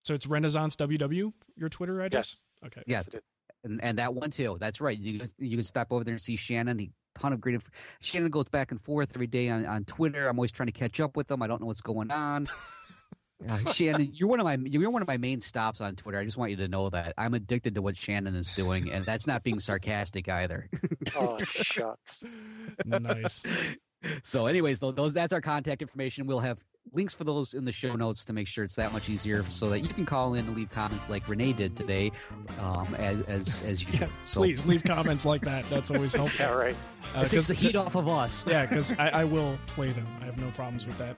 [0.10, 2.48] So it's Renaissance WW, your Twitter address?
[2.64, 2.65] Yes.
[2.65, 2.81] Okay.
[2.88, 3.03] Yeah,
[3.64, 4.57] and, and that one too.
[4.60, 4.98] That's right.
[4.98, 6.80] You can, you can stop over there and see Shannon.
[6.80, 7.53] He ton of great.
[7.53, 7.69] Inf-
[8.02, 10.27] Shannon goes back and forth every day on, on Twitter.
[10.27, 11.44] I'm always trying to catch up with him.
[11.44, 12.48] I don't know what's going on.
[13.48, 16.18] Uh, Shannon, you're one of my you're one of my main stops on Twitter.
[16.18, 19.06] I just want you to know that I'm addicted to what Shannon is doing, and
[19.06, 20.69] that's not being sarcastic either.
[21.15, 22.22] oh, shucks.
[22.86, 23.45] nice.
[24.23, 26.26] So, anyways, those that's our contact information.
[26.26, 26.63] We'll have
[26.93, 29.69] links for those in the show notes to make sure it's that much easier, so
[29.69, 32.11] that you can call in and leave comments like Renee did today,
[32.59, 34.09] um, as as as usual.
[34.23, 35.69] so, Please leave comments like that.
[35.69, 36.45] That's always helpful.
[36.45, 36.76] Yeah, right.
[37.15, 38.45] Uh, It takes 'cause- the heat off of us.
[38.47, 40.07] Yeah, because I, I will play them.
[40.21, 41.17] I have no problems with that.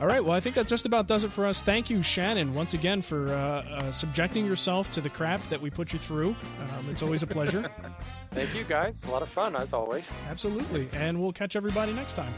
[0.00, 1.62] All right, well, I think that just about does it for us.
[1.62, 5.70] Thank you, Shannon, once again for uh, uh, subjecting yourself to the crap that we
[5.70, 6.30] put you through.
[6.76, 7.70] Um, it's always a pleasure.
[8.32, 9.04] Thank you, guys.
[9.04, 10.10] A lot of fun, as always.
[10.28, 10.88] Absolutely.
[10.94, 12.32] And we'll catch everybody next time.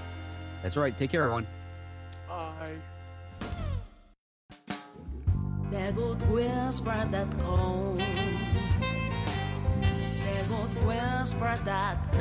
[0.62, 0.96] That's right.
[0.96, 1.46] Take care, everyone.
[2.28, 2.74] Bye.
[5.70, 8.00] There goes whisper that cold.
[10.24, 12.12] There goes whisper that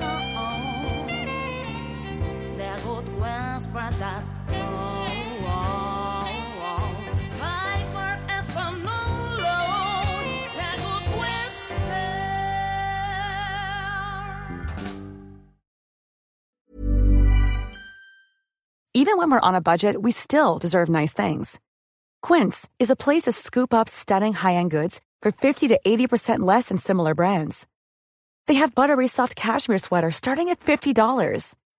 [2.79, 3.05] cold.
[3.05, 4.23] There goes whisper that.
[7.39, 9.59] Viper Espanolo.
[10.55, 12.05] There goes whisper.
[18.93, 21.59] Even when we're on a budget, we still deserve nice things.
[22.21, 26.69] Quince is a place to scoop up stunning high-end goods for 50 to 80% less
[26.69, 27.67] than similar brands.
[28.47, 31.55] They have buttery soft cashmere sweaters starting at $50,